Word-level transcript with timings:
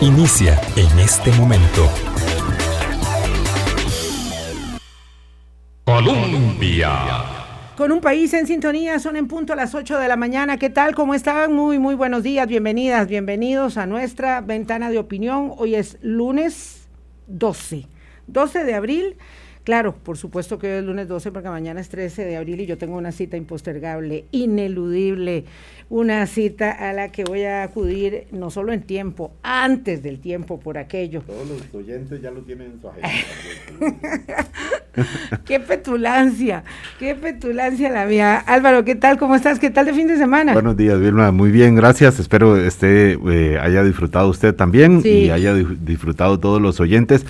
Inicia 0.00 0.60
en 0.76 0.98
este 0.98 1.30
momento. 1.32 1.88
Colombia. 5.84 6.90
Con 7.76 7.92
un 7.92 8.00
país 8.00 8.32
en 8.34 8.46
sintonía, 8.46 8.98
son 8.98 9.16
en 9.16 9.28
punto 9.28 9.54
las 9.54 9.74
8 9.74 9.98
de 9.98 10.08
la 10.08 10.16
mañana. 10.16 10.56
¿Qué 10.56 10.70
tal? 10.70 10.94
¿Cómo 10.94 11.14
están? 11.14 11.52
Muy, 11.52 11.78
muy 11.78 11.94
buenos 11.94 12.22
días, 12.22 12.46
bienvenidas, 12.46 13.06
bienvenidos 13.06 13.76
a 13.76 13.86
nuestra 13.86 14.40
ventana 14.40 14.90
de 14.90 14.98
opinión. 14.98 15.52
Hoy 15.56 15.74
es 15.74 15.98
lunes 16.02 16.88
12, 17.26 17.86
12 18.26 18.64
de 18.64 18.74
abril 18.74 19.16
Claro, 19.64 19.94
por 19.94 20.18
supuesto 20.18 20.58
que 20.58 20.66
hoy 20.66 20.78
es 20.78 20.84
lunes 20.84 21.06
12 21.06 21.30
porque 21.30 21.48
mañana 21.48 21.80
es 21.80 21.88
13 21.88 22.24
de 22.24 22.36
abril 22.36 22.60
y 22.62 22.66
yo 22.66 22.78
tengo 22.78 22.96
una 22.96 23.12
cita 23.12 23.36
impostergable, 23.36 24.24
ineludible, 24.32 25.44
una 25.88 26.26
cita 26.26 26.72
a 26.72 26.92
la 26.92 27.12
que 27.12 27.22
voy 27.22 27.44
a 27.44 27.62
acudir 27.62 28.26
no 28.32 28.50
solo 28.50 28.72
en 28.72 28.82
tiempo, 28.82 29.34
antes 29.44 30.02
del 30.02 30.18
tiempo 30.18 30.58
por 30.58 30.78
aquello. 30.78 31.22
Todos 31.22 31.46
los 31.48 31.74
oyentes 31.74 32.20
ya 32.20 32.32
lo 32.32 32.40
tienen 32.40 32.72
en 32.72 32.80
su 32.80 32.88
agenda. 32.88 34.48
qué 35.44 35.60
petulancia, 35.60 36.64
qué 36.98 37.14
petulancia 37.14 37.88
la 37.88 38.06
mía. 38.06 38.38
Álvaro, 38.38 38.84
¿qué 38.84 38.96
tal? 38.96 39.16
¿Cómo 39.16 39.36
estás? 39.36 39.60
¿Qué 39.60 39.70
tal 39.70 39.86
de 39.86 39.94
fin 39.94 40.08
de 40.08 40.16
semana? 40.16 40.54
Buenos 40.54 40.76
días, 40.76 40.98
Vilma. 40.98 41.30
Muy 41.30 41.52
bien, 41.52 41.76
gracias. 41.76 42.18
Espero 42.18 42.56
este 42.56 43.12
eh, 43.12 43.58
haya 43.60 43.84
disfrutado 43.84 44.28
usted 44.28 44.56
también 44.56 45.02
y 45.04 45.30
haya 45.30 45.54
disfrutado 45.54 46.40
todos 46.40 46.60
los 46.60 46.80
oyentes 46.80 47.24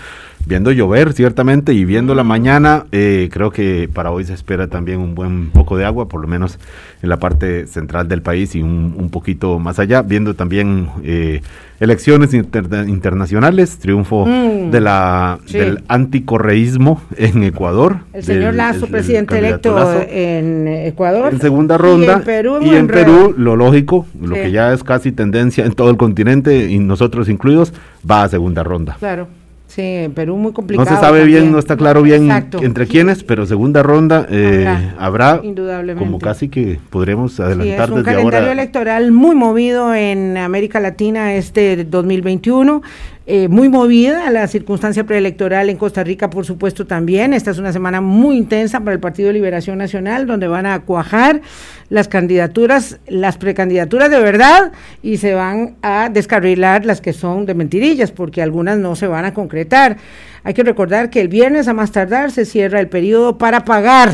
viendo 0.47 0.73
llover 0.73 1.13
ciertamente 1.13 1.73
y 1.73 1.85
viendo 1.85 2.15
la 2.15 2.25
mañana, 2.25 2.87
eh, 2.93 3.29
creo 3.33 3.51
que 3.51 3.89
para 3.93 4.11
hoy 4.11 4.25
se 4.25 4.35
espera 4.35 4.67
también 4.67 5.01
un 5.01 5.15
buen 5.15 5.51
poco 5.51 5.77
de 5.77 5.85
agua, 5.85 6.09
por 6.09 6.21
lo 6.21 6.29
menos 6.29 6.59
en 7.03 7.09
la 7.09 7.19
parte 7.19 7.67
central 7.67 8.09
del 8.09 8.23
país 8.23 8.55
y 8.55 8.63
un, 8.63 8.95
un 8.97 9.11
poquito 9.11 9.59
más 9.59 9.79
allá, 9.79 10.03
viendo 10.03 10.35
también 10.35 10.89
eh, 11.05 11.43
elecciones 11.81 12.33
internacionales, 12.33 13.79
triunfo 13.79 14.25
mm, 14.25 14.71
de 14.71 14.81
la, 14.81 15.39
del 15.51 15.83
anticorreísmo 15.89 17.03
en 17.17 17.43
Ecuador. 17.43 17.99
El 18.13 18.23
señor 18.23 18.55
Lazo, 18.55 18.87
presidente 18.87 19.39
electo 19.39 19.77
en 20.09 20.69
Ecuador. 20.69 21.33
En 21.33 21.41
segunda 21.41 21.79
ronda. 21.79 22.13
Y 22.13 22.19
en 22.19 22.23
Perú, 22.23 22.59
y 22.63 22.69
en 22.71 22.87
Perú 22.87 23.35
lo 23.37 23.57
lógico, 23.57 24.07
lo 24.21 24.35
que 24.35 24.53
ya 24.53 24.73
es 24.73 24.85
casi 24.85 25.11
tendencia 25.11 25.65
en 25.65 25.73
todo 25.73 25.91
el 25.91 25.97
continente 25.97 26.71
y 26.71 26.79
nosotros 26.79 27.29
incluidos, 27.29 27.73
va 28.09 28.23
a 28.23 28.29
segunda 28.29 28.63
ronda. 28.63 28.97
Claro. 29.01 29.42
Sí, 29.75 29.81
en 29.81 30.13
Perú 30.13 30.37
muy 30.37 30.53
complicado. 30.53 30.91
No 30.91 30.95
se 30.95 31.01
sabe 31.01 31.25
bien, 31.25 31.51
no 31.51 31.59
está 31.59 31.79
claro 31.79 32.03
bien 32.03 32.31
entre 32.61 32.87
quiénes, 32.87 33.25
pero 33.25 33.47
segunda 33.47 33.83
ronda 33.83 34.27
eh, 34.29 34.67
habrá, 34.99 35.41
indudablemente. 35.43 36.05
como 36.05 36.19
casi 36.19 36.51
que 36.51 36.79
podremos 36.91 37.41
adelantar 37.41 37.89
sí, 37.89 37.93
es 37.95 37.99
un 37.99 38.05
calendario 38.05 38.51
electoral 38.51 39.13
muy 39.13 39.35
movido 39.35 39.95
en 39.95 40.37
América 40.37 40.79
Latina 40.79 41.33
este 41.37 41.87
2021. 41.87 42.83
Eh, 43.25 43.47
muy 43.47 43.69
movida 43.69 44.29
la 44.31 44.49
circunstancia 44.49 45.05
preelectoral 45.05 45.71
en 45.71 45.77
Costa 45.77 46.03
Rica, 46.03 46.29
por 46.29 46.45
supuesto, 46.45 46.87
también. 46.87 47.33
Esta 47.35 47.53
es 47.53 47.59
una 47.59 47.73
semana 47.73 48.01
muy 48.01 48.37
intensa 48.37 48.81
para 48.81 48.95
el 48.95 49.01
Partido 49.01 49.29
de 49.29 49.35
Liberación 49.35 49.79
Nacional, 49.79 50.27
donde 50.27 50.49
van 50.49 50.67
a 50.67 50.81
cuajar 50.81 51.41
las 51.89 52.09
candidaturas, 52.09 52.99
las 53.07 53.39
precandidaturas 53.39 54.11
de 54.11 54.19
verdad, 54.19 54.73
y 55.03 55.19
se 55.19 55.35
van 55.35 55.77
a 55.83 56.09
descarrilar 56.09 56.85
las 56.85 57.01
que 57.01 57.13
son 57.13 57.47
de 57.47 57.55
mentirillas, 57.55 58.11
porque 58.11 58.43
algunas 58.43 58.79
no 58.79 58.97
se 58.97 59.07
van 59.07 59.25
a 59.25 59.35
concretar. 59.35 59.99
Hay 60.43 60.55
que 60.55 60.65
recordar 60.65 61.09
que 61.09 61.21
el 61.21 61.29
viernes 61.29 61.69
a 61.69 61.75
más 61.75 61.93
tardar 61.93 62.33
se 62.33 62.45
cierra 62.45 62.81
el 62.81 62.89
periodo 62.89 63.39
para 63.39 63.65
pagar 63.65 64.13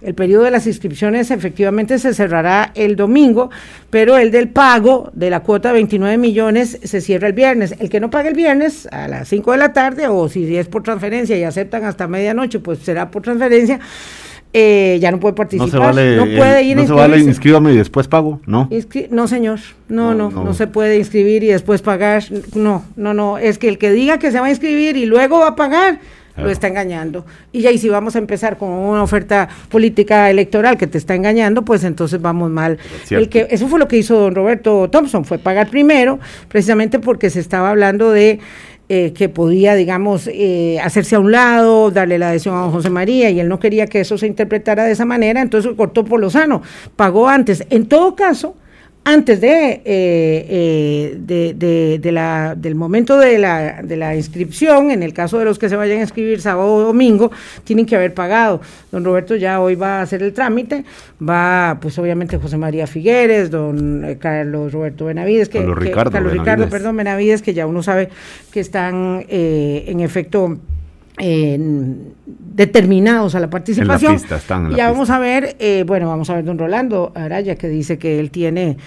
el 0.00 0.14
periodo 0.14 0.44
de 0.44 0.50
las 0.50 0.66
inscripciones 0.66 1.30
efectivamente 1.30 1.98
se 1.98 2.14
cerrará 2.14 2.72
el 2.74 2.96
domingo, 2.96 3.50
pero 3.90 4.16
el 4.16 4.30
del 4.30 4.48
pago 4.48 5.10
de 5.12 5.30
la 5.30 5.40
cuota 5.40 5.68
de 5.68 5.74
29 5.74 6.18
millones 6.18 6.78
se 6.82 7.00
cierra 7.00 7.26
el 7.26 7.32
viernes. 7.32 7.74
El 7.78 7.90
que 7.90 8.00
no 8.00 8.10
pague 8.10 8.28
el 8.28 8.34
viernes 8.34 8.86
a 8.92 9.08
las 9.08 9.28
5 9.28 9.52
de 9.52 9.58
la 9.58 9.72
tarde 9.72 10.08
o 10.08 10.28
si 10.28 10.56
es 10.56 10.68
por 10.68 10.82
transferencia 10.82 11.36
y 11.36 11.42
aceptan 11.42 11.84
hasta 11.84 12.06
medianoche, 12.06 12.60
pues 12.60 12.78
será 12.80 13.10
por 13.10 13.22
transferencia. 13.22 13.80
Eh, 14.54 14.98
ya 15.00 15.10
no 15.10 15.20
puede 15.20 15.34
participar. 15.34 15.68
No, 15.68 15.72
se 15.72 15.78
vale, 15.78 16.16
no 16.16 16.24
puede 16.24 16.62
ir 16.62 16.76
no 16.76 16.86
se 16.86 16.92
vale 16.92 17.18
inscríbame 17.18 17.72
y 17.74 17.76
después 17.76 18.08
pago, 18.08 18.40
¿no? 18.46 18.70
no, 19.10 19.28
señor. 19.28 19.58
No, 19.88 20.14
no, 20.14 20.30
no, 20.30 20.44
no, 20.44 20.54
se 20.54 20.66
puede 20.66 20.96
inscribir 20.96 21.42
y 21.44 21.48
después 21.48 21.82
pagar. 21.82 22.24
No, 22.54 22.82
no, 22.96 23.12
no. 23.12 23.36
Es 23.36 23.58
que 23.58 23.68
el 23.68 23.76
que 23.76 23.90
diga 23.90 24.18
que 24.18 24.30
se 24.30 24.40
va 24.40 24.46
a 24.46 24.50
inscribir 24.50 24.96
y 24.96 25.04
luego 25.04 25.40
va 25.40 25.48
a 25.48 25.56
pagar, 25.56 26.00
lo 26.38 26.50
está 26.50 26.68
engañando. 26.68 27.24
Y 27.52 27.62
ya, 27.62 27.70
y 27.70 27.78
si 27.78 27.88
vamos 27.88 28.16
a 28.16 28.18
empezar 28.18 28.56
con 28.56 28.70
una 28.70 29.02
oferta 29.02 29.48
política 29.68 30.30
electoral 30.30 30.76
que 30.76 30.86
te 30.86 30.98
está 30.98 31.14
engañando, 31.14 31.64
pues 31.64 31.84
entonces 31.84 32.20
vamos 32.20 32.50
mal. 32.50 32.78
El 33.10 33.28
que, 33.28 33.48
eso 33.50 33.68
fue 33.68 33.78
lo 33.78 33.88
que 33.88 33.96
hizo 33.96 34.18
don 34.18 34.34
Roberto 34.34 34.88
Thompson, 34.90 35.24
fue 35.24 35.38
pagar 35.38 35.68
primero, 35.68 36.18
precisamente 36.48 36.98
porque 36.98 37.30
se 37.30 37.40
estaba 37.40 37.70
hablando 37.70 38.10
de 38.10 38.40
eh, 38.90 39.12
que 39.12 39.28
podía, 39.28 39.74
digamos, 39.74 40.30
eh, 40.32 40.78
hacerse 40.82 41.16
a 41.16 41.20
un 41.20 41.30
lado, 41.30 41.90
darle 41.90 42.18
la 42.18 42.30
adhesión 42.30 42.56
a 42.56 42.60
don 42.60 42.70
José 42.70 42.88
María, 42.88 43.28
y 43.28 43.38
él 43.38 43.46
no 43.46 43.60
quería 43.60 43.86
que 43.86 44.00
eso 44.00 44.16
se 44.16 44.26
interpretara 44.26 44.84
de 44.84 44.92
esa 44.92 45.04
manera, 45.04 45.42
entonces 45.42 45.72
cortó 45.76 46.06
por 46.06 46.20
lo 46.20 46.30
sano, 46.30 46.62
pagó 46.96 47.28
antes. 47.28 47.66
En 47.68 47.86
todo 47.86 48.14
caso, 48.16 48.56
antes 49.10 49.40
de, 49.40 49.80
eh, 49.86 51.16
eh, 51.26 51.98
de, 51.98 52.12
la, 52.12 52.54
del 52.54 52.74
momento 52.74 53.16
de 53.16 53.38
la, 53.38 53.80
de 53.82 53.96
la 53.96 54.14
inscripción, 54.14 54.90
en 54.90 55.02
el 55.02 55.14
caso 55.14 55.38
de 55.38 55.46
los 55.46 55.58
que 55.58 55.70
se 55.70 55.76
vayan 55.76 55.98
a 55.98 56.02
inscribir 56.02 56.42
sábado 56.42 56.74
o 56.74 56.80
domingo, 56.82 57.32
tienen 57.64 57.86
que 57.86 57.96
haber 57.96 58.12
pagado. 58.12 58.60
Don 58.92 59.02
Roberto 59.02 59.34
ya 59.34 59.62
hoy 59.62 59.76
va 59.76 60.00
a 60.00 60.02
hacer 60.02 60.22
el 60.22 60.34
trámite, 60.34 60.84
va 61.26 61.78
pues 61.80 61.98
obviamente 61.98 62.36
José 62.36 62.58
María 62.58 62.86
Figueres, 62.86 63.50
don 63.50 64.04
eh, 64.04 64.18
Carlos 64.18 64.72
Roberto 64.72 65.06
Benavides, 65.06 65.48
que, 65.48 65.60
Carlos 65.60 65.78
Ricardo, 65.78 66.10
Carlos 66.10 66.32
Ricardo 66.34 66.68
perdón, 66.68 66.98
Benavides, 66.98 67.40
que 67.40 67.54
ya 67.54 67.66
uno 67.66 67.82
sabe 67.82 68.10
que 68.52 68.60
están 68.60 69.24
en 69.26 70.00
efecto 70.00 70.58
determinados 71.18 73.34
a 73.34 73.40
la 73.40 73.50
participación. 73.50 74.18
ya 74.76 74.90
vamos 74.90 75.10
a 75.10 75.18
ver, 75.18 75.56
eh, 75.58 75.84
bueno, 75.86 76.08
vamos 76.08 76.30
a 76.30 76.34
ver 76.34 76.44
don 76.44 76.58
Rolando 76.58 77.12
Araya 77.14 77.56
que 77.56 77.68
dice 77.68 77.98
que 77.98 78.18
él 78.18 78.30
tiene 78.30 78.78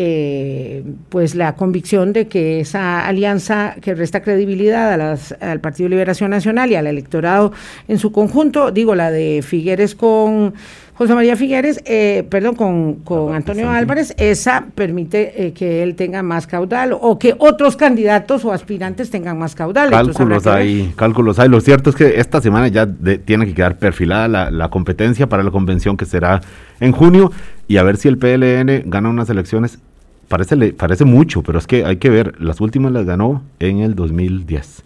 eh, 0.00 0.84
pues 1.08 1.34
la 1.34 1.56
convicción 1.56 2.12
de 2.12 2.28
que 2.28 2.60
esa 2.60 3.04
alianza 3.04 3.74
que 3.80 3.96
resta 3.96 4.22
credibilidad 4.22 4.92
a 4.92 4.96
las, 4.96 5.34
al 5.40 5.60
Partido 5.60 5.88
Liberación 5.88 6.30
Nacional 6.30 6.70
y 6.70 6.76
al 6.76 6.86
electorado 6.86 7.50
en 7.88 7.98
su 7.98 8.12
conjunto, 8.12 8.70
digo 8.70 8.94
la 8.94 9.10
de 9.10 9.42
Figueres 9.42 9.96
con 9.96 10.54
José 10.98 11.14
María 11.14 11.36
Figueres, 11.36 11.80
eh, 11.84 12.26
perdón, 12.28 12.56
con, 12.56 12.94
con 13.04 13.32
Antonio 13.32 13.70
Álvarez, 13.70 14.14
esa 14.18 14.66
permite 14.74 15.46
eh, 15.46 15.52
que 15.52 15.84
él 15.84 15.94
tenga 15.94 16.24
más 16.24 16.48
caudal 16.48 16.90
o 16.92 17.20
que 17.20 17.36
otros 17.38 17.76
candidatos 17.76 18.44
o 18.44 18.52
aspirantes 18.52 19.08
tengan 19.08 19.38
más 19.38 19.54
caudal. 19.54 19.90
Cálculos 19.90 20.48
hay, 20.48 20.92
cálculos 20.96 21.38
hay. 21.38 21.48
Lo 21.50 21.60
cierto 21.60 21.90
es 21.90 21.94
que 21.94 22.18
esta 22.18 22.40
semana 22.40 22.66
ya 22.66 22.88
tiene 23.24 23.46
que 23.46 23.54
quedar 23.54 23.78
perfilada 23.78 24.26
la, 24.26 24.50
la 24.50 24.70
competencia 24.70 25.28
para 25.28 25.44
la 25.44 25.52
convención 25.52 25.96
que 25.96 26.04
será 26.04 26.40
en 26.80 26.90
junio 26.90 27.30
y 27.68 27.76
a 27.76 27.84
ver 27.84 27.96
si 27.96 28.08
el 28.08 28.18
PLN 28.18 28.90
gana 28.90 29.08
unas 29.08 29.30
elecciones. 29.30 29.78
Parece, 30.26 30.56
parece 30.72 31.04
mucho, 31.04 31.44
pero 31.44 31.60
es 31.60 31.68
que 31.68 31.84
hay 31.84 31.98
que 31.98 32.10
ver, 32.10 32.34
las 32.40 32.60
últimas 32.60 32.90
las 32.90 33.06
ganó 33.06 33.44
en 33.60 33.78
el 33.82 33.94
2010. 33.94 34.82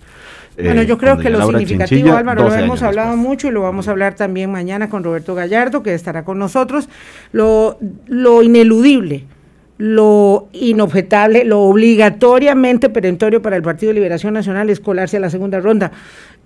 Bueno, 0.56 0.82
yo 0.82 0.98
creo 0.98 1.18
que 1.18 1.30
lo 1.30 1.46
significativo, 1.46 2.14
Álvaro, 2.14 2.48
lo 2.48 2.54
hemos 2.54 2.82
hablado 2.82 3.16
mucho 3.16 3.48
y 3.48 3.50
lo 3.50 3.62
vamos 3.62 3.88
a 3.88 3.92
hablar 3.92 4.14
también 4.14 4.50
mañana 4.50 4.90
con 4.90 5.02
Roberto 5.02 5.34
Gallardo, 5.34 5.82
que 5.82 5.94
estará 5.94 6.24
con 6.24 6.38
nosotros, 6.38 6.88
lo, 7.32 7.78
lo 8.06 8.42
ineludible, 8.42 9.24
lo 9.78 10.48
inobjetable, 10.52 11.44
lo 11.44 11.60
obligatoriamente 11.62 12.90
perentorio 12.90 13.40
para 13.40 13.56
el 13.56 13.62
Partido 13.62 13.90
de 13.90 13.94
Liberación 13.94 14.34
Nacional 14.34 14.68
es 14.70 14.80
colarse 14.80 15.16
a 15.16 15.20
la 15.20 15.30
segunda 15.30 15.58
ronda. 15.60 15.92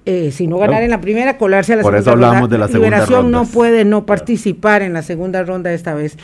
Eh, 0.08 0.30
si 0.30 0.46
no 0.46 0.58
ganar 0.58 0.84
en 0.84 0.90
la 0.90 1.00
primera, 1.00 1.36
colarse 1.36 1.72
a 1.72 1.76
la 1.76 1.82
segunda 1.82 1.98
ronda. 1.98 2.10
Por 2.12 2.18
eso 2.20 2.26
hablamos 2.28 2.50
de 2.50 2.58
la 2.58 2.68
segunda 2.68 2.86
Liberación 2.86 3.30
no 3.32 3.44
puede 3.44 3.84
no 3.84 4.06
participar 4.06 4.82
en 4.82 4.92
la 4.92 5.02
segunda 5.02 5.42
ronda 5.42 5.72
esta 5.72 5.94
vez. 5.94 6.16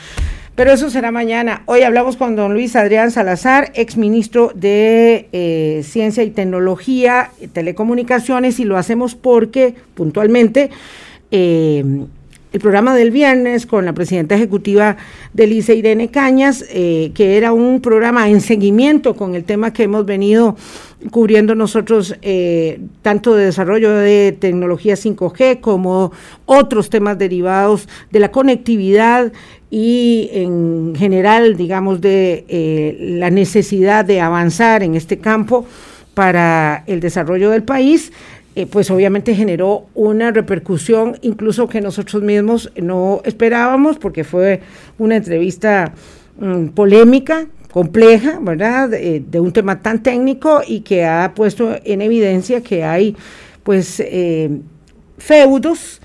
Pero 0.55 0.71
eso 0.71 0.91
será 0.91 1.11
mañana. 1.11 1.63
Hoy 1.65 1.81
hablamos 1.81 2.15
con 2.15 2.35
don 2.35 2.53
Luis 2.53 2.75
Adrián 2.75 3.09
Salazar, 3.09 3.71
exministro 3.73 4.51
de 4.53 5.27
eh, 5.31 5.81
Ciencia 5.83 6.21
y 6.23 6.29
Tecnología, 6.29 7.31
Telecomunicaciones, 7.53 8.59
y 8.59 8.63
lo 8.63 8.77
hacemos 8.77 9.15
porque 9.15 9.73
puntualmente 9.95 10.69
eh, 11.31 11.83
el 12.53 12.59
programa 12.59 12.93
del 12.93 13.09
viernes 13.09 13.65
con 13.65 13.83
la 13.83 13.93
presidenta 13.93 14.35
ejecutiva 14.35 14.95
del 15.33 15.53
ICE, 15.53 15.73
Irene 15.73 16.09
Cañas, 16.09 16.63
eh, 16.69 17.11
que 17.15 17.35
era 17.35 17.51
un 17.51 17.81
programa 17.81 18.29
en 18.29 18.39
seguimiento 18.39 19.15
con 19.15 19.33
el 19.33 19.45
tema 19.45 19.73
que 19.73 19.83
hemos 19.83 20.05
venido 20.05 20.55
cubriendo 21.11 21.55
nosotros, 21.55 22.15
tanto 23.01 23.35
de 23.35 23.45
desarrollo 23.45 23.91
de 23.91 24.35
tecnología 24.39 24.95
5G 24.95 25.59
como 25.59 26.11
otros 26.45 26.89
temas 26.89 27.17
derivados 27.17 27.87
de 28.11 28.19
la 28.19 28.31
conectividad 28.31 29.31
y 29.75 30.29
en 30.33 30.93
general, 30.95 31.57
digamos, 31.57 31.99
de 31.99 32.45
eh, 32.47 32.95
la 32.99 33.31
necesidad 33.31 34.05
de 34.05 34.21
avanzar 34.21 34.83
en 34.83 34.93
este 34.93 35.17
campo 35.17 35.65
para 36.13 36.83
el 36.85 36.99
desarrollo 36.99 37.49
del 37.49 37.63
país, 37.63 38.11
eh, 38.55 38.67
pues 38.67 38.91
obviamente 38.91 39.33
generó 39.33 39.87
una 39.95 40.29
repercusión 40.29 41.17
incluso 41.23 41.67
que 41.67 41.81
nosotros 41.81 42.21
mismos 42.21 42.71
no 42.79 43.23
esperábamos 43.25 43.97
porque 43.97 44.23
fue 44.23 44.61
una 44.99 45.15
entrevista 45.15 45.95
mm, 46.39 46.67
polémica 46.67 47.47
compleja, 47.73 48.37
¿verdad? 48.39 48.89
de 48.89 49.39
un 49.39 49.51
tema 49.51 49.81
tan 49.81 50.03
técnico 50.03 50.61
y 50.65 50.81
que 50.81 51.05
ha 51.05 51.33
puesto 51.35 51.75
en 51.83 52.01
evidencia 52.01 52.61
que 52.61 52.83
hay, 52.83 53.17
pues, 53.63 54.01
feudos 55.17 55.99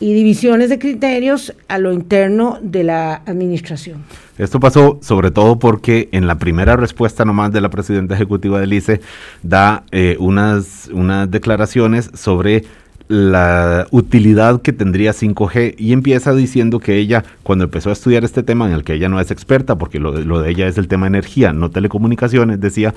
y 0.00 0.14
divisiones 0.14 0.70
de 0.70 0.78
criterios 0.78 1.54
a 1.68 1.78
lo 1.78 1.92
interno 1.92 2.58
de 2.62 2.84
la 2.84 3.16
administración. 3.26 4.02
Esto 4.38 4.58
pasó 4.58 4.98
sobre 5.02 5.30
todo 5.30 5.58
porque 5.58 6.08
en 6.12 6.26
la 6.26 6.38
primera 6.38 6.74
respuesta 6.74 7.26
nomás 7.26 7.52
de 7.52 7.60
la 7.60 7.68
presidenta 7.68 8.14
ejecutiva 8.14 8.58
del 8.58 8.72
ICE 8.72 9.02
da 9.42 9.84
eh, 9.92 10.16
unas, 10.18 10.88
unas 10.92 11.30
declaraciones 11.30 12.10
sobre 12.14 12.64
la 13.10 13.88
utilidad 13.90 14.62
que 14.62 14.72
tendría 14.72 15.10
5G 15.10 15.74
y 15.76 15.92
empieza 15.92 16.32
diciendo 16.32 16.78
que 16.78 16.96
ella, 16.96 17.24
cuando 17.42 17.64
empezó 17.64 17.90
a 17.90 17.92
estudiar 17.92 18.22
este 18.22 18.44
tema 18.44 18.68
en 18.68 18.72
el 18.72 18.84
que 18.84 18.94
ella 18.94 19.08
no 19.08 19.18
es 19.18 19.32
experta, 19.32 19.76
porque 19.76 19.98
lo, 19.98 20.12
lo 20.12 20.40
de 20.40 20.50
ella 20.50 20.68
es 20.68 20.78
el 20.78 20.86
tema 20.86 21.08
energía, 21.08 21.52
no 21.52 21.70
telecomunicaciones, 21.70 22.60
decía, 22.60 22.94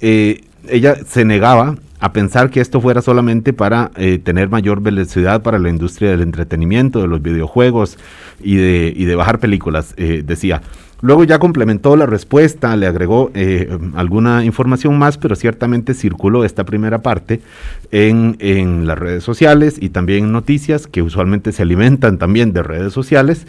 eh, 0.00 0.44
ella 0.68 0.94
se 1.04 1.24
negaba 1.24 1.74
a 1.98 2.12
pensar 2.12 2.50
que 2.50 2.60
esto 2.60 2.80
fuera 2.80 3.02
solamente 3.02 3.52
para 3.52 3.90
eh, 3.96 4.20
tener 4.22 4.50
mayor 4.50 4.82
velocidad 4.82 5.42
para 5.42 5.58
la 5.58 5.68
industria 5.68 6.12
del 6.12 6.20
entretenimiento, 6.20 7.00
de 7.00 7.08
los 7.08 7.20
videojuegos 7.20 7.98
y 8.40 8.54
de, 8.54 8.92
y 8.96 9.04
de 9.04 9.16
bajar 9.16 9.40
películas, 9.40 9.94
eh, 9.96 10.22
decía. 10.24 10.62
Luego 11.00 11.24
ya 11.24 11.38
complementó 11.38 11.96
la 11.96 12.06
respuesta, 12.06 12.76
le 12.76 12.86
agregó 12.86 13.30
eh, 13.34 13.68
alguna 13.94 14.44
información 14.44 14.98
más, 14.98 15.18
pero 15.18 15.34
ciertamente 15.36 15.94
circuló 15.94 16.44
esta 16.44 16.64
primera 16.64 17.02
parte 17.02 17.40
en, 17.90 18.36
en, 18.38 18.86
las 18.86 18.98
redes 18.98 19.24
sociales 19.24 19.76
y 19.80 19.90
también 19.90 20.32
noticias 20.32 20.86
que 20.86 21.02
usualmente 21.02 21.52
se 21.52 21.62
alimentan 21.62 22.18
también 22.18 22.52
de 22.52 22.62
redes 22.62 22.92
sociales. 22.92 23.46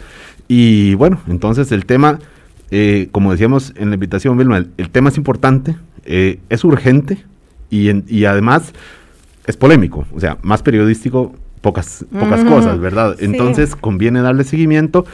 Y 0.48 0.94
bueno, 0.94 1.20
entonces 1.28 1.72
el 1.72 1.86
tema, 1.86 2.18
como 3.10 3.32
decíamos 3.32 3.72
en 3.76 3.90
la 3.90 3.94
invitación, 3.94 4.36
Vilma, 4.38 4.64
el 4.76 4.90
tema 4.90 5.10
es 5.10 5.16
importante, 5.16 5.76
es 6.04 6.64
urgente, 6.64 7.24
y, 7.72 8.24
además 8.26 8.72
es 9.46 9.56
polémico, 9.56 10.04
o 10.14 10.20
sea, 10.20 10.36
más 10.42 10.62
periodístico, 10.62 11.34
pocas, 11.62 12.04
pocas 12.12 12.44
cosas, 12.44 12.78
¿verdad? 12.78 13.16
Entonces 13.18 13.74
conviene 13.74 14.20
darle 14.20 14.44
seguimiento 14.44 15.06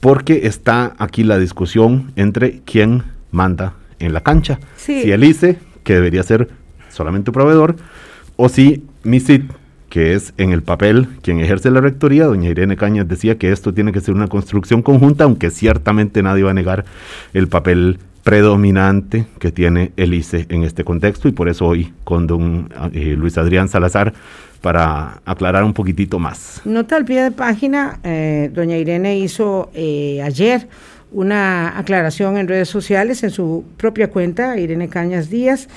porque 0.00 0.46
está 0.46 0.94
aquí 0.98 1.24
la 1.24 1.38
discusión 1.38 2.12
entre 2.16 2.60
quién 2.64 3.04
manda 3.30 3.74
en 3.98 4.12
la 4.12 4.22
cancha. 4.22 4.58
Si 4.76 5.10
el 5.10 5.24
ICE, 5.24 5.58
que 5.84 5.94
debería 5.94 6.22
ser 6.22 6.48
solamente 6.90 7.32
proveedor, 7.32 7.76
o 8.36 8.48
si 8.48 8.84
MISIT, 9.04 9.50
que 9.88 10.14
es 10.14 10.34
en 10.36 10.52
el 10.52 10.62
papel 10.62 11.08
quien 11.22 11.40
ejerce 11.40 11.70
la 11.70 11.80
rectoría, 11.80 12.26
doña 12.26 12.50
Irene 12.50 12.76
Cañas 12.76 13.08
decía 13.08 13.38
que 13.38 13.52
esto 13.52 13.72
tiene 13.72 13.92
que 13.92 14.00
ser 14.00 14.14
una 14.14 14.28
construcción 14.28 14.82
conjunta, 14.82 15.24
aunque 15.24 15.50
ciertamente 15.50 16.22
nadie 16.22 16.42
va 16.42 16.50
a 16.50 16.54
negar 16.54 16.84
el 17.32 17.48
papel 17.48 17.98
predominante 18.26 19.26
que 19.38 19.52
tiene 19.52 19.92
el 19.96 20.12
ICE 20.12 20.46
en 20.48 20.64
este 20.64 20.82
contexto 20.82 21.28
y 21.28 21.32
por 21.32 21.48
eso 21.48 21.64
hoy 21.64 21.92
con 22.02 22.26
don 22.26 22.68
eh, 22.92 23.14
Luis 23.16 23.38
Adrián 23.38 23.68
Salazar 23.68 24.14
para 24.56 25.20
aclarar 25.24 25.64
un 25.64 25.72
poquitito 25.72 26.18
más. 26.18 26.60
Nota 26.64 26.96
al 26.96 27.04
pie 27.04 27.22
de 27.22 27.30
página, 27.30 28.00
eh, 28.02 28.50
doña 28.52 28.76
Irene 28.76 29.18
hizo 29.18 29.70
eh, 29.74 30.20
ayer 30.22 30.68
una 31.12 31.78
aclaración 31.78 32.36
en 32.36 32.48
redes 32.48 32.68
sociales 32.68 33.22
en 33.22 33.30
su 33.30 33.64
propia 33.76 34.10
cuenta, 34.10 34.58
Irene 34.58 34.88
Cañas 34.88 35.30
Díaz, 35.30 35.68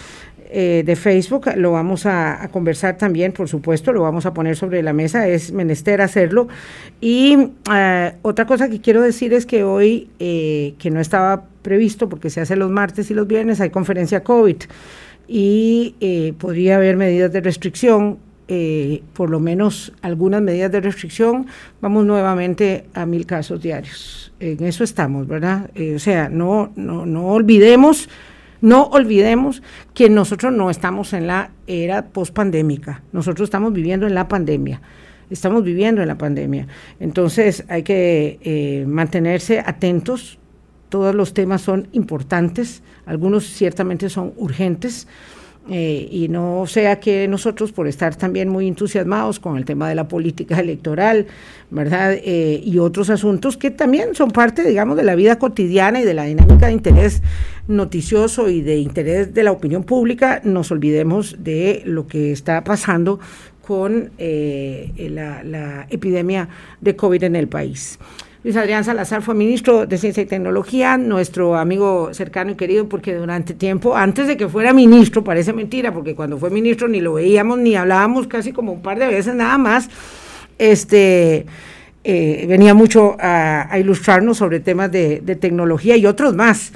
eh, 0.52 0.82
de 0.84 0.96
Facebook, 0.96 1.46
lo 1.58 1.74
vamos 1.74 2.08
a, 2.08 2.50
conversar 2.52 2.98
también, 2.98 3.32
por 3.34 3.48
supuesto, 3.48 3.94
lo 3.94 4.02
vamos 4.02 4.26
a 4.26 4.34
poner 4.34 4.56
sobre 4.56 4.82
la 4.82 4.94
mesa, 4.94 5.28
es 5.28 5.52
menester 5.52 6.02
hacerlo. 6.02 6.48
Y 7.00 7.52
eh, 7.72 8.14
otra 8.24 8.48
cosa 8.48 8.68
que 8.68 8.82
quiero 8.82 9.04
decir 9.04 9.32
es 9.34 9.46
que 9.46 9.64
hoy, 9.64 10.10
eh, 10.18 10.74
que 10.80 10.90
no 10.90 11.00
estaba 11.00 11.44
previsto 11.62 12.10
porque 12.10 12.32
se 12.32 12.42
hace 12.42 12.56
los 12.56 12.72
martes 12.72 13.12
y 13.12 13.14
los 13.14 13.28
viernes, 13.28 13.62
hay 13.62 13.70
conferencia 13.70 14.24
COVID 14.24 14.58
y 15.28 16.34
podría 16.40 16.78
haber 16.78 16.98
medidas 16.98 17.32
de 17.32 17.42
restricción. 17.42 18.18
Por 19.14 19.30
lo 19.30 19.40
menos 19.40 19.94
algunas 20.02 20.42
medidas 20.42 20.72
de 20.72 20.82
restricción, 20.82 21.46
vamos 21.82 22.06
nuevamente 22.06 22.86
a 22.96 23.06
mil 23.06 23.26
casos 23.26 23.62
diarios. 23.62 24.34
En 24.40 24.64
eso 24.66 24.84
estamos, 24.84 25.28
¿verdad? 25.28 25.70
o 25.96 26.00
sea, 26.00 26.30
no, 26.30 26.72
no, 26.76 27.06
no 27.06 27.28
olvidemos 27.28 28.10
no 28.62 28.88
olvidemos 28.88 29.64
que 29.94 30.10
nosotros 30.10 30.52
no 30.52 30.70
estamos 30.70 31.14
en 31.14 31.28
la 31.28 31.52
era 31.68 32.08
pospandémica, 32.08 33.04
nosotros 33.14 33.48
estamos 33.48 33.72
viviendo 33.72 34.06
en 34.06 34.14
la 34.14 34.28
pandemia, 34.28 34.82
estamos 35.30 35.64
viviendo 35.64 36.02
en 36.02 36.08
la 36.08 36.18
pandemia. 36.18 36.68
Entonces 37.00 37.64
hay 37.70 37.84
que 37.84 38.40
eh, 38.42 38.86
mantenerse 38.86 39.60
atentos, 39.60 40.40
todos 40.90 41.16
los 41.16 41.34
temas 41.34 41.62
son 41.62 41.88
importantes, 41.94 42.84
algunos 43.06 43.46
ciertamente 43.46 44.10
son 44.10 44.34
urgentes. 44.38 45.08
Eh, 45.72 46.08
y 46.12 46.30
no 46.30 46.66
sea 46.66 47.00
que 47.00 47.28
nosotros, 47.28 47.72
por 47.72 47.88
estar 47.88 48.16
también 48.16 48.50
muy 48.50 48.68
entusiasmados 48.68 49.40
con 49.40 49.56
el 49.56 49.66
tema 49.66 49.88
de 49.88 49.94
la 49.94 50.08
política 50.08 50.60
electoral, 50.60 51.28
¿verdad? 51.70 52.14
Eh, 52.14 52.60
y 52.64 52.80
otros 52.80 53.12
asuntos 53.12 53.56
que 53.56 53.70
también 53.70 54.16
son 54.16 54.32
parte, 54.32 54.64
digamos, 54.64 54.98
de 54.98 55.04
la 55.04 55.14
vida 55.14 55.38
cotidiana 55.38 56.02
y 56.02 56.06
de 56.06 56.14
la 56.16 56.24
dinámica 56.24 56.68
de 56.68 56.72
interés 56.72 57.22
noticioso 57.68 58.50
y 58.50 58.62
de 58.62 58.78
interés 58.78 59.34
de 59.34 59.44
la 59.44 59.52
opinión 59.52 59.84
pública, 59.84 60.42
nos 60.44 60.72
olvidemos 60.72 61.36
de 61.40 61.84
lo 61.86 62.08
que 62.08 62.32
está 62.32 62.64
pasando 62.64 63.20
con 63.62 64.10
eh, 64.18 64.92
la, 65.12 65.44
la 65.44 65.86
epidemia 65.92 66.50
de 66.82 66.96
COVID 66.96 67.24
en 67.26 67.36
el 67.36 67.48
país. 67.48 68.00
Luis 68.42 68.56
Adrián 68.56 68.86
Salazar 68.86 69.22
fue 69.22 69.36
ministro 69.36 69.86
de 69.86 69.98
Ciencia 69.98 70.24
y 70.24 70.26
Tecnología, 70.26 70.96
nuestro 70.98 71.58
amigo 71.58 72.14
cercano 72.14 72.52
y 72.52 72.56
querido, 72.56 72.88
porque 72.88 73.14
durante 73.14 73.54
tiempo, 73.54 73.98
antes 73.98 74.28
de 74.28 74.38
que 74.38 74.48
fuera 74.48 74.72
ministro, 74.72 75.26
parece 75.26 75.52
mentira, 75.52 75.94
porque 75.94 76.16
cuando 76.16 76.38
fue 76.38 76.50
ministro 76.50 76.88
ni 76.88 77.02
lo 77.02 77.16
veíamos 77.16 77.60
ni 77.60 77.76
hablábamos 77.76 78.28
casi 78.28 78.54
como 78.54 78.72
un 78.72 78.82
par 78.82 78.98
de 78.98 79.08
veces 79.08 79.36
nada 79.36 79.58
más, 79.58 79.90
este, 80.58 81.48
eh, 82.06 82.46
venía 82.48 82.74
mucho 82.74 83.18
a, 83.20 83.78
ilustrarnos 83.78 84.38
sobre 84.38 84.62
temas 84.62 84.90
de, 84.90 85.20
de 85.20 85.36
tecnología 85.36 85.98
y 85.98 86.06
otros 86.06 86.34
más. 86.34 86.72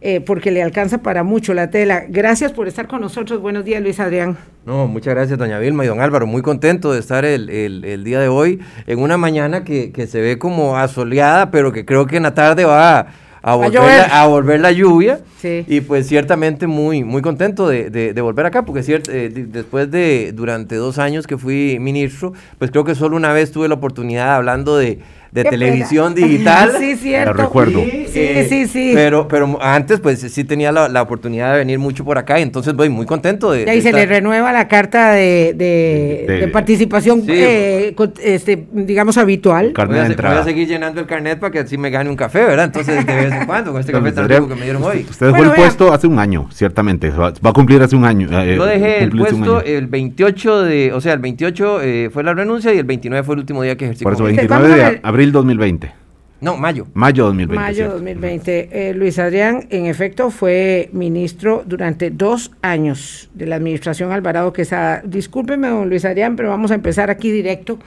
Eh, 0.00 0.20
porque 0.20 0.52
le 0.52 0.62
alcanza 0.62 0.98
para 0.98 1.24
mucho 1.24 1.54
la 1.54 1.70
tela. 1.70 2.04
Gracias 2.08 2.52
por 2.52 2.68
estar 2.68 2.86
con 2.86 3.00
nosotros. 3.00 3.40
Buenos 3.40 3.64
días, 3.64 3.82
Luis 3.82 3.98
Adrián. 3.98 4.36
No, 4.64 4.86
muchas 4.86 5.12
gracias, 5.12 5.36
doña 5.38 5.58
Vilma 5.58 5.84
y 5.84 5.88
don 5.88 6.00
Álvaro. 6.00 6.24
Muy 6.26 6.40
contento 6.40 6.92
de 6.92 7.00
estar 7.00 7.24
el, 7.24 7.50
el, 7.50 8.04
día 8.04 8.20
de 8.20 8.28
hoy 8.28 8.60
en 8.86 9.00
una 9.00 9.16
mañana 9.16 9.64
que, 9.64 9.90
que, 9.90 10.06
se 10.06 10.20
ve 10.20 10.38
como 10.38 10.76
asoleada, 10.76 11.50
pero 11.50 11.72
que 11.72 11.84
creo 11.84 12.06
que 12.06 12.16
en 12.16 12.22
la 12.22 12.34
tarde 12.34 12.64
va 12.64 12.98
a, 13.00 13.06
a, 13.42 13.56
volver, 13.56 13.82
la, 13.82 14.22
a 14.22 14.26
volver, 14.28 14.60
la, 14.60 14.70
lluvia. 14.70 15.18
Sí. 15.40 15.64
Y 15.66 15.80
pues 15.80 16.06
ciertamente 16.06 16.68
muy, 16.68 17.02
muy 17.02 17.20
contento 17.20 17.66
de, 17.66 17.90
de, 17.90 18.20
volver 18.20 18.46
acá, 18.46 18.64
porque 18.64 18.84
ciert, 18.84 19.08
eh, 19.08 19.30
después 19.30 19.90
de 19.90 20.30
durante 20.32 20.76
dos 20.76 20.98
años 20.98 21.26
que 21.26 21.36
fui 21.36 21.78
ministro, 21.80 22.34
pues 22.58 22.70
creo 22.70 22.84
que 22.84 22.94
solo 22.94 23.16
una 23.16 23.32
vez 23.32 23.50
tuve 23.50 23.66
la 23.66 23.74
oportunidad 23.74 24.36
hablando 24.36 24.76
de 24.76 25.00
de 25.32 25.44
televisión 25.44 26.14
digital. 26.14 26.72
sí, 26.78 26.96
cierto. 26.96 27.32
recuerdo. 27.34 27.82
Sí, 27.82 28.44
sí, 28.48 28.66
sí, 28.66 28.92
Pero, 28.94 29.28
pero 29.28 29.58
antes, 29.60 30.00
pues 30.00 30.20
sí 30.20 30.44
tenía 30.44 30.72
la, 30.72 31.02
oportunidad 31.02 31.52
de 31.52 31.58
venir 31.58 31.78
mucho 31.78 32.04
por 32.04 32.18
acá, 32.18 32.38
y 32.38 32.42
entonces 32.42 32.74
voy 32.74 32.88
muy 32.88 33.06
contento 33.06 33.52
de. 33.52 33.64
Y 33.64 33.68
ahí 33.68 33.82
se 33.82 33.92
le 33.92 34.06
renueva 34.06 34.52
la 34.52 34.68
carta 34.68 35.12
de, 35.12 35.54
de, 35.56 36.48
participación, 36.48 37.24
eh, 37.28 37.94
este, 38.22 38.66
digamos, 38.72 39.16
habitual. 39.18 39.72
Voy 39.74 39.98
a, 39.98 40.08
voy 40.08 40.38
a, 40.38 40.44
seguir 40.44 40.68
llenando 40.68 41.00
el 41.00 41.06
carnet 41.06 41.38
para 41.38 41.50
que 41.50 41.60
así 41.60 41.78
me 41.78 41.90
gane 41.90 42.10
un 42.10 42.16
café, 42.16 42.44
¿verdad? 42.44 42.66
Entonces, 42.66 43.06
de 43.06 43.14
vez 43.14 43.32
en 43.32 43.46
cuando, 43.46 43.72
con 43.72 43.80
este 43.80 43.92
café 43.92 44.12
tan 44.12 44.28
rico 44.28 44.48
que 44.48 44.54
me 44.54 44.64
dieron 44.64 44.82
hoy. 44.82 45.06
Usted 45.08 45.26
dejó 45.26 45.42
el 45.44 45.52
puesto 45.52 45.92
hace 45.92 46.06
un 46.06 46.18
año, 46.18 46.48
ciertamente. 46.52 47.10
Va, 47.10 47.28
a 47.28 47.52
cumplir 47.52 47.82
hace 47.82 47.96
un 47.96 48.04
año. 48.04 48.28
Eh, 48.42 48.56
Yo 48.56 48.64
dejé 48.64 49.02
el 49.02 49.10
puesto 49.10 49.62
el 49.62 49.86
28 49.86 50.62
de. 50.62 50.92
O 50.92 51.00
sea, 51.00 51.12
el 51.12 51.20
28 51.20 51.80
eh, 51.82 52.10
fue 52.12 52.24
la 52.24 52.34
renuncia 52.34 52.72
y 52.72 52.78
el 52.78 52.84
29 52.84 53.24
fue 53.24 53.34
el 53.34 53.40
último 53.40 53.62
día 53.62 53.76
que 53.76 53.86
ejercí. 53.86 54.04
Por 54.04 54.14
eso, 54.14 54.24
29 54.24 54.68
de 54.68 55.00
abril 55.02 55.17
2020. 55.26 55.92
No, 56.40 56.56
mayo. 56.56 56.86
Mayo 56.94 57.24
2020. 57.24 57.60
Mayo 57.60 57.90
2020. 57.90 58.68
Eh, 58.70 58.94
Luis 58.94 59.18
Adrián, 59.18 59.66
en 59.70 59.86
efecto, 59.86 60.30
fue 60.30 60.88
ministro 60.92 61.64
durante 61.66 62.10
dos 62.10 62.52
años 62.62 63.28
de 63.34 63.46
la 63.46 63.56
administración 63.56 64.12
Alvarado 64.12 64.52
Quesada. 64.52 65.02
Discúlpeme, 65.04 65.66
don 65.68 65.88
Luis 65.88 66.04
Adrián, 66.04 66.36
pero 66.36 66.50
vamos 66.50 66.70
a 66.70 66.76
empezar 66.76 67.10
aquí 67.10 67.32
directo. 67.32 67.78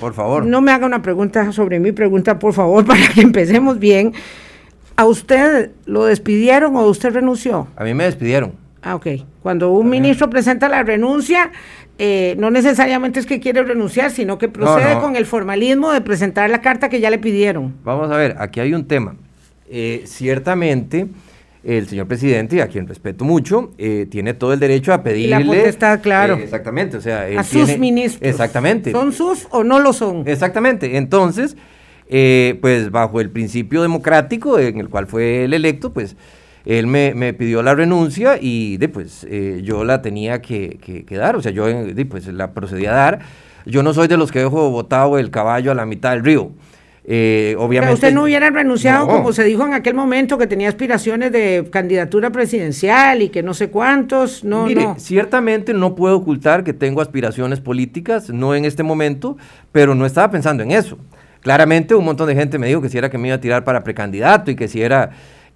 Por 0.00 0.12
favor. 0.12 0.44
No 0.44 0.60
me 0.60 0.72
haga 0.72 0.86
una 0.86 1.02
pregunta 1.02 1.52
sobre 1.52 1.78
mi 1.78 1.92
pregunta, 1.92 2.40
por 2.40 2.52
favor, 2.52 2.84
para 2.86 3.06
que 3.14 3.20
empecemos 3.20 3.78
bien. 3.78 4.12
¿A 4.96 5.06
usted 5.06 5.70
lo 5.86 6.04
despidieron 6.04 6.74
o 6.76 6.86
usted 6.86 7.12
renunció? 7.12 7.68
A 7.76 7.84
mí 7.84 7.94
me 7.94 8.04
despidieron. 8.04 8.52
Ah, 8.82 8.96
ok. 8.96 9.06
Cuando 9.42 9.70
un 9.70 9.88
ministro 9.88 10.28
presenta 10.28 10.68
la 10.68 10.82
renuncia, 10.82 11.52
eh, 12.02 12.34
no 12.38 12.50
necesariamente 12.50 13.20
es 13.20 13.26
que 13.26 13.40
quiere 13.40 13.62
renunciar, 13.62 14.10
sino 14.10 14.38
que 14.38 14.48
procede 14.48 14.98
con 15.00 15.16
el 15.16 15.26
formalismo 15.26 15.92
de 15.92 16.00
presentar 16.00 16.48
la 16.48 16.62
carta 16.62 16.88
que 16.88 16.98
ya 16.98 17.10
le 17.10 17.18
pidieron. 17.18 17.74
Vamos 17.84 18.10
a 18.10 18.16
ver, 18.16 18.36
aquí 18.38 18.58
hay 18.58 18.72
un 18.72 18.86
tema. 18.86 19.16
Eh, 19.68 20.04
ciertamente, 20.06 21.08
el 21.62 21.86
señor 21.88 22.06
presidente, 22.06 22.62
a 22.62 22.68
quien 22.68 22.88
respeto 22.88 23.26
mucho, 23.26 23.72
eh, 23.76 24.06
tiene 24.10 24.32
todo 24.32 24.54
el 24.54 24.60
derecho 24.60 24.94
a 24.94 25.02
pedirle. 25.02 25.44
La 25.44 25.56
está 25.56 26.00
claro. 26.00 26.36
exactamente, 26.36 26.96
o 26.96 27.02
sea. 27.02 27.26
a 27.38 27.44
sus 27.44 27.76
ministros. 27.76 28.26
Exactamente. 28.26 28.92
¿Son 28.92 29.12
sus 29.12 29.46
o 29.50 29.62
no 29.62 29.78
lo 29.78 29.92
son? 29.92 30.26
Exactamente. 30.26 30.96
Entonces, 30.96 31.54
pues 32.08 32.90
bajo 32.90 33.20
el 33.20 33.28
principio 33.28 33.82
democrático 33.82 34.58
en 34.58 34.78
el 34.78 34.88
cual 34.88 35.06
fue 35.06 35.44
el 35.44 35.52
electo, 35.52 35.92
pues 35.92 36.16
él 36.64 36.86
me, 36.86 37.32
pidió 37.32 37.62
la 37.62 37.74
renuncia 37.74 38.38
y 38.40 38.78
pues, 38.88 39.26
eh, 39.28 39.60
yo 39.64 39.84
la 39.84 40.02
tenía 40.02 40.42
que, 40.42 41.04
dar, 41.10 41.36
o 41.36 41.42
sea, 41.42 41.52
yo 41.52 41.66
pues, 42.08 42.26
la 42.28 42.52
procedí 42.52 42.86
a 42.86 42.92
dar. 42.92 43.20
Yo 43.66 43.82
no 43.82 43.92
soy 43.92 44.08
de 44.08 44.16
los 44.16 44.32
que 44.32 44.40
dejo 44.40 44.70
botado 44.70 45.18
el 45.18 45.30
caballo 45.30 45.70
a 45.70 45.74
la 45.74 45.84
mitad 45.84 46.12
del 46.12 46.24
río. 46.24 46.52
Eh, 47.04 47.56
obviamente, 47.58 47.86
Pero 47.86 47.94
usted 47.94 48.14
no 48.14 48.22
hubiera 48.24 48.50
renunciado, 48.50 49.06
como 49.06 49.32
se 49.32 49.42
dijo 49.44 49.66
en 49.66 49.74
aquel 49.74 49.94
momento, 49.94 50.38
que 50.38 50.46
tenía 50.46 50.68
aspiraciones 50.68 51.32
de 51.32 51.66
candidatura 51.70 52.30
presidencial 52.30 53.22
y 53.22 53.30
que 53.30 53.42
no 53.42 53.54
sé 53.54 53.70
cuántos. 53.70 54.44
No, 54.44 54.66
Mire, 54.66 54.86
ciertamente 54.98 55.72
no 55.72 55.94
puedo 55.94 56.16
ocultar 56.16 56.62
que 56.62 56.72
tengo 56.72 57.00
aspiraciones 57.00 57.60
políticas, 57.60 58.30
no 58.30 58.54
en 58.54 58.64
este 58.64 58.82
momento, 58.82 59.36
pero 59.72 59.94
no 59.94 60.06
estaba 60.06 60.30
pensando 60.30 60.62
en 60.62 60.72
eso. 60.72 60.98
Claramente 61.40 61.94
un 61.94 62.04
montón 62.04 62.28
de 62.28 62.34
gente 62.34 62.58
me 62.58 62.68
dijo 62.68 62.82
que 62.82 62.90
si 62.90 62.98
era 62.98 63.08
que 63.08 63.16
me 63.16 63.28
iba 63.28 63.36
a 63.36 63.40
tirar 63.40 63.64
para 63.64 63.82
precandidato 63.82 64.50
y 64.50 64.56
que 64.56 64.68
si 64.68 64.82
era... 64.82 65.10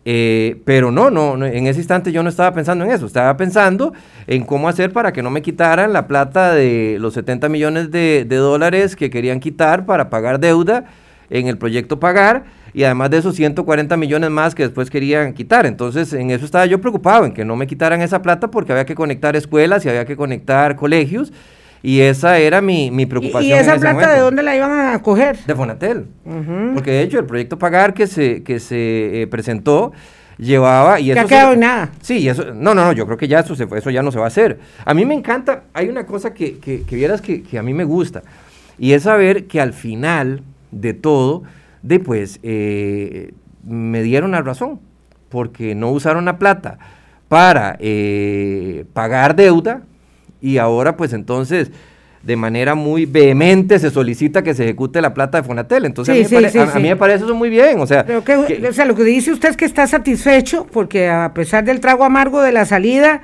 Eh, 0.05 0.61
pero 0.65 0.91
no, 0.91 1.11
no, 1.11 1.45
en 1.47 1.67
ese 1.67 1.81
instante 1.81 2.13
yo 2.13 2.23
no 2.23 2.29
estaba 2.29 2.53
pensando 2.53 2.85
en 2.85 2.91
eso, 2.91 3.07
estaba 3.07 3.37
pensando 3.39 3.95
en 4.27 4.45
cómo 4.45 4.69
hacer 4.69 4.93
para 4.93 5.13
que 5.13 5.23
no 5.23 5.31
me 5.31 5.41
quitaran 5.41 5.95
la 5.95 6.07
plata 6.07 6.53
de 6.53 6.99
los 7.01 7.15
70 7.15 7.49
millones 7.49 7.91
de, 7.91 8.27
de 8.29 8.37
dólares 8.37 8.97
que 8.97 9.09
querían 9.09 9.41
quitar 9.41 9.87
para 9.87 10.11
pagar 10.11 10.41
deuda 10.41 10.85
en 11.31 11.49
el 11.49 11.59
proyecto 11.59 11.99
Pagar 11.99 12.45
y 12.73 12.83
además 12.83 13.11
de 13.11 13.19
esos 13.19 13.37
140 13.37 13.97
millones 13.97 14.31
más 14.31 14.55
que 14.55 14.65
después 14.65 14.91
querían 14.91 15.33
quitar. 15.33 15.65
Entonces, 15.65 16.13
en 16.13 16.31
eso 16.31 16.45
estaba 16.45 16.67
yo 16.67 16.81
preocupado, 16.81 17.25
en 17.25 17.33
que 17.33 17.45
no 17.45 17.57
me 17.57 17.67
quitaran 17.67 18.03
esa 18.03 18.21
plata 18.21 18.51
porque 18.51 18.73
había 18.73 18.85
que 18.85 18.97
conectar 18.97 19.37
escuelas 19.37 19.85
y 19.85 19.89
había 19.89 20.05
que 20.05 20.17
conectar 20.17 20.75
colegios. 20.75 21.33
Y 21.85 22.00
esa 22.00 22.38
era 22.38 22.62
mi, 22.62 23.05
preocupación. 23.05 23.45
¿Y 23.45 23.53
esa 23.53 23.76
plata 23.76 24.14
de 24.14 24.21
dónde 24.21 24.43
la 24.43 24.57
iban 24.57 24.95
a 24.95 25.03
coger? 25.03 25.37
De 25.45 25.55
Fonatel. 25.55 26.07
Porque 26.73 26.93
de 26.93 27.03
hecho 27.03 27.19
el 27.19 27.26
proyecto 27.26 27.59
Pagar 27.59 27.93
que 27.93 28.07
se, 28.07 28.43
que 28.43 28.59
se 28.59 29.21
eh, 29.21 29.26
presentó 29.26 29.93
llevaba 30.38 30.99
y 30.99 31.11
eso 31.11 31.21
ha 31.21 31.26
quedado 31.26 31.55
nada. 31.57 31.91
Sí, 32.00 32.26
eso 32.26 32.55
no, 32.55 32.75
no, 32.75 32.87
no, 32.87 32.93
yo 32.93 33.05
creo 33.05 33.19
que 33.19 33.29
ya 33.29 33.41
eso, 33.41 33.55
se, 33.55 33.69
eso 33.76 33.91
ya 33.91 34.03
no 34.03 34.11
se 34.11 34.19
va 34.19 34.25
a 34.25 34.29
hacer. 34.29 34.61
A 34.83 34.95
mí 34.95 35.05
me 35.05 35.12
encanta, 35.12 35.64
hay 35.75 35.91
una 35.91 36.07
cosa 36.07 36.33
que, 36.33 36.57
que, 36.57 36.83
vieras 36.91 37.21
que, 37.21 37.43
que, 37.43 37.59
a 37.59 37.62
mí 37.62 37.75
me 37.75 37.85
gusta 37.85 38.23
y 38.79 38.93
es 38.93 39.03
saber 39.03 39.47
que 39.47 39.61
al 39.61 39.75
final 39.75 40.41
de 40.71 40.95
todo, 40.95 41.43
de 41.83 42.00
pues 42.00 42.41
eh, 42.43 43.35
me 43.62 44.03
dieron 44.03 44.31
la 44.31 44.41
razón, 44.41 44.81
porque 45.29 45.75
no 45.75 45.91
usaron 45.91 46.25
la 46.25 46.38
plata 46.38 46.79
para 47.29 47.76
eh, 47.79 48.87
pagar 48.95 49.37
deuda 49.37 49.83
y 50.45 50.59
ahora 50.59 50.97
pues 50.97 51.13
entonces 51.13 51.71
de 52.23 52.37
manera 52.37 52.75
muy 52.75 53.07
vehemente 53.07 53.79
se 53.79 53.91
solicita 53.91 54.43
que 54.43 54.55
se 54.55 54.65
ejecute 54.65 55.01
la 55.03 55.13
plata 55.13 55.41
de 55.41 55.47
Fonatel. 55.47 55.85
Entonces 55.85 56.33
a, 56.33 56.79
mí 56.79 56.89
me 56.89 56.97
parece 56.97 57.25
eso 57.25 57.35
muy 57.35 57.51
bien. 57.51 57.81
O 57.81 57.87
sea, 57.87 58.07
o 58.09 58.73
sea, 58.73 58.85
lo 58.87 58.95
que 58.95 59.05
dice 59.05 59.31
usted 59.31 59.51
es 59.51 59.57
que 59.57 59.67
está 59.67 59.87
satisfecho 59.87 60.67
porque 60.73 61.09
a 61.09 61.33
pesar 61.35 61.65
del 61.65 61.81
trago 61.81 62.05
amargo 62.05 62.41
de 62.41 62.53
la 62.53 62.65
salida, 62.65 63.23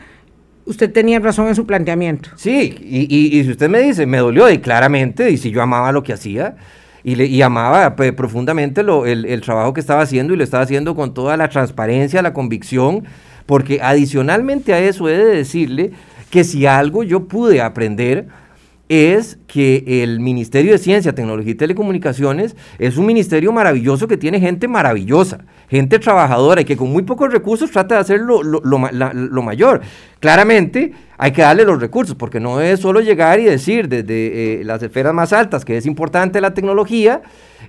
usted 0.66 0.92
tenía 0.92 1.18
razón 1.18 1.48
en 1.48 1.54
su 1.54 1.64
planteamiento. 1.66 2.30
Sí, 2.36 2.76
y, 2.78 3.38
y 3.38 3.44
si 3.44 3.50
usted 3.50 3.70
me 3.70 3.80
dice, 3.80 4.04
me 4.04 4.18
dolió 4.18 4.50
y 4.50 4.58
claramente, 4.58 5.30
y 5.30 5.38
si 5.38 5.50
yo 5.50 5.62
amaba 5.62 5.92
lo 5.92 6.02
que 6.02 6.12
hacía, 6.12 6.56
y, 7.02 7.14
le, 7.14 7.42
amaba 7.42 7.96
pues, 7.96 8.12
profundamente 8.12 8.82
lo, 8.82 9.06
el, 9.06 9.24
el, 9.24 9.40
trabajo 9.40 9.72
que 9.72 9.80
estaba 9.80 10.02
haciendo 10.02 10.34
y 10.34 10.36
lo 10.36 10.44
estaba 10.44 10.62
haciendo 10.62 10.94
con 10.94 11.14
toda 11.14 11.36
la 11.36 11.48
transparencia, 11.48 12.20
la 12.20 12.34
convicción, 12.34 13.04
porque 13.46 13.80
adicionalmente 13.82 14.74
a 14.74 14.78
eso 14.80 15.08
he 15.08 15.16
de 15.16 15.36
decirle 15.36 15.92
que 16.30 16.44
si 16.44 16.66
algo 16.66 17.02
yo 17.02 17.26
pude 17.26 17.60
aprender 17.60 18.28
es 18.88 19.38
que 19.46 20.02
el 20.02 20.18
Ministerio 20.18 20.72
de 20.72 20.78
Ciencia, 20.78 21.14
Tecnología 21.14 21.52
y 21.52 21.54
Telecomunicaciones 21.54 22.56
es 22.78 22.96
un 22.96 23.06
ministerio 23.06 23.52
maravilloso 23.52 24.08
que 24.08 24.16
tiene 24.16 24.40
gente 24.40 24.66
maravillosa, 24.66 25.44
gente 25.68 26.00
trabajadora 26.00 26.62
y 26.62 26.64
que 26.64 26.76
con 26.76 26.90
muy 26.90 27.02
pocos 27.02 27.32
recursos 27.32 27.70
trata 27.70 27.94
de 27.94 28.00
hacer 28.00 28.20
lo, 28.20 28.42
lo, 28.42 28.60
lo 28.60 29.42
mayor. 29.42 29.82
Claramente, 30.20 30.92
hay 31.16 31.32
que 31.32 31.40
darle 31.42 31.64
los 31.64 31.80
recursos, 31.80 32.14
porque 32.14 32.40
no 32.40 32.60
es 32.60 32.80
solo 32.80 33.00
llegar 33.00 33.40
y 33.40 33.44
decir 33.44 33.88
desde 33.88 34.60
eh, 34.60 34.64
las 34.64 34.82
esferas 34.82 35.14
más 35.14 35.32
altas 35.32 35.64
que 35.64 35.78
es 35.78 35.86
importante 35.86 36.40
la 36.42 36.52
tecnología, 36.52 37.22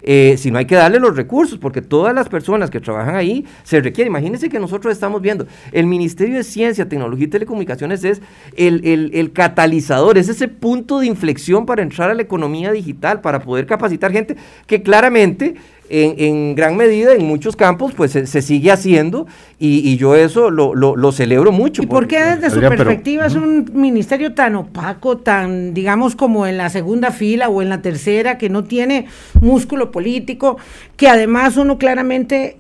eh, 0.04 0.36
sino 0.38 0.58
hay 0.58 0.66
que 0.66 0.76
darle 0.76 1.00
los 1.00 1.16
recursos, 1.16 1.58
porque 1.60 1.82
todas 1.82 2.14
las 2.14 2.28
personas 2.28 2.70
que 2.70 2.82
trabajan 2.82 3.16
ahí 3.16 3.46
se 3.64 3.80
requieren. 3.80 4.12
Imagínense 4.12 4.50
que 4.50 4.60
nosotros 4.60 4.92
estamos 4.92 5.22
viendo, 5.22 5.48
el 5.72 5.86
Ministerio 5.86 6.36
de 6.36 6.44
Ciencia, 6.44 6.90
Tecnología 6.90 7.26
y 7.26 7.30
Telecomunicaciones 7.30 8.04
es 8.04 8.22
el, 8.58 9.12
el 9.14 9.32
catalizador, 9.32 10.18
es 10.18 10.28
ese 10.28 10.50
punto 10.50 11.00
de 11.00 11.08
inflexión 11.08 11.66
para 11.66 11.84
entrar 11.84 12.10
a 12.10 12.14
la 12.14 12.22
economía 12.22 12.74
digital, 12.74 13.22
para 13.22 13.40
poder 13.40 13.66
capacitar 13.66 14.12
gente 14.12 14.36
que 14.68 14.82
claramente 14.82 15.56
en, 15.92 16.56
gran 16.56 16.78
medida 16.78 17.14
en 17.14 17.26
muchos 17.26 17.56
campos 17.56 17.94
pues 17.94 18.12
se, 18.12 18.42
sigue 18.42 18.72
haciendo 18.72 19.28
y, 19.60 19.98
yo 19.98 20.16
eso 20.16 20.50
lo, 20.50 21.12
celebro 21.12 21.52
mucho. 21.52 21.84
¿Y 21.84 21.88
por 21.88 22.08
qué 22.08 22.20
desde 22.24 22.50
su 22.50 22.60
perspectiva 22.60 23.26
es 23.26 23.36
un 23.36 23.70
ministerio 23.74 24.34
tan 24.34 24.56
opaco, 24.56 25.18
tan 25.18 25.74
digamos 25.74 26.16
como 26.16 26.48
en 26.48 26.58
la 26.58 26.70
segunda 26.70 27.12
fila 27.12 27.50
o 27.50 27.62
en 27.62 27.70
la 27.70 27.82
tercera, 27.82 28.38
que 28.38 28.50
no 28.50 28.64
tiene 28.64 29.08
músculo 29.42 29.92
político, 29.92 30.58
que 30.96 31.08
además 31.08 31.58
uno 31.58 31.78
claramente 31.78 32.58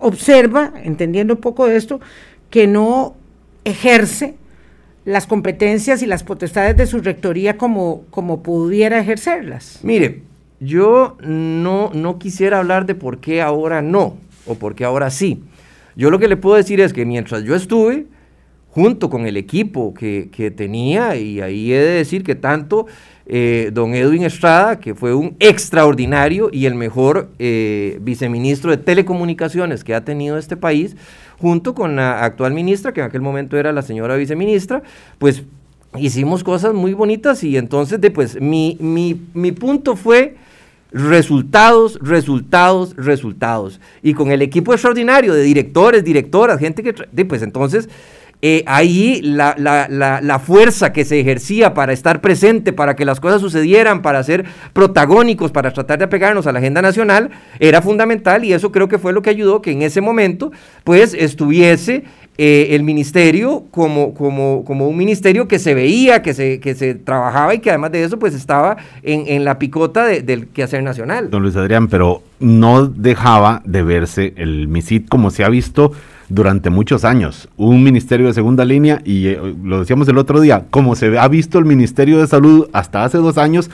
observa, 0.00 0.72
entendiendo 0.82 1.34
un 1.34 1.40
poco 1.40 1.66
de 1.66 1.76
esto, 1.76 2.00
que 2.50 2.66
no 2.66 3.14
ejerce 3.64 4.36
las 5.04 5.26
competencias 5.26 6.02
y 6.02 6.06
las 6.06 6.22
potestades 6.22 6.76
de 6.76 6.86
su 6.86 7.00
rectoría 7.00 7.56
como, 7.58 8.04
como 8.10 8.42
pudiera 8.42 8.98
ejercerlas. 8.98 9.80
Mire, 9.82 10.22
yo 10.62 11.16
no, 11.20 11.90
no 11.92 12.18
quisiera 12.18 12.58
hablar 12.58 12.86
de 12.86 12.94
por 12.94 13.18
qué 13.18 13.42
ahora 13.42 13.82
no 13.82 14.16
o 14.46 14.54
por 14.54 14.74
qué 14.74 14.84
ahora 14.84 15.10
sí. 15.10 15.42
Yo 15.96 16.10
lo 16.10 16.18
que 16.18 16.28
le 16.28 16.36
puedo 16.36 16.56
decir 16.56 16.80
es 16.80 16.92
que 16.92 17.04
mientras 17.04 17.42
yo 17.42 17.54
estuve, 17.54 18.06
junto 18.70 19.10
con 19.10 19.26
el 19.26 19.36
equipo 19.36 19.92
que, 19.92 20.54
tenía, 20.56 21.16
y 21.16 21.40
ahí 21.40 21.72
he 21.72 21.78
de 21.78 21.90
decir 21.90 22.22
que 22.22 22.34
tanto 22.34 22.86
eh, 23.26 23.70
don 23.72 23.94
Edwin 23.94 24.22
Estrada, 24.22 24.78
que 24.78 24.94
fue 24.94 25.14
un 25.14 25.36
extraordinario 25.40 26.48
y 26.50 26.66
el 26.66 26.74
mejor 26.74 27.30
eh, 27.38 27.98
viceministro 28.00 28.70
de 28.70 28.78
telecomunicaciones 28.78 29.84
que 29.84 29.94
ha 29.94 30.04
tenido 30.04 30.38
este 30.38 30.56
país, 30.56 30.96
junto 31.38 31.74
con 31.74 31.96
la 31.96 32.24
actual 32.24 32.54
ministra, 32.54 32.92
que 32.92 33.00
en 33.00 33.06
aquel 33.06 33.20
momento 33.20 33.58
era 33.58 33.72
la 33.72 33.82
señora 33.82 34.16
viceministra, 34.16 34.82
pues 35.18 35.42
hicimos 35.98 36.42
cosas 36.42 36.72
muy 36.72 36.94
bonitas 36.94 37.44
y 37.44 37.56
entonces 37.56 38.00
de, 38.00 38.10
pues 38.10 38.40
mi, 38.40 38.78
mi, 38.80 39.20
mi 39.34 39.52
punto 39.52 39.96
fue 39.96 40.36
resultados, 40.92 41.98
resultados, 42.02 42.94
resultados. 42.96 43.80
Y 44.02 44.14
con 44.14 44.30
el 44.30 44.42
equipo 44.42 44.72
extraordinario 44.72 45.34
de 45.34 45.42
directores, 45.42 46.04
directoras, 46.04 46.58
gente 46.58 46.82
que... 46.82 46.92
Pues 47.24 47.42
entonces... 47.42 47.88
Eh, 48.44 48.64
ahí 48.66 49.20
la, 49.22 49.54
la, 49.56 49.86
la, 49.88 50.38
fuerza 50.40 50.92
que 50.92 51.04
se 51.04 51.20
ejercía 51.20 51.74
para 51.74 51.92
estar 51.92 52.20
presente, 52.20 52.72
para 52.72 52.96
que 52.96 53.04
las 53.04 53.20
cosas 53.20 53.40
sucedieran, 53.40 54.02
para 54.02 54.20
ser 54.24 54.44
protagónicos, 54.72 55.52
para 55.52 55.72
tratar 55.72 56.00
de 56.00 56.06
apegarnos 56.06 56.48
a 56.48 56.52
la 56.52 56.58
agenda 56.58 56.82
nacional, 56.82 57.30
era 57.60 57.80
fundamental 57.82 58.44
y 58.44 58.52
eso 58.52 58.72
creo 58.72 58.88
que 58.88 58.98
fue 58.98 59.12
lo 59.12 59.22
que 59.22 59.30
ayudó 59.30 59.62
que 59.62 59.70
en 59.70 59.82
ese 59.82 60.00
momento 60.00 60.50
pues 60.82 61.14
estuviese 61.14 62.02
eh, 62.38 62.68
el 62.70 62.82
ministerio 62.82 63.64
como, 63.70 64.14
como, 64.14 64.64
como 64.64 64.88
un 64.88 64.96
ministerio 64.96 65.48
que 65.48 65.58
se 65.58 65.74
veía, 65.74 66.22
que 66.22 66.32
se, 66.32 66.60
que 66.60 66.74
se 66.74 66.94
trabajaba 66.94 67.54
y 67.54 67.58
que 67.58 67.68
además 67.68 67.92
de 67.92 68.04
eso 68.04 68.18
pues 68.18 68.34
estaba 68.34 68.78
en, 69.02 69.24
en 69.26 69.44
la 69.44 69.58
picota 69.58 70.06
del 70.06 70.48
quehacer 70.48 70.82
nacional. 70.82 71.30
Don 71.30 71.42
Luis 71.42 71.56
Adrián, 71.56 71.88
pero 71.88 72.22
no 72.40 72.86
dejaba 72.86 73.60
de 73.66 73.82
verse 73.82 74.32
el 74.36 74.66
MISID 74.68 75.08
como 75.08 75.30
se 75.30 75.44
ha 75.44 75.48
visto 75.50 75.92
durante 76.30 76.70
muchos 76.70 77.04
años. 77.04 77.48
Un 77.56 77.82
ministerio 77.82 78.26
de 78.26 78.32
segunda 78.32 78.64
línea 78.64 79.02
y 79.04 79.26
eh, 79.26 79.38
lo 79.62 79.80
decíamos 79.80 80.08
el 80.08 80.16
otro 80.16 80.40
día, 80.40 80.64
como 80.70 80.96
se 80.96 81.18
ha 81.18 81.28
visto 81.28 81.58
el 81.58 81.66
Ministerio 81.66 82.18
de 82.18 82.26
Salud 82.26 82.68
hasta 82.72 83.04
hace 83.04 83.18
dos 83.18 83.36
años, 83.36 83.70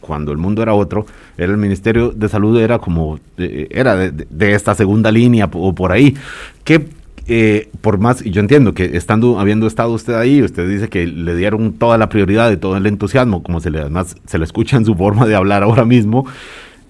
cuando 0.00 0.32
el 0.32 0.38
mundo 0.38 0.62
era 0.62 0.74
otro, 0.74 1.06
era 1.36 1.52
el 1.52 1.58
Ministerio 1.58 2.10
de 2.10 2.28
Salud 2.28 2.58
era 2.58 2.78
como, 2.78 3.18
eh, 3.38 3.68
era 3.70 3.94
de, 3.96 4.10
de, 4.10 4.54
esta 4.54 4.74
segunda 4.74 5.10
línea 5.10 5.48
o 5.52 5.74
por 5.74 5.92
ahí. 5.92 6.14
¿Qué 6.62 6.86
eh, 7.26 7.70
por 7.80 7.98
más, 7.98 8.24
y 8.24 8.30
yo 8.30 8.40
entiendo 8.40 8.74
que 8.74 8.96
estando, 8.96 9.40
habiendo 9.40 9.66
estado 9.66 9.92
usted 9.92 10.14
ahí, 10.14 10.42
usted 10.42 10.68
dice 10.68 10.88
que 10.88 11.06
le 11.06 11.34
dieron 11.34 11.72
toda 11.72 11.96
la 11.96 12.10
prioridad 12.10 12.52
y 12.52 12.58
todo 12.58 12.76
el 12.76 12.86
entusiasmo, 12.86 13.42
como 13.42 13.60
se 13.60 13.70
le, 13.70 13.80
además 13.80 14.16
se 14.26 14.38
le 14.38 14.44
escucha 14.44 14.76
en 14.76 14.84
su 14.84 14.94
forma 14.96 15.26
de 15.26 15.34
hablar 15.34 15.62
ahora 15.62 15.86
mismo, 15.86 16.26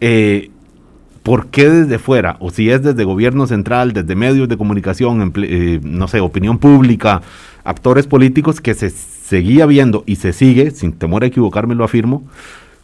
eh, 0.00 0.50
¿por 1.22 1.46
qué 1.46 1.70
desde 1.70 1.98
fuera? 1.98 2.36
O 2.40 2.50
si 2.50 2.68
es 2.68 2.82
desde 2.82 3.04
gobierno 3.04 3.46
central, 3.46 3.92
desde 3.92 4.16
medios 4.16 4.48
de 4.48 4.56
comunicación, 4.56 5.32
eh, 5.36 5.80
no 5.82 6.08
sé, 6.08 6.20
opinión 6.20 6.58
pública, 6.58 7.22
actores 7.62 8.08
políticos, 8.08 8.60
que 8.60 8.74
se 8.74 8.90
seguía 8.90 9.66
viendo 9.66 10.02
y 10.04 10.16
se 10.16 10.32
sigue, 10.32 10.72
sin 10.72 10.92
temor 10.92 11.22
a 11.22 11.28
equivocarme 11.28 11.76
lo 11.76 11.84
afirmo, 11.84 12.24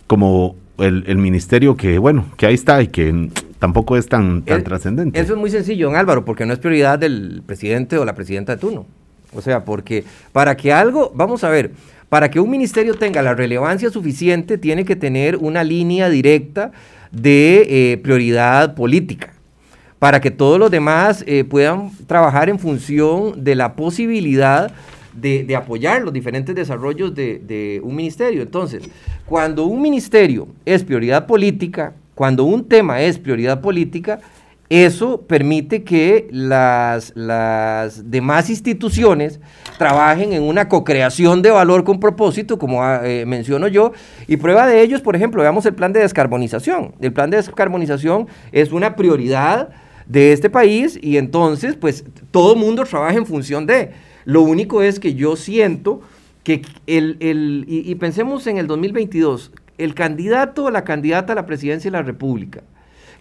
como 0.07 0.55
el, 0.79 1.05
el 1.09 1.19
ministerio 1.19 1.77
que, 1.77 1.99
bueno, 1.99 2.27
que 2.37 2.47
ahí 2.47 2.55
está 2.55 2.81
y 2.81 2.89
que 2.89 3.29
tampoco 3.61 3.97
es 3.97 4.09
tan, 4.09 4.43
tan 4.43 4.65
trascendente. 4.65 5.21
Eso 5.21 5.35
es 5.35 5.39
muy 5.39 5.51
sencillo, 5.51 5.87
don 5.87 5.95
Álvaro, 5.95 6.25
porque 6.25 6.45
no 6.45 6.53
es 6.53 6.59
prioridad 6.59 6.99
del 6.99 7.43
presidente 7.47 7.97
o 7.99 8.05
la 8.05 8.17
presidenta 8.17 8.57
de 8.57 8.61
turno. 8.61 8.87
O 9.33 9.41
sea, 9.41 9.65
porque 9.65 10.03
para 10.33 10.57
que 10.57 10.73
algo, 10.73 11.13
vamos 11.15 11.45
a 11.45 11.51
ver, 11.51 11.71
para 12.09 12.29
que 12.29 12.41
un 12.41 12.51
ministerio 12.51 12.95
tenga 12.95 13.23
la 13.23 13.35
relevancia 13.35 13.91
suficiente, 13.91 14.59
tiene 14.59 14.85
que 14.85 14.97
tener 14.97 15.37
una 15.37 15.63
línea 15.63 16.09
directa 16.09 16.73
de 17.13 17.93
eh, 17.93 17.99
prioridad 17.99 18.75
política. 18.75 19.33
para 20.01 20.19
que 20.19 20.31
todos 20.31 20.59
los 20.59 20.71
demás 20.71 21.23
eh, 21.27 21.45
puedan 21.45 21.91
trabajar 22.07 22.49
en 22.49 22.59
función 22.59 23.45
de 23.45 23.55
la 23.55 23.77
posibilidad 23.77 24.73
de, 25.13 25.55
apoyar 25.55 26.01
los 26.01 26.13
diferentes 26.13 26.55
desarrollos 26.55 27.15
de, 27.15 27.81
un 27.85 27.95
ministerio. 27.95 28.41
Entonces, 28.41 28.83
cuando 29.27 29.67
un 29.67 29.83
ministerio 29.83 30.49
es 30.65 30.83
prioridad 30.85 31.27
política, 31.27 31.93
cuando 32.21 32.45
un 32.45 32.69
tema 32.69 33.01
es 33.01 33.19
prioridad 33.19 33.63
política, 33.63 34.21
eso 34.69 35.23
permite 35.23 35.85
que 35.85 36.29
las, 36.31 37.15
las 37.17 38.11
demás 38.11 38.51
instituciones 38.51 39.41
trabajen 39.79 40.35
en 40.35 40.43
una 40.43 40.69
co-creación 40.69 41.41
de 41.41 41.51
valor 41.51 41.83
con 41.83 41.99
propósito, 41.99 42.59
como 42.59 42.85
ah, 42.85 43.01
eh, 43.05 43.25
menciono 43.25 43.69
yo, 43.69 43.93
y 44.27 44.37
prueba 44.37 44.67
de 44.67 44.83
ello 44.83 44.97
es, 44.97 45.03
por 45.03 45.17
ejemplo, 45.17 45.41
veamos 45.41 45.65
el 45.65 45.75
plan 45.75 45.95
de 45.95 46.01
descarbonización. 46.01 46.95
El 47.01 47.15
plan 47.15 47.31
de 47.31 47.39
descarbonización 47.39 48.29
es 48.53 48.71
una 48.71 48.97
prioridad 48.97 49.71
de 50.07 50.35
este 50.35 50.51
país 50.51 50.99
y 51.01 51.17
entonces, 51.17 51.75
pues, 51.75 52.05
todo 52.31 52.55
mundo 52.55 52.85
trabaja 52.85 53.17
en 53.17 53.25
función 53.25 53.65
de. 53.65 53.93
Lo 54.27 54.43
único 54.43 54.83
es 54.83 55.01
que 55.01 55.15
yo 55.15 55.37
siento 55.37 56.03
que 56.43 56.67
el, 56.87 57.17
el 57.21 57.65
y 57.67 57.95
pensemos 57.95 58.47
en 58.47 58.59
el 58.59 58.67
2022, 58.67 59.53
el 59.85 59.95
candidato 59.95 60.65
o 60.65 60.71
la 60.71 60.85
candidata 60.85 61.33
a 61.33 61.37
la 61.37 61.47
presidencia 61.47 61.91
de 61.91 61.97
la 61.97 62.03
República, 62.03 62.63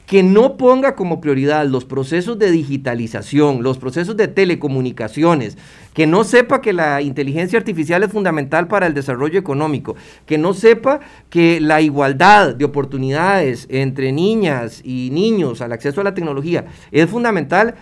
que 0.06 0.24
no 0.24 0.58
ponga 0.58 0.96
como 0.96 1.22
prioridad 1.22 1.68
los 1.68 1.86
procesos 1.86 2.40
de 2.40 2.50
digitalización, 2.50 3.62
los 3.62 3.78
procesos 3.78 4.18
de 4.18 4.28
telecomunicaciones, 4.28 5.56
que 5.94 6.08
no 6.08 6.24
sepa 6.24 6.62
que 6.62 6.74
la 6.74 7.04
inteligencia 7.04 7.60
artificial 7.60 8.04
es 8.04 8.12
fundamental 8.12 8.68
para 8.68 8.88
el 8.88 8.96
desarrollo 8.96 9.38
económico, 9.40 9.96
que 10.26 10.40
no 10.40 10.56
sepa 10.56 11.00
que 11.30 11.62
la 11.62 11.82
igualdad 11.82 12.56
de 12.56 12.66
oportunidades 12.66 13.68
entre 13.70 14.12
niñas 14.12 14.82
y 14.84 15.12
niños 15.12 15.62
al 15.62 15.74
acceso 15.74 16.02
a 16.02 16.06
la 16.06 16.16
tecnología 16.16 16.66
es 16.92 17.08
fundamental, 17.08 17.76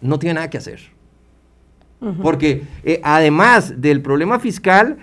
no 0.00 0.18
tiene 0.18 0.34
nada 0.34 0.50
que 0.50 0.58
hacer. 0.58 0.80
Porque 2.22 2.62
eh, 2.84 3.00
además 3.04 3.80
del 3.80 4.02
problema 4.02 4.38
fiscal, 4.40 4.98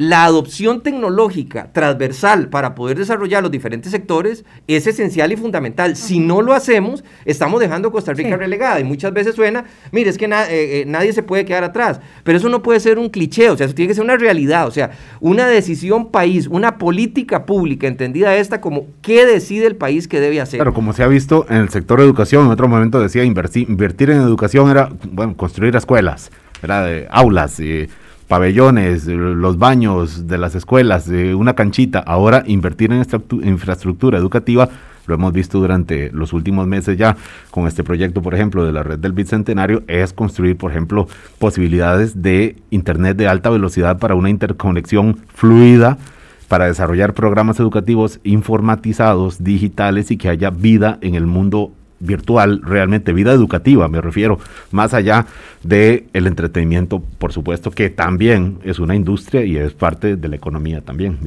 la 0.00 0.24
adopción 0.24 0.80
tecnológica 0.80 1.70
transversal 1.74 2.48
para 2.48 2.74
poder 2.74 2.96
desarrollar 2.96 3.42
los 3.42 3.52
diferentes 3.52 3.92
sectores 3.92 4.46
es 4.66 4.86
esencial 4.86 5.30
y 5.30 5.36
fundamental. 5.36 5.94
Si 5.94 6.20
no 6.20 6.40
lo 6.40 6.54
hacemos, 6.54 7.04
estamos 7.26 7.60
dejando 7.60 7.88
a 7.88 7.92
Costa 7.92 8.14
Rica 8.14 8.38
relegada. 8.38 8.80
Y 8.80 8.84
muchas 8.84 9.12
veces 9.12 9.34
suena, 9.34 9.66
mire, 9.92 10.08
es 10.08 10.16
que 10.16 10.24
eh, 10.24 10.30
eh, 10.48 10.84
nadie 10.86 11.12
se 11.12 11.22
puede 11.22 11.44
quedar 11.44 11.64
atrás. 11.64 12.00
Pero 12.24 12.38
eso 12.38 12.48
no 12.48 12.62
puede 12.62 12.80
ser 12.80 12.98
un 12.98 13.10
cliché, 13.10 13.50
o 13.50 13.58
sea, 13.58 13.66
eso 13.66 13.74
tiene 13.74 13.88
que 13.88 13.94
ser 13.94 14.02
una 14.02 14.16
realidad. 14.16 14.66
O 14.66 14.70
sea, 14.70 14.92
una 15.20 15.46
decisión 15.46 16.10
país, 16.10 16.46
una 16.46 16.78
política 16.78 17.44
pública 17.44 17.86
entendida 17.86 18.34
esta 18.36 18.62
como 18.62 18.86
qué 19.02 19.26
decide 19.26 19.66
el 19.66 19.76
país 19.76 20.08
que 20.08 20.18
debe 20.18 20.40
hacer. 20.40 20.60
Claro, 20.60 20.72
como 20.72 20.94
se 20.94 21.02
ha 21.02 21.08
visto 21.08 21.44
en 21.50 21.58
el 21.58 21.68
sector 21.68 21.98
de 21.98 22.06
educación, 22.06 22.46
en 22.46 22.52
otro 22.52 22.68
momento 22.68 23.00
decía 23.00 23.22
invertir, 23.22 23.68
invertir 23.68 24.08
en 24.08 24.22
educación 24.22 24.70
era, 24.70 24.88
bueno, 25.12 25.36
construir 25.36 25.76
escuelas, 25.76 26.30
era 26.62 26.86
de 26.86 27.06
aulas. 27.10 27.60
y 27.60 27.86
pabellones, 28.30 29.08
los 29.08 29.58
baños 29.58 30.28
de 30.28 30.38
las 30.38 30.54
escuelas, 30.54 31.08
una 31.08 31.54
canchita, 31.54 31.98
ahora 31.98 32.44
invertir 32.46 32.92
en 32.92 33.00
esta 33.00 33.20
infraestructura 33.42 34.18
educativa, 34.18 34.68
lo 35.08 35.16
hemos 35.16 35.32
visto 35.32 35.58
durante 35.58 36.12
los 36.12 36.32
últimos 36.32 36.68
meses 36.68 36.96
ya 36.96 37.16
con 37.50 37.66
este 37.66 37.82
proyecto, 37.82 38.22
por 38.22 38.32
ejemplo, 38.32 38.64
de 38.64 38.72
la 38.72 38.84
red 38.84 39.00
del 39.00 39.14
Bicentenario, 39.14 39.82
es 39.88 40.12
construir, 40.12 40.56
por 40.56 40.70
ejemplo, 40.70 41.08
posibilidades 41.40 42.22
de 42.22 42.54
Internet 42.70 43.16
de 43.16 43.26
alta 43.26 43.50
velocidad 43.50 43.98
para 43.98 44.14
una 44.14 44.30
interconexión 44.30 45.18
fluida 45.34 45.98
para 46.46 46.66
desarrollar 46.66 47.14
programas 47.14 47.58
educativos 47.58 48.20
informatizados, 48.22 49.42
digitales 49.42 50.12
y 50.12 50.16
que 50.16 50.28
haya 50.28 50.50
vida 50.50 50.98
en 51.00 51.16
el 51.16 51.26
mundo 51.26 51.72
virtual, 52.00 52.62
realmente 52.62 53.12
vida 53.12 53.32
educativa, 53.32 53.86
me 53.88 54.00
refiero, 54.00 54.38
más 54.70 54.94
allá 54.94 55.26
de 55.62 56.06
el 56.12 56.26
entretenimiento, 56.26 57.02
por 57.18 57.32
supuesto, 57.32 57.70
que 57.70 57.90
también 57.90 58.58
es 58.64 58.78
una 58.78 58.96
industria 58.96 59.44
y 59.44 59.56
es 59.56 59.72
parte 59.72 60.16
de 60.16 60.28
la 60.28 60.36
economía 60.36 60.80
también. 60.80 61.18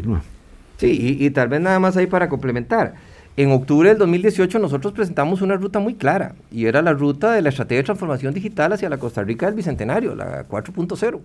Sí, 0.77 1.17
y, 1.19 1.29
tal 1.29 1.47
vez 1.47 1.61
nada 1.61 1.79
más 1.79 1.95
ahí 1.95 2.07
para 2.07 2.27
complementar. 2.27 2.95
En 3.37 3.51
octubre 3.51 3.89
del 3.89 3.97
2018 3.97 4.59
nosotros 4.59 4.93
presentamos 4.93 5.41
una 5.41 5.55
ruta 5.55 5.79
muy 5.79 5.95
clara 5.95 6.35
y 6.51 6.65
era 6.65 6.81
la 6.81 6.93
ruta 6.93 7.31
de 7.31 7.41
la 7.41 7.49
estrategia 7.49 7.77
de 7.77 7.83
transformación 7.85 8.33
digital 8.33 8.73
hacia 8.73 8.89
la 8.89 8.97
Costa 8.97 9.23
Rica 9.23 9.47
del 9.47 9.55
Bicentenario, 9.55 10.13
la 10.13 10.47
4.0. 10.47 11.19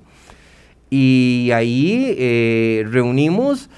Y 0.90 1.50
ahí 1.52 2.14
eh, 2.18 2.86
reunimos 2.90 3.68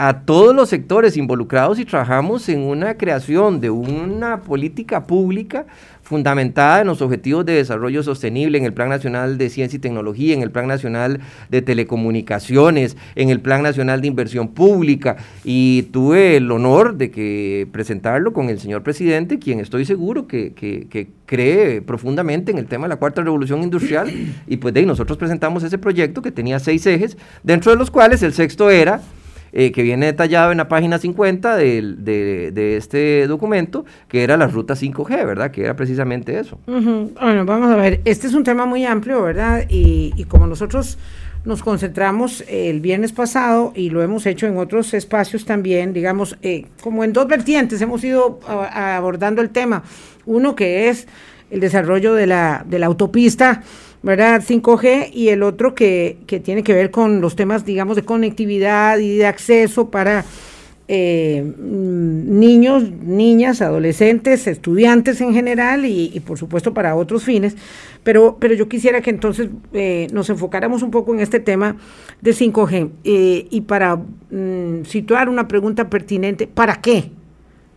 a 0.00 0.20
todos 0.20 0.56
los 0.56 0.70
sectores 0.70 1.18
involucrados 1.18 1.78
y 1.78 1.84
trabajamos 1.84 2.48
en 2.48 2.62
una 2.62 2.96
creación 2.96 3.60
de 3.60 3.68
una 3.68 4.40
política 4.40 5.06
pública 5.06 5.66
fundamentada 6.00 6.80
en 6.80 6.86
los 6.86 7.02
objetivos 7.02 7.44
de 7.44 7.52
desarrollo 7.52 8.02
sostenible, 8.02 8.56
en 8.56 8.64
el 8.64 8.72
Plan 8.72 8.88
Nacional 8.88 9.36
de 9.36 9.50
Ciencia 9.50 9.76
y 9.76 9.80
Tecnología, 9.80 10.32
en 10.32 10.40
el 10.40 10.50
Plan 10.50 10.66
Nacional 10.68 11.20
de 11.50 11.60
Telecomunicaciones, 11.60 12.96
en 13.14 13.28
el 13.28 13.40
Plan 13.40 13.62
Nacional 13.62 14.00
de 14.00 14.06
Inversión 14.06 14.48
Pública, 14.48 15.18
y 15.44 15.82
tuve 15.92 16.38
el 16.38 16.50
honor 16.50 16.96
de 16.96 17.10
que 17.10 17.68
presentarlo 17.70 18.32
con 18.32 18.48
el 18.48 18.58
señor 18.58 18.82
presidente, 18.82 19.38
quien 19.38 19.60
estoy 19.60 19.84
seguro 19.84 20.26
que, 20.26 20.54
que, 20.54 21.08
cree 21.26 21.80
profundamente 21.82 22.50
en 22.50 22.58
el 22.58 22.66
tema 22.66 22.86
de 22.86 22.88
la 22.88 22.96
cuarta 22.96 23.22
revolución 23.22 23.62
industrial, 23.62 24.10
y 24.48 24.56
pues 24.56 24.72
de 24.72 24.80
ahí 24.80 24.86
nosotros 24.86 25.18
presentamos 25.18 25.62
ese 25.62 25.76
proyecto 25.76 26.22
que 26.22 26.32
tenía 26.32 26.58
seis 26.58 26.86
ejes, 26.86 27.18
dentro 27.42 27.70
de 27.70 27.76
los 27.76 27.90
cuales 27.90 28.22
el 28.22 28.32
sexto 28.32 28.70
era 28.70 29.02
eh, 29.52 29.72
que 29.72 29.82
viene 29.82 30.06
detallado 30.06 30.52
en 30.52 30.58
la 30.58 30.68
página 30.68 30.98
50 30.98 31.56
de, 31.56 32.76
este 32.76 33.26
documento, 33.26 33.84
que 34.08 34.22
era 34.22 34.36
la 34.36 34.46
ruta 34.46 34.74
5G, 34.74 35.26
¿verdad? 35.26 35.50
Que 35.50 35.62
era 35.62 35.74
precisamente 35.74 36.38
eso. 36.38 36.58
Bueno, 36.66 37.44
vamos 37.44 37.70
a 37.70 37.76
ver, 37.76 38.00
este 38.04 38.26
es 38.26 38.34
un 38.34 38.44
tema 38.44 38.66
muy 38.66 38.84
amplio, 38.84 39.22
¿verdad? 39.22 39.64
Y, 39.68 40.12
y 40.16 40.24
como 40.24 40.46
nosotros 40.46 40.98
nos 41.44 41.62
concentramos 41.62 42.44
el 42.48 42.80
viernes 42.80 43.12
pasado 43.12 43.72
y 43.74 43.90
lo 43.90 44.02
hemos 44.02 44.26
hecho 44.26 44.46
en 44.46 44.58
otros 44.58 44.92
espacios 44.94 45.44
también, 45.44 45.92
digamos, 45.92 46.36
eh, 46.42 46.66
como 46.82 47.02
en 47.02 47.12
dos 47.12 47.26
vertientes 47.26 47.80
hemos 47.80 48.04
ido 48.04 48.40
abordando 48.46 49.40
el 49.40 49.50
tema. 49.50 49.82
Uno 50.26 50.54
que 50.54 50.88
es 50.88 51.06
el 51.50 51.60
desarrollo 51.60 52.14
de 52.14 52.26
la, 52.26 52.64
de 52.68 52.78
la 52.78 52.86
autopista 52.86 53.62
¿verdad? 54.02 54.42
5G 54.42 55.10
y 55.12 55.28
el 55.28 55.42
otro 55.42 55.74
que, 55.74 56.18
que, 56.26 56.40
tiene 56.40 56.62
que 56.62 56.74
ver 56.74 56.90
con 56.90 57.20
los 57.20 57.36
temas, 57.36 57.64
digamos, 57.64 57.96
de 57.96 58.02
conectividad 58.02 58.98
y 58.98 59.16
de 59.16 59.26
acceso 59.26 59.90
para 59.90 60.24
eh, 60.92 61.44
mm, 61.44 62.40
niños, 62.40 62.82
niñas, 62.90 63.62
adolescentes, 63.62 64.48
estudiantes 64.48 65.20
en 65.20 65.32
general 65.32 65.86
y, 65.86 66.18
por 66.26 66.36
supuesto 66.36 66.74
para 66.74 66.96
otros 66.96 67.22
fines. 67.22 67.54
Pero, 68.02 68.38
pero 68.40 68.54
yo 68.54 68.68
quisiera 68.68 69.00
que 69.00 69.10
entonces 69.10 69.50
eh, 69.72 70.08
nos 70.12 70.30
enfocáramos 70.30 70.82
un 70.82 70.90
poco 70.90 71.14
en 71.14 71.20
este 71.20 71.38
tema 71.38 71.76
de 72.20 72.32
5G 72.32 72.90
eh, 73.04 73.46
y 73.48 73.60
para 73.60 73.98
mm, 74.30 74.84
situar 74.84 75.28
una 75.28 75.46
pregunta 75.46 75.88
pertinente, 75.88 76.48
¿para 76.48 76.80
qué? 76.80 77.12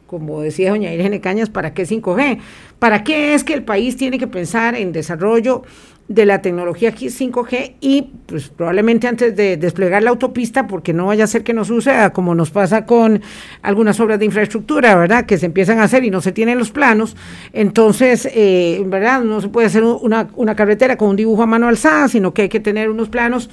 como 0.08 0.42
decía 0.42 0.70
doña 0.70 0.94
Irene 0.94 1.22
Cañas, 1.22 1.50
¿para 1.50 1.74
qué 1.74 1.88
5G? 1.88 2.38
¿Para 2.78 3.04
qué 3.04 3.34
es 3.34 3.44
que 3.44 3.56
el 3.56 3.64
país 3.64 3.98
tiene 3.98 4.20
que 4.20 4.28
pensar 4.28 4.76
en 4.76 4.92
desarrollo 4.92 5.64
de 6.08 6.26
la 6.26 6.42
tecnología 6.42 6.94
5G 6.94 7.76
y 7.80 8.10
pues 8.26 8.50
probablemente 8.50 9.08
antes 9.08 9.36
de 9.36 9.58
desplegar 9.58 10.04
la 10.04 10.10
autopista, 10.10 10.68
porque 10.68 10.94
no 10.94 11.08
vaya 11.08 11.24
a 11.24 11.28
ser 11.28 11.44
que 11.44 11.54
nos 11.54 11.68
suceda 11.68 12.12
como 12.12 12.36
nos 12.36 12.52
pasa 12.52 12.86
con 12.86 13.22
algunas 13.62 14.00
obras 14.00 14.20
de 14.20 14.26
infraestructura, 14.26 14.96
¿verdad? 14.96 15.26
Que 15.26 15.38
se 15.38 15.46
empiezan 15.46 15.80
a 15.80 15.84
hacer 15.84 16.04
y 16.04 16.10
no 16.10 16.22
se 16.22 16.32
tienen 16.32 16.60
los 16.60 16.72
planos, 16.72 17.16
entonces, 17.54 18.28
eh, 18.34 18.84
¿verdad? 18.86 19.22
No 19.24 19.40
se 19.40 19.48
puede 19.48 19.68
hacer 19.68 19.84
una, 19.84 20.28
una 20.36 20.56
carretera 20.56 20.98
con 20.98 21.10
un 21.10 21.16
dibujo 21.16 21.44
a 21.44 21.48
mano 21.48 21.68
alzada, 21.68 22.08
sino 22.10 22.34
que 22.34 22.44
hay 22.44 22.50
que 22.50 22.60
tener 22.60 22.90
unos 22.90 23.10
planos 23.10 23.50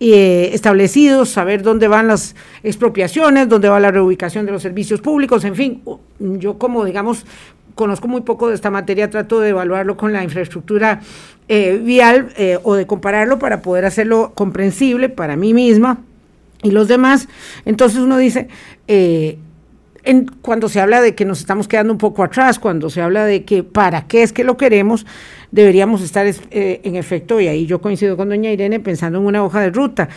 eh, 0.00 0.50
establecidos, 0.52 1.30
saber 1.30 1.62
dónde 1.62 1.88
van 1.88 2.06
las 2.06 2.36
expropiaciones, 2.62 3.48
dónde 3.48 3.68
va 3.68 3.80
la 3.80 3.90
reubicación 3.90 4.46
de 4.46 4.52
los 4.52 4.62
servicios 4.62 5.00
públicos, 5.00 5.44
en 5.44 5.56
fin, 5.56 5.82
yo 6.20 6.56
como 6.56 6.84
digamos 6.84 7.26
conozco 7.78 8.08
muy 8.08 8.22
poco 8.22 8.48
de 8.48 8.56
esta 8.56 8.70
materia, 8.72 9.08
trato 9.08 9.38
de 9.38 9.50
evaluarlo 9.50 9.96
con 9.96 10.12
la 10.12 10.24
infraestructura 10.24 11.00
eh, 11.46 11.80
vial 11.80 12.28
eh, 12.36 12.58
o 12.64 12.74
de 12.74 12.88
compararlo 12.88 13.38
para 13.38 13.62
poder 13.62 13.84
hacerlo 13.84 14.32
comprensible 14.34 15.08
para 15.08 15.36
mí 15.36 15.54
misma 15.54 16.00
y 16.64 16.72
los 16.72 16.88
demás. 16.88 17.28
Entonces 17.64 18.00
uno 18.00 18.18
dice, 18.18 18.48
eh, 18.88 19.38
en, 20.02 20.26
cuando 20.42 20.68
se 20.68 20.80
habla 20.80 21.00
de 21.00 21.14
que 21.14 21.24
nos 21.24 21.38
estamos 21.38 21.68
quedando 21.68 21.92
un 21.92 21.98
poco 21.98 22.24
atrás, 22.24 22.58
cuando 22.58 22.90
se 22.90 23.00
habla 23.00 23.24
de 23.24 23.44
que 23.44 23.62
para 23.62 24.08
qué 24.08 24.24
es 24.24 24.32
que 24.32 24.42
lo 24.42 24.56
queremos, 24.56 25.06
deberíamos 25.52 26.02
estar 26.02 26.26
en 26.50 26.96
efecto, 26.96 27.40
y 27.40 27.46
ahí 27.46 27.64
yo 27.66 27.80
coincido 27.80 28.16
con 28.16 28.28
doña 28.28 28.50
Irene, 28.50 28.80
pensando 28.80 29.20
en 29.20 29.24
una 29.24 29.44
hoja 29.44 29.60
de 29.60 29.70
ruta. 29.70 30.08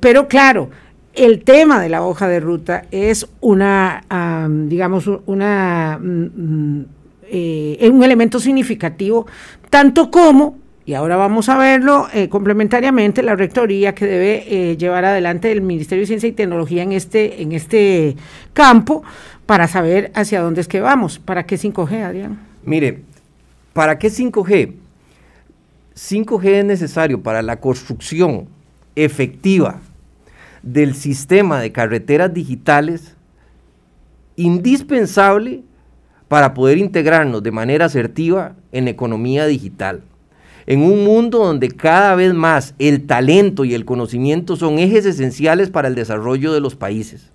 pero 0.00 0.28
claro, 0.28 0.70
el 1.14 1.42
tema 1.42 1.80
de 1.80 1.88
la 1.88 2.02
hoja 2.02 2.28
de 2.28 2.40
ruta 2.40 2.84
es 2.90 3.26
una, 3.40 4.04
digamos, 4.48 5.06
mm, 5.06 5.22
mm, 5.26 6.86
eh, 7.32 7.90
un 7.92 8.02
elemento 8.02 8.38
significativo, 8.40 9.26
tanto 9.70 10.10
como, 10.10 10.58
y 10.86 10.94
ahora 10.94 11.16
vamos 11.16 11.48
a 11.48 11.58
verlo 11.58 12.08
eh, 12.12 12.28
complementariamente, 12.28 13.22
la 13.22 13.36
rectoría 13.36 13.94
que 13.94 14.06
debe 14.06 14.44
eh, 14.48 14.76
llevar 14.76 15.04
adelante 15.04 15.52
el 15.52 15.62
Ministerio 15.62 16.02
de 16.02 16.06
Ciencia 16.06 16.28
y 16.28 16.32
Tecnología 16.32 16.82
en 16.82 16.92
este, 16.92 17.42
en 17.42 17.52
este 17.52 18.16
campo 18.52 19.02
para 19.46 19.68
saber 19.68 20.10
hacia 20.14 20.40
dónde 20.40 20.60
es 20.60 20.68
que 20.68 20.80
vamos. 20.80 21.18
¿Para 21.18 21.44
qué 21.44 21.56
5G, 21.56 22.02
Adrián? 22.02 22.38
Mire, 22.64 23.02
¿para 23.72 23.98
qué 23.98 24.08
5G? 24.08 24.74
5G 25.94 26.44
es 26.46 26.64
necesario 26.64 27.20
para 27.20 27.42
la 27.42 27.56
construcción 27.56 28.48
efectiva 28.94 29.80
del 30.62 30.94
sistema 30.94 31.60
de 31.60 31.72
carreteras 31.72 32.32
digitales 32.32 33.16
indispensable 34.36 35.62
para 36.28 36.54
poder 36.54 36.78
integrarnos 36.78 37.42
de 37.42 37.50
manera 37.50 37.86
asertiva 37.86 38.54
en 38.72 38.88
economía 38.88 39.46
digital. 39.46 40.02
En 40.66 40.82
un 40.82 41.04
mundo 41.04 41.38
donde 41.38 41.68
cada 41.68 42.14
vez 42.14 42.32
más 42.34 42.74
el 42.78 43.06
talento 43.06 43.64
y 43.64 43.74
el 43.74 43.84
conocimiento 43.84 44.56
son 44.56 44.78
ejes 44.78 45.04
esenciales 45.06 45.70
para 45.70 45.88
el 45.88 45.94
desarrollo 45.94 46.52
de 46.52 46.60
los 46.60 46.76
países 46.76 47.30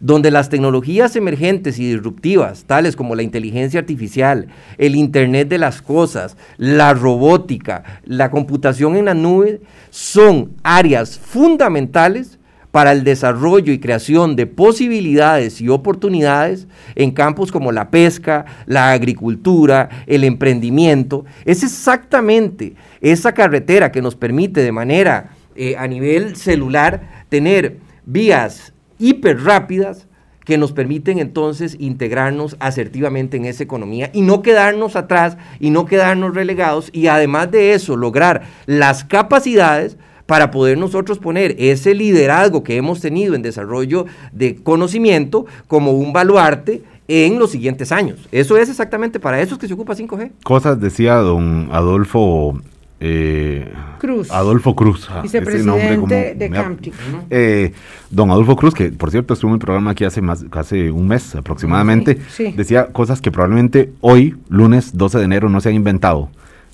donde 0.00 0.30
las 0.30 0.48
tecnologías 0.48 1.16
emergentes 1.16 1.78
y 1.78 1.92
disruptivas, 1.92 2.64
tales 2.64 2.96
como 2.96 3.14
la 3.14 3.22
inteligencia 3.22 3.80
artificial, 3.80 4.48
el 4.78 4.94
Internet 4.94 5.48
de 5.48 5.58
las 5.58 5.82
Cosas, 5.82 6.36
la 6.56 6.94
robótica, 6.94 8.00
la 8.04 8.30
computación 8.30 8.96
en 8.96 9.06
la 9.06 9.14
nube, 9.14 9.60
son 9.90 10.52
áreas 10.62 11.18
fundamentales 11.18 12.37
para 12.70 12.92
el 12.92 13.04
desarrollo 13.04 13.72
y 13.72 13.78
creación 13.78 14.36
de 14.36 14.46
posibilidades 14.46 15.60
y 15.60 15.68
oportunidades 15.68 16.66
en 16.94 17.10
campos 17.10 17.50
como 17.50 17.72
la 17.72 17.90
pesca, 17.90 18.44
la 18.66 18.92
agricultura, 18.92 19.88
el 20.06 20.24
emprendimiento. 20.24 21.24
Es 21.44 21.62
exactamente 21.62 22.74
esa 23.00 23.32
carretera 23.32 23.90
que 23.90 24.02
nos 24.02 24.16
permite 24.16 24.60
de 24.60 24.72
manera 24.72 25.30
eh, 25.56 25.76
a 25.76 25.86
nivel 25.86 26.36
celular 26.36 27.24
tener 27.28 27.78
vías 28.04 28.72
hiper 28.98 29.42
rápidas 29.42 30.08
que 30.44 30.56
nos 30.56 30.72
permiten 30.72 31.18
entonces 31.18 31.76
integrarnos 31.78 32.56
asertivamente 32.58 33.36
en 33.36 33.44
esa 33.44 33.62
economía 33.62 34.10
y 34.14 34.22
no 34.22 34.40
quedarnos 34.40 34.96
atrás 34.96 35.36
y 35.60 35.68
no 35.68 35.84
quedarnos 35.84 36.34
relegados 36.34 36.88
y 36.94 37.08
además 37.08 37.50
de 37.50 37.74
eso 37.74 37.96
lograr 37.98 38.44
las 38.64 39.04
capacidades 39.04 39.98
para 40.28 40.50
poder 40.50 40.76
nosotros 40.76 41.18
poner 41.18 41.56
ese 41.58 41.94
liderazgo 41.94 42.62
que 42.62 42.76
hemos 42.76 43.00
tenido 43.00 43.34
en 43.34 43.40
desarrollo 43.40 44.04
de 44.30 44.56
conocimiento 44.56 45.46
como 45.66 45.92
un 45.92 46.12
baluarte 46.12 46.82
en 47.08 47.38
los 47.38 47.50
siguientes 47.50 47.92
años. 47.92 48.28
Eso 48.30 48.58
es 48.58 48.68
exactamente 48.68 49.20
para 49.20 49.40
eso 49.40 49.54
es 49.54 49.58
que 49.58 49.66
se 49.66 49.72
ocupa 49.72 49.94
5G. 49.94 50.32
Cosas 50.44 50.78
decía 50.78 51.14
don 51.14 51.70
Adolfo 51.72 52.60
eh, 53.00 53.72
Cruz. 53.98 54.30
Adolfo 54.30 54.76
Cruz. 54.76 55.08
Ah, 55.10 55.22
Vicepresidente 55.22 56.34
de 56.34 56.50
Camtic. 56.50 56.92
Eh, 57.30 57.72
don 58.10 58.30
Adolfo 58.30 58.54
Cruz, 58.54 58.74
que 58.74 58.92
por 58.92 59.10
cierto 59.10 59.32
estuvo 59.32 59.52
en 59.52 59.54
el 59.54 59.60
programa 59.60 59.92
aquí 59.92 60.04
hace, 60.04 60.20
más, 60.20 60.44
hace 60.50 60.90
un 60.90 61.08
mes 61.08 61.36
aproximadamente, 61.36 62.18
decía 62.54 62.88
cosas 62.92 63.22
que 63.22 63.30
probablemente 63.30 63.94
hoy, 64.02 64.36
lunes 64.50 64.94
12 64.94 65.16
de 65.16 65.24
enero, 65.24 65.48
no 65.48 65.62
se 65.62 65.70
han 65.70 65.74
inventado, 65.74 66.28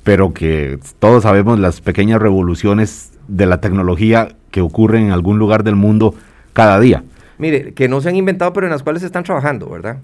pero 0.04 0.32
que 0.32 0.78
todos 0.98 1.24
sabemos 1.24 1.58
las 1.58 1.80
pequeñas 1.80 2.20
revoluciones 2.20 3.12
de 3.26 3.46
la 3.46 3.60
tecnología 3.60 4.36
que 4.50 4.60
ocurren 4.60 5.06
en 5.06 5.10
algún 5.10 5.38
lugar 5.38 5.64
del 5.64 5.74
mundo 5.74 6.14
cada 6.52 6.78
día. 6.78 7.02
Mire, 7.36 7.72
que 7.72 7.88
no 7.88 8.00
se 8.00 8.10
han 8.10 8.16
inventado, 8.16 8.52
pero 8.52 8.66
en 8.66 8.70
las 8.70 8.84
cuales 8.84 9.00
se 9.00 9.06
están 9.06 9.24
trabajando, 9.24 9.68
¿verdad? 9.68 9.98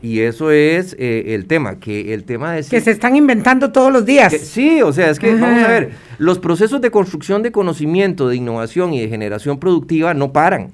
Y 0.00 0.20
eso 0.20 0.50
es 0.50 0.96
eh, 0.98 1.34
el 1.34 1.46
tema, 1.46 1.78
que 1.78 2.14
el 2.14 2.24
tema 2.24 2.56
es... 2.56 2.70
Que 2.70 2.80
se 2.80 2.92
están 2.92 3.14
inventando 3.14 3.72
todos 3.72 3.92
los 3.92 4.06
días. 4.06 4.32
sí, 4.32 4.80
o 4.80 4.90
sea, 4.92 5.10
es 5.10 5.18
que, 5.18 5.34
vamos 5.34 5.62
a 5.64 5.68
ver, 5.68 5.90
los 6.16 6.38
procesos 6.38 6.80
de 6.80 6.90
construcción 6.90 7.42
de 7.42 7.52
conocimiento, 7.52 8.28
de 8.28 8.36
innovación 8.36 8.94
y 8.94 9.02
de 9.02 9.08
generación 9.08 9.58
productiva 9.58 10.14
no 10.14 10.32
paran. 10.32 10.70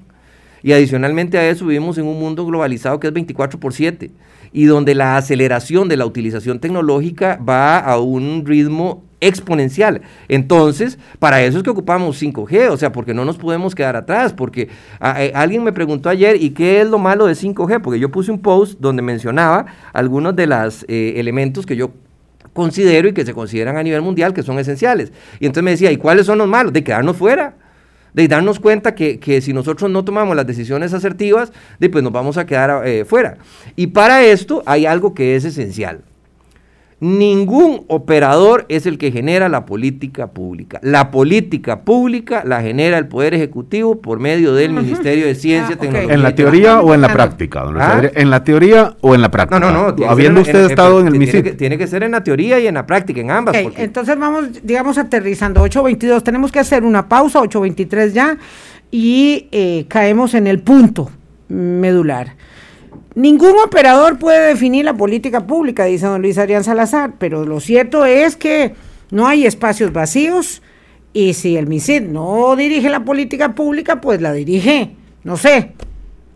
Y 0.63 0.71
adicionalmente 0.71 1.37
a 1.37 1.49
eso 1.49 1.65
vivimos 1.65 1.97
en 1.97 2.05
un 2.05 2.17
mundo 2.19 2.45
globalizado 2.45 2.99
que 2.99 3.07
es 3.07 3.13
24 3.13 3.59
por 3.59 3.73
7 3.73 4.11
y 4.51 4.65
donde 4.65 4.95
la 4.95 5.17
aceleración 5.17 5.89
de 5.89 5.97
la 5.97 6.05
utilización 6.05 6.59
tecnológica 6.59 7.39
va 7.47 7.79
a 7.79 7.99
un 7.99 8.43
ritmo 8.45 9.03
exponencial. 9.21 10.01
Entonces, 10.27 10.97
para 11.19 11.43
eso 11.43 11.57
es 11.57 11.63
que 11.63 11.69
ocupamos 11.69 12.21
5G, 12.21 12.69
o 12.69 12.77
sea, 12.77 12.91
porque 12.91 13.13
no 13.13 13.25
nos 13.25 13.37
podemos 13.37 13.75
quedar 13.75 13.95
atrás, 13.95 14.33
porque 14.33 14.69
eh, 15.17 15.31
alguien 15.35 15.63
me 15.63 15.73
preguntó 15.73 16.09
ayer, 16.09 16.41
¿y 16.41 16.51
qué 16.51 16.81
es 16.81 16.87
lo 16.87 16.99
malo 16.99 17.25
de 17.25 17.33
5G? 17.33 17.81
Porque 17.81 17.99
yo 17.99 18.09
puse 18.09 18.31
un 18.31 18.39
post 18.39 18.79
donde 18.79 19.01
mencionaba 19.01 19.65
algunos 19.93 20.35
de 20.35 20.47
los 20.47 20.85
eh, 20.87 21.13
elementos 21.17 21.65
que 21.65 21.75
yo 21.75 21.91
considero 22.53 23.07
y 23.07 23.13
que 23.13 23.25
se 23.25 23.33
consideran 23.33 23.77
a 23.77 23.83
nivel 23.83 24.01
mundial 24.01 24.33
que 24.33 24.43
son 24.43 24.57
esenciales. 24.59 25.11
Y 25.39 25.45
entonces 25.45 25.63
me 25.63 25.71
decía, 25.71 25.91
¿y 25.91 25.97
cuáles 25.97 26.25
son 26.25 26.37
los 26.37 26.47
malos? 26.47 26.73
De 26.73 26.83
quedarnos 26.83 27.17
fuera 27.17 27.55
de 28.19 28.27
darnos 28.27 28.59
cuenta 28.59 28.95
que, 28.95 29.41
si 29.41 29.53
nosotros 29.53 29.89
no 29.89 30.03
tomamos 30.03 30.35
las 30.35 30.45
decisiones 30.45 30.93
asertivas, 30.93 31.53
de, 31.79 31.89
pues 31.89 32.03
nos 32.03 32.11
vamos 32.11 32.37
a 32.37 32.45
quedar 32.45 32.85
eh, 32.85 33.05
fuera. 33.05 33.37
Y 33.77 33.87
para 33.87 34.25
esto 34.25 34.61
hay 34.65 34.85
algo 34.85 35.13
que 35.13 35.37
es 35.37 35.45
esencial. 35.45 36.01
Ningún 37.01 37.85
operador 37.87 38.65
es 38.67 38.85
el 38.85 38.97
que 38.97 39.09
genera 39.09 39.47
la 39.47 39.65
política 39.65 40.27
pública. 40.27 40.81
La 40.83 41.11
política 41.11 41.81
pública 41.81 42.43
la 42.45 42.61
genera 42.61 42.97
el 42.97 43.07
Poder 43.07 43.33
Ejecutivo 43.33 44.01
por 44.01 44.19
medio 44.19 44.53
del 44.53 44.73
Ministerio 44.73 45.25
de 45.25 45.33
Ciencia, 45.35 45.77
ah, 45.77 45.79
Tecnología. 45.79 46.13
¿En 46.13 46.21
la 46.21 46.35
teoría 46.35 46.81
o 46.81 46.93
en 46.93 46.99
la 46.99 47.13
práctica? 47.13 47.63
¿Ah? 47.79 48.01
¿En 48.13 48.29
la 48.29 48.43
teoría 48.43 48.97
o 48.99 49.15
en 49.15 49.21
la 49.21 49.31
práctica? 49.31 49.61
No, 49.61 49.71
no, 49.71 49.93
no. 49.93 50.09
Habiendo 50.09 50.41
usted 50.41 50.69
estado 50.69 50.99
en 50.99 51.07
el 51.07 51.17
MISIT. 51.17 51.55
Tiene 51.55 51.77
que, 51.77 51.87
ser 51.87 52.03
en 52.03 52.11
la 52.11 52.21
teoría 52.21 52.59
y 52.59 52.67
en 52.67 52.73
la 52.73 52.85
práctica, 52.85 53.21
en 53.21 53.31
ambas. 53.31 53.55
Entonces 53.77 54.19
vamos, 54.19 54.61
digamos, 54.61 54.97
aterrizando. 54.97 55.63
8.22, 55.65 56.21
tenemos 56.21 56.51
que 56.51 56.59
hacer 56.59 56.83
una 56.83 57.07
pausa, 57.07 57.39
8.23 57.39 58.11
ya, 58.11 58.37
y 58.91 59.47
eh, 59.53 59.85
caemos 59.87 60.33
en 60.33 60.47
el 60.47 60.59
punto 60.59 61.09
medular. 61.47 62.35
Ningún 63.19 63.55
operador 63.61 64.17
puede 64.17 64.47
definir 64.47 64.85
la 64.85 64.93
política 64.93 65.45
pública, 65.45 65.83
dice 65.83 66.05
don 66.05 66.21
Luis 66.21 66.37
Adrián 66.37 66.63
Salazar, 66.63 67.15
pero 67.17 67.43
lo 67.43 67.59
cierto 67.59 68.05
es 68.05 68.37
que 68.37 68.75
no 69.11 69.27
hay 69.27 69.45
espacios 69.45 69.91
vacíos 69.91 70.61
y 71.11 71.33
si 71.33 71.57
el 71.57 71.67
MISID 71.67 72.03
no 72.03 72.55
dirige 72.55 72.89
la 72.89 73.03
política 73.03 73.55
pública, 73.55 73.99
pues 73.99 74.21
la 74.21 74.31
dirige, 74.31 74.91
no 75.25 75.35
sé, 75.35 75.73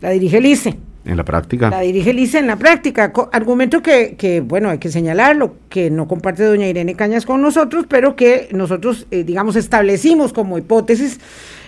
la 0.01 0.09
dirige 0.09 0.39
el 0.39 0.45
ICE. 0.45 0.75
En 1.05 1.15
la 1.15 1.23
práctica. 1.23 1.69
La 1.69 1.79
dirige 1.79 2.09
el 2.09 2.19
ICE 2.19 2.39
en 2.39 2.47
la 2.47 2.57
práctica. 2.57 3.13
argumento 3.31 3.81
que, 3.81 4.15
que, 4.17 4.41
bueno, 4.41 4.67
hay 4.67 4.79
que 4.79 4.89
señalarlo, 4.89 5.55
que 5.69 5.89
no 5.89 6.09
comparte 6.09 6.43
doña 6.43 6.67
Irene 6.67 6.95
Cañas 6.95 7.25
con 7.25 7.41
nosotros, 7.41 7.85
pero 7.87 8.17
que 8.17 8.49
nosotros, 8.51 9.07
eh, 9.09 9.23
digamos, 9.23 9.55
establecimos 9.55 10.33
como 10.33 10.57
hipótesis 10.57 11.21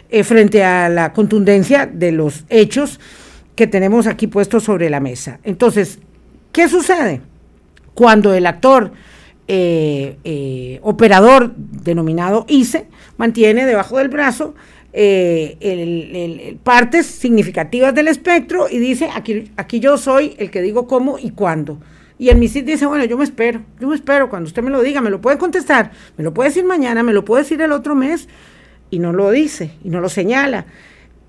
eh, 0.09 0.25
frente 0.25 0.65
a 0.65 0.89
la 0.89 1.13
contundencia 1.13 1.85
de 1.85 2.11
los 2.11 2.43
hechos 2.49 2.99
que 3.55 3.67
tenemos 3.67 4.07
aquí 4.07 4.27
puesto 4.27 4.59
sobre 4.59 4.89
la 4.89 4.99
mesa. 4.99 5.39
Entonces, 5.43 5.99
¿qué 6.51 6.67
sucede? 6.67 7.21
Cuando 7.93 8.33
el 8.33 8.45
actor 8.45 8.91
eh, 9.47 10.17
eh, 10.23 10.79
operador 10.81 11.53
denominado 11.55 12.45
ICE 12.49 12.87
mantiene 13.17 13.65
debajo 13.65 13.99
del 13.99 14.09
brazo 14.09 14.55
eh, 14.91 16.57
partes 16.63 17.05
significativas 17.05 17.93
del 17.93 18.07
espectro 18.07 18.67
y 18.69 18.79
dice, 18.79 19.09
aquí, 19.13 19.51
aquí 19.57 19.79
yo 19.79 19.97
soy 19.97 20.35
el 20.37 20.49
que 20.51 20.61
digo 20.61 20.87
cómo 20.87 21.19
y 21.19 21.31
cuándo. 21.31 21.79
Y 22.17 22.29
el 22.29 22.37
MISID 22.37 22.63
dice, 22.63 22.85
bueno, 22.85 23.03
yo 23.03 23.17
me 23.17 23.25
espero, 23.25 23.61
yo 23.79 23.89
me 23.89 23.95
espero, 23.95 24.29
cuando 24.29 24.47
usted 24.47 24.63
me 24.63 24.71
lo 24.71 24.81
diga, 24.81 25.01
me 25.01 25.09
lo 25.09 25.19
puede 25.19 25.37
contestar, 25.37 25.91
me 26.17 26.23
lo 26.23 26.33
puede 26.33 26.49
decir 26.49 26.63
mañana, 26.63 27.03
me 27.03 27.11
lo 27.11 27.25
puede 27.25 27.43
decir 27.43 27.61
el 27.61 27.73
otro 27.73 27.93
mes, 27.93 28.29
y 28.89 28.99
no 28.99 29.11
lo 29.11 29.31
dice, 29.31 29.71
y 29.83 29.89
no 29.89 29.99
lo 29.99 30.07
señala. 30.07 30.65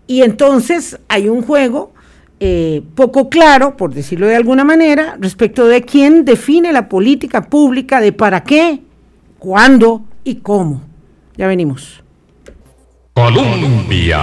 Y 0.06 0.22
entonces 0.22 1.00
hay 1.08 1.28
un 1.28 1.42
juego 1.42 1.92
eh, 2.38 2.82
poco 2.94 3.28
claro, 3.30 3.76
por 3.76 3.94
decirlo 3.94 4.26
de 4.26 4.36
alguna 4.36 4.64
manera, 4.64 5.16
respecto 5.20 5.66
de 5.66 5.82
quién 5.82 6.24
define 6.24 6.72
la 6.72 6.88
política 6.88 7.42
pública 7.42 8.00
de 8.00 8.12
para 8.12 8.44
qué, 8.44 8.80
cuándo 9.38 10.04
y 10.24 10.36
cómo. 10.36 10.82
Ya 11.36 11.46
venimos. 11.46 12.02
Colombia. 13.14 14.20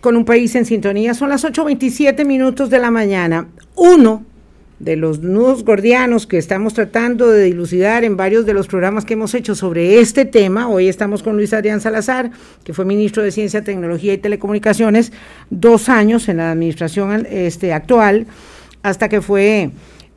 Con 0.00 0.16
un 0.16 0.24
país 0.24 0.54
en 0.56 0.64
sintonía, 0.64 1.14
son 1.14 1.28
las 1.28 1.44
8.27 1.44 2.24
minutos 2.24 2.70
de 2.70 2.78
la 2.78 2.90
mañana. 2.90 3.48
Uno 3.76 4.24
de 4.78 4.96
los 4.96 5.20
nudos 5.20 5.64
gordianos 5.64 6.26
que 6.26 6.36
estamos 6.36 6.74
tratando 6.74 7.30
de 7.30 7.44
dilucidar 7.44 8.04
en 8.04 8.16
varios 8.16 8.44
de 8.44 8.52
los 8.52 8.66
programas 8.66 9.04
que 9.04 9.14
hemos 9.14 9.34
hecho 9.34 9.54
sobre 9.54 10.00
este 10.00 10.26
tema. 10.26 10.68
Hoy 10.68 10.88
estamos 10.88 11.22
con 11.22 11.36
Luis 11.36 11.54
Adrián 11.54 11.80
Salazar, 11.80 12.30
que 12.62 12.74
fue 12.74 12.84
ministro 12.84 13.22
de 13.22 13.30
Ciencia, 13.30 13.64
Tecnología 13.64 14.12
y 14.12 14.18
Telecomunicaciones, 14.18 15.12
dos 15.48 15.88
años 15.88 16.28
en 16.28 16.38
la 16.38 16.52
administración 16.52 17.26
este, 17.30 17.72
actual, 17.72 18.26
hasta 18.82 19.08
que 19.08 19.22
fue 19.22 19.70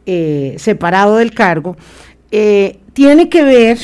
eh, 0.05 0.55
separado 0.57 1.17
del 1.17 1.33
cargo. 1.33 1.77
Eh, 2.31 2.79
tiene 2.93 3.29
que 3.29 3.43
ver 3.43 3.77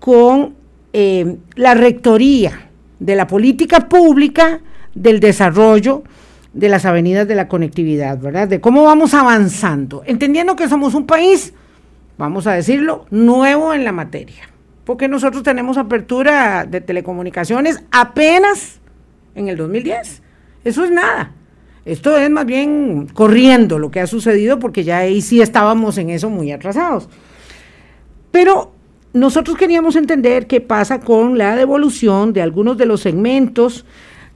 con 0.00 0.54
eh, 0.92 1.36
la 1.54 1.74
rectoría 1.74 2.70
de 2.98 3.14
la 3.14 3.26
política 3.26 3.88
pública 3.88 4.60
del 4.94 5.20
desarrollo 5.20 6.02
de 6.56 6.70
las 6.70 6.86
avenidas 6.86 7.28
de 7.28 7.34
la 7.34 7.48
conectividad, 7.48 8.18
¿verdad? 8.18 8.48
De 8.48 8.60
cómo 8.60 8.82
vamos 8.82 9.12
avanzando, 9.12 10.02
entendiendo 10.06 10.56
que 10.56 10.68
somos 10.68 10.94
un 10.94 11.06
país, 11.06 11.52
vamos 12.16 12.46
a 12.46 12.52
decirlo, 12.54 13.04
nuevo 13.10 13.74
en 13.74 13.84
la 13.84 13.92
materia, 13.92 14.48
porque 14.84 15.06
nosotros 15.06 15.42
tenemos 15.42 15.76
apertura 15.76 16.64
de 16.64 16.80
telecomunicaciones 16.80 17.84
apenas 17.90 18.80
en 19.34 19.48
el 19.48 19.58
2010. 19.58 20.22
Eso 20.64 20.84
es 20.84 20.90
nada. 20.90 21.32
Esto 21.84 22.16
es 22.16 22.30
más 22.30 22.46
bien 22.46 23.06
corriendo 23.12 23.78
lo 23.78 23.90
que 23.90 24.00
ha 24.00 24.06
sucedido 24.06 24.58
porque 24.58 24.82
ya 24.82 24.98
ahí 24.98 25.20
sí 25.20 25.42
estábamos 25.42 25.98
en 25.98 26.08
eso 26.08 26.30
muy 26.30 26.50
atrasados. 26.52 27.08
Pero 28.32 28.72
nosotros 29.12 29.58
queríamos 29.58 29.94
entender 29.94 30.46
qué 30.46 30.62
pasa 30.62 31.00
con 31.00 31.36
la 31.36 31.54
devolución 31.54 32.32
de 32.32 32.42
algunos 32.42 32.78
de 32.78 32.86
los 32.86 33.02
segmentos 33.02 33.84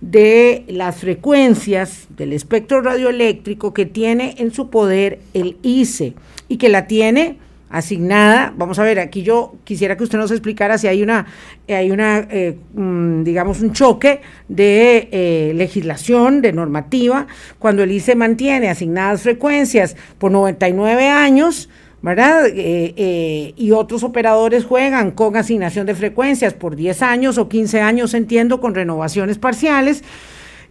de 0.00 0.64
las 0.68 0.96
frecuencias 0.96 2.06
del 2.16 2.32
espectro 2.32 2.80
radioeléctrico 2.80 3.74
que 3.74 3.86
tiene 3.86 4.34
en 4.38 4.52
su 4.52 4.70
poder 4.70 5.20
el 5.34 5.58
ICE 5.62 6.14
y 6.48 6.56
que 6.56 6.68
la 6.68 6.86
tiene 6.86 7.36
asignada. 7.70 8.52
Vamos 8.56 8.78
a 8.78 8.82
ver, 8.82 8.98
aquí 8.98 9.22
yo 9.22 9.54
quisiera 9.64 9.96
que 9.96 10.04
usted 10.04 10.18
nos 10.18 10.30
explicara 10.30 10.76
si 10.76 10.88
hay 10.88 11.02
una, 11.02 11.26
hay 11.68 11.90
una 11.90 12.26
eh, 12.30 12.56
mm, 12.74 13.22
digamos, 13.22 13.60
un 13.60 13.72
choque 13.72 14.20
de 14.48 15.08
eh, 15.12 15.52
legislación, 15.54 16.42
de 16.42 16.52
normativa, 16.52 17.26
cuando 17.58 17.82
el 17.82 17.92
ICE 17.92 18.16
mantiene 18.16 18.68
asignadas 18.68 19.22
frecuencias 19.22 19.96
por 20.18 20.32
99 20.32 21.08
años 21.08 21.68
¿verdad? 22.02 22.46
Eh, 22.46 22.94
eh, 22.96 23.54
y 23.56 23.72
otros 23.72 24.02
operadores 24.02 24.64
juegan 24.64 25.10
con 25.10 25.36
asignación 25.36 25.86
de 25.86 25.94
frecuencias 25.94 26.54
por 26.54 26.76
10 26.76 27.02
años 27.02 27.38
o 27.38 27.48
15 27.48 27.80
años, 27.80 28.14
entiendo, 28.14 28.60
con 28.60 28.74
renovaciones 28.74 29.38
parciales. 29.38 30.02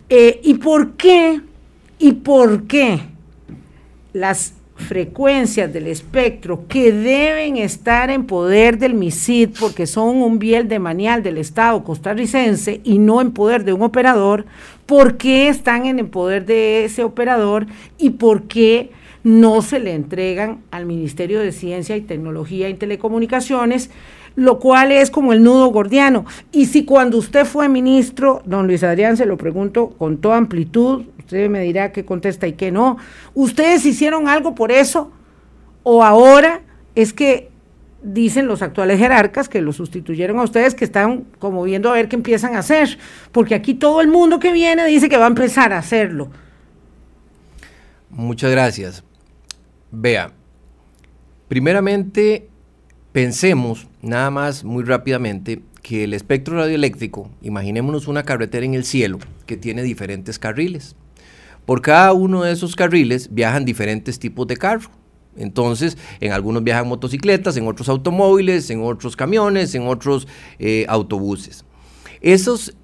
Eh, 0.09 0.39
¿Y 0.43 0.55
por 0.55 0.93
qué? 0.93 1.41
¿Y 1.99 2.13
por 2.13 2.63
qué 2.63 2.99
las 4.13 4.53
frecuencias 4.75 5.71
del 5.71 5.87
espectro 5.87 6.65
que 6.67 6.91
deben 6.91 7.57
estar 7.57 8.09
en 8.09 8.25
poder 8.25 8.77
del 8.77 8.93
MISID 8.93 9.49
porque 9.59 9.85
son 9.85 10.21
un 10.21 10.39
biel 10.39 10.69
de 10.69 10.79
manial 10.79 11.21
del 11.21 11.37
Estado 11.37 11.83
costarricense 11.83 12.79
y 12.83 12.97
no 12.97 13.19
en 13.19 13.31
poder 13.31 13.65
de 13.65 13.73
un 13.73 13.81
operador, 13.81 14.45
¿por 14.85 15.17
qué 15.17 15.49
están 15.49 15.85
en 15.85 15.99
el 15.99 16.07
poder 16.07 16.45
de 16.45 16.85
ese 16.85 17.03
operador 17.03 17.67
y 17.97 18.11
por 18.11 18.43
qué 18.43 18.91
no 19.23 19.61
se 19.61 19.79
le 19.79 19.93
entregan 19.93 20.61
al 20.71 20.85
Ministerio 20.85 21.39
de 21.39 21.51
Ciencia 21.51 21.97
y 21.97 22.01
Tecnología 22.01 22.69
y 22.69 22.75
Telecomunicaciones, 22.75 23.89
lo 24.35 24.59
cual 24.59 24.91
es 24.91 25.11
como 25.11 25.33
el 25.33 25.43
nudo 25.43 25.67
gordiano. 25.67 26.25
Y 26.51 26.67
si 26.67 26.85
cuando 26.85 27.17
usted 27.17 27.45
fue 27.45 27.67
ministro, 27.67 28.41
don 28.45 28.67
Luis 28.67 28.83
Adrián, 28.83 29.17
se 29.17 29.25
lo 29.25 29.37
pregunto 29.37 29.89
con 29.89 30.17
toda 30.17 30.37
amplitud, 30.37 31.03
usted 31.17 31.49
me 31.49 31.61
dirá 31.61 31.91
qué 31.91 32.05
contesta 32.05 32.47
y 32.47 32.53
qué 32.53 32.71
no, 32.71 32.97
¿ustedes 33.33 33.85
hicieron 33.85 34.27
algo 34.27 34.55
por 34.55 34.71
eso? 34.71 35.11
¿O 35.83 36.03
ahora 36.03 36.61
es 36.95 37.13
que 37.13 37.49
dicen 38.01 38.47
los 38.47 38.61
actuales 38.61 38.97
jerarcas 38.97 39.49
que 39.49 39.61
lo 39.61 39.73
sustituyeron 39.73 40.39
a 40.39 40.43
ustedes, 40.43 40.75
que 40.75 40.85
están 40.85 41.25
como 41.39 41.63
viendo 41.63 41.89
a 41.89 41.93
ver 41.93 42.07
qué 42.07 42.15
empiezan 42.15 42.55
a 42.55 42.59
hacer? 42.59 42.97
Porque 43.33 43.55
aquí 43.55 43.73
todo 43.73 43.99
el 43.99 44.07
mundo 44.07 44.39
que 44.39 44.53
viene 44.53 44.85
dice 44.87 45.09
que 45.09 45.17
va 45.17 45.25
a 45.25 45.29
empezar 45.29 45.73
a 45.73 45.79
hacerlo. 45.79 46.29
Muchas 48.09 48.51
gracias. 48.51 49.03
Vea, 49.91 50.33
primeramente 51.47 52.47
pensemos, 53.11 53.87
nada 54.03 54.29
más 54.29 54.63
muy 54.63 54.83
rápidamente, 54.83 55.63
que 55.81 56.03
el 56.03 56.13
espectro 56.13 56.57
radioeléctrico, 56.57 57.31
imaginémonos 57.41 58.07
una 58.07 58.23
carretera 58.23 58.65
en 58.65 58.75
el 58.75 58.83
cielo 58.83 59.17
que 59.47 59.57
tiene 59.57 59.81
diferentes 59.81 60.37
carriles. 60.37 60.95
Por 61.65 61.81
cada 61.81 62.13
uno 62.13 62.43
de 62.43 62.51
esos 62.51 62.75
carriles 62.75 63.33
viajan 63.33 63.65
diferentes 63.65 64.19
tipos 64.19 64.45
de 64.45 64.57
carro. 64.57 64.91
Entonces, 65.35 65.97
en 66.19 66.33
algunos 66.33 66.63
viajan 66.63 66.87
motocicletas, 66.87 67.57
en 67.57 67.67
otros 67.67 67.89
automóviles, 67.89 68.69
en 68.69 68.83
otros 68.83 69.15
camiones, 69.15 69.73
en 69.73 69.87
otros 69.87 70.27
eh, 70.59 70.85
autobuses. 70.87 71.65
Esos 72.21 72.75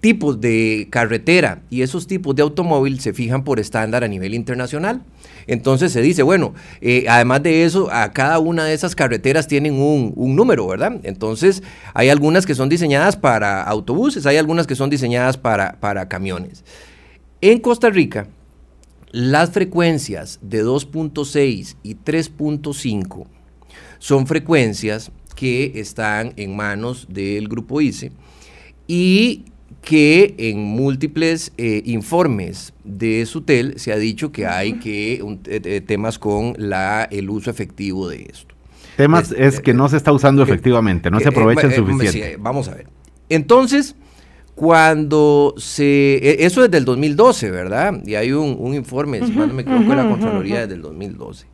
tipos 0.00 0.40
de 0.40 0.88
carretera 0.90 1.62
y 1.70 1.82
esos 1.82 2.06
tipos 2.06 2.34
de 2.36 2.42
automóvil 2.42 3.00
se 3.00 3.12
fijan 3.12 3.42
por 3.42 3.58
estándar 3.58 4.04
a 4.04 4.08
nivel 4.08 4.34
internacional. 4.34 5.02
Entonces 5.46 5.92
se 5.92 6.02
dice, 6.02 6.22
bueno, 6.22 6.54
eh, 6.80 7.06
además 7.08 7.42
de 7.42 7.64
eso, 7.64 7.90
a 7.92 8.12
cada 8.12 8.38
una 8.38 8.64
de 8.64 8.74
esas 8.74 8.94
carreteras 8.94 9.46
tienen 9.46 9.74
un, 9.74 10.14
número, 10.16 10.66
¿verdad? 10.66 11.00
Entonces 11.04 11.62
hay 11.94 12.08
algunas 12.08 12.46
que 12.46 12.54
son 12.54 12.68
diseñadas 12.68 13.16
para 13.16 13.62
autobuses, 13.62 14.26
hay 14.26 14.36
algunas 14.36 14.66
que 14.66 14.74
son 14.74 14.90
diseñadas 14.90 15.36
para, 15.36 15.78
para 15.78 16.08
camiones. 16.08 16.64
En 17.40 17.60
Costa 17.60 17.90
Rica, 17.90 18.26
las 19.12 19.50
frecuencias 19.50 20.38
de 20.42 20.64
2.6 20.64 21.76
y 21.82 21.94
3.5 21.94 23.26
son 23.98 24.26
frecuencias 24.26 25.10
que 25.36 25.72
están 25.76 26.32
en 26.36 26.56
manos 26.56 27.06
del 27.08 27.48
grupo 27.48 27.80
ICE 27.80 28.10
y 28.88 29.44
que 29.86 30.34
en 30.38 30.58
múltiples 30.58 31.52
eh, 31.58 31.80
informes 31.84 32.74
de 32.82 33.24
SUTEL 33.24 33.78
se 33.78 33.92
ha 33.92 33.96
dicho 33.96 34.32
que 34.32 34.44
hay 34.44 34.80
que 34.80 35.12
eh, 35.14 35.20
eh, 35.46 35.80
temas 35.80 36.18
con 36.18 36.54
la, 36.58 37.04
el 37.04 37.30
uso 37.30 37.52
efectivo 37.52 38.08
de 38.08 38.26
esto. 38.28 38.56
Temas 38.96 39.30
es, 39.30 39.60
que 39.60 39.74
no 39.74 39.88
se 39.88 39.96
está 39.96 40.10
usando 40.10 40.42
efectivamente, 40.42 41.08
no 41.08 41.20
se 41.20 41.28
aprovechan 41.28 41.72
suficiente. 41.72 42.36
vamos 42.36 42.66
a 42.66 42.74
ver. 42.74 42.88
Entonces, 43.28 43.94
cuando 44.56 45.54
se... 45.56 46.44
Eso 46.44 46.64
es 46.64 46.70
del 46.72 46.84
2012, 46.84 47.52
¿verdad? 47.52 48.02
Y 48.04 48.16
hay 48.16 48.32
un, 48.32 48.74
informe, 48.74 49.24
si 49.24 49.30
no 49.30 49.46
me 49.46 49.62
equivoco, 49.62 49.90
de 49.90 49.96
la 49.96 50.08
Contraloría 50.08 50.62
desde 50.62 50.74
el 50.74 50.82
2012 50.82 51.46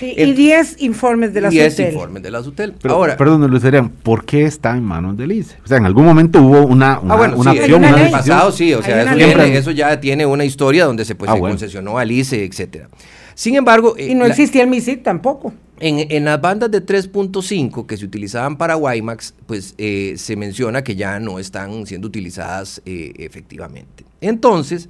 y 0.00 0.32
10 0.32 0.82
informes 0.82 1.34
de 1.34 1.40
la 1.42 1.50
SUTEL. 1.50 1.76
10 1.76 1.92
informes 1.92 2.22
de 2.22 2.30
la 2.30 2.42
SUTEL. 2.42 2.74
Pero, 2.80 2.94
Ahora, 2.94 3.16
perdón, 3.16 3.48
Luis 3.50 3.62
¿por 4.02 4.24
qué 4.24 4.44
está 4.44 4.76
en 4.76 4.84
manos 4.84 5.16
del 5.16 5.32
ICE? 5.32 5.56
O 5.64 5.68
sea, 5.68 5.76
en 5.76 5.86
algún 5.86 6.04
momento 6.04 6.40
hubo 6.42 6.66
una, 6.66 6.98
una, 7.00 7.14
ah, 7.14 7.16
bueno, 7.16 7.36
una 7.36 7.50
acción. 7.52 7.84
en 7.84 7.94
el 7.94 8.10
pasado 8.10 8.50
sí, 8.52 8.72
o 8.74 8.82
sea, 8.82 9.02
eso, 9.12 9.70
ya 9.70 10.00
tiene 10.00 10.26
una 10.26 10.44
historia 10.44 10.86
donde 10.86 11.04
se, 11.04 11.14
pues, 11.14 11.30
ah, 11.30 11.38
concesionó 11.38 11.98
al 11.98 12.10
ICE, 12.10 12.44
etcétera. 12.44 12.88
Sin 13.34 13.54
embargo... 13.54 13.94
Eh, 13.96 14.08
y 14.08 14.14
no 14.14 14.24
existía 14.24 14.62
el 14.62 14.68
MISIC 14.68 15.02
tampoco. 15.02 15.52
En, 15.80 16.06
en, 16.12 16.24
las 16.24 16.40
bandas 16.40 16.70
de 16.70 16.84
3.5 16.84 17.86
que 17.86 17.96
se 17.96 18.04
utilizaban 18.04 18.56
para 18.56 18.76
WiMAX, 18.76 19.34
pues 19.46 19.74
eh, 19.78 20.14
se 20.16 20.36
menciona 20.36 20.84
que 20.84 20.94
ya 20.94 21.18
no 21.18 21.38
están 21.38 21.86
siendo 21.86 22.06
utilizadas 22.06 22.80
eh, 22.86 23.12
efectivamente. 23.16 24.04
Entonces, 24.20 24.88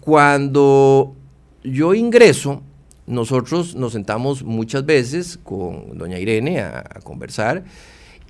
cuando 0.00 1.14
yo 1.64 1.92
ingreso 1.92 2.62
nosotros 3.06 3.74
nos 3.76 3.92
sentamos 3.92 4.42
muchas 4.42 4.84
veces 4.84 5.38
con 5.42 5.96
doña 5.96 6.18
Irene 6.18 6.60
a, 6.60 6.82
conversar 7.04 7.64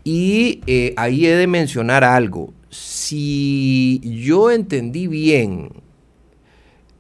y 0.05 0.61
eh, 0.67 0.93
ahí 0.97 1.27
he 1.27 1.35
de 1.35 1.47
mencionar 1.47 2.05
algo. 2.05 2.53
Si 2.71 4.01
yo 4.03 4.51
entendí 4.51 5.07
bien 5.07 5.71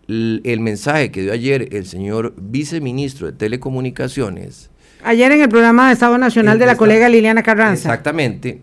el, 0.09 0.61
mensaje 0.61 1.11
que 1.11 1.23
dio 1.23 1.33
ayer 1.33 1.75
el 1.75 1.87
señor 1.87 2.35
viceministro 2.37 3.27
de 3.27 3.33
Telecomunicaciones, 3.33 4.71
Ayer 5.05 5.31
en 5.31 5.43
el 5.43 5.49
programa 5.49 5.87
de 5.87 5.93
Estado 5.93 6.19
Nacional 6.19 6.59
de 6.59 6.67
la 6.67 6.77
colega 6.77 7.09
Liliana 7.09 7.45
Carranza. 7.45 7.91
Exactamente. 7.91 8.61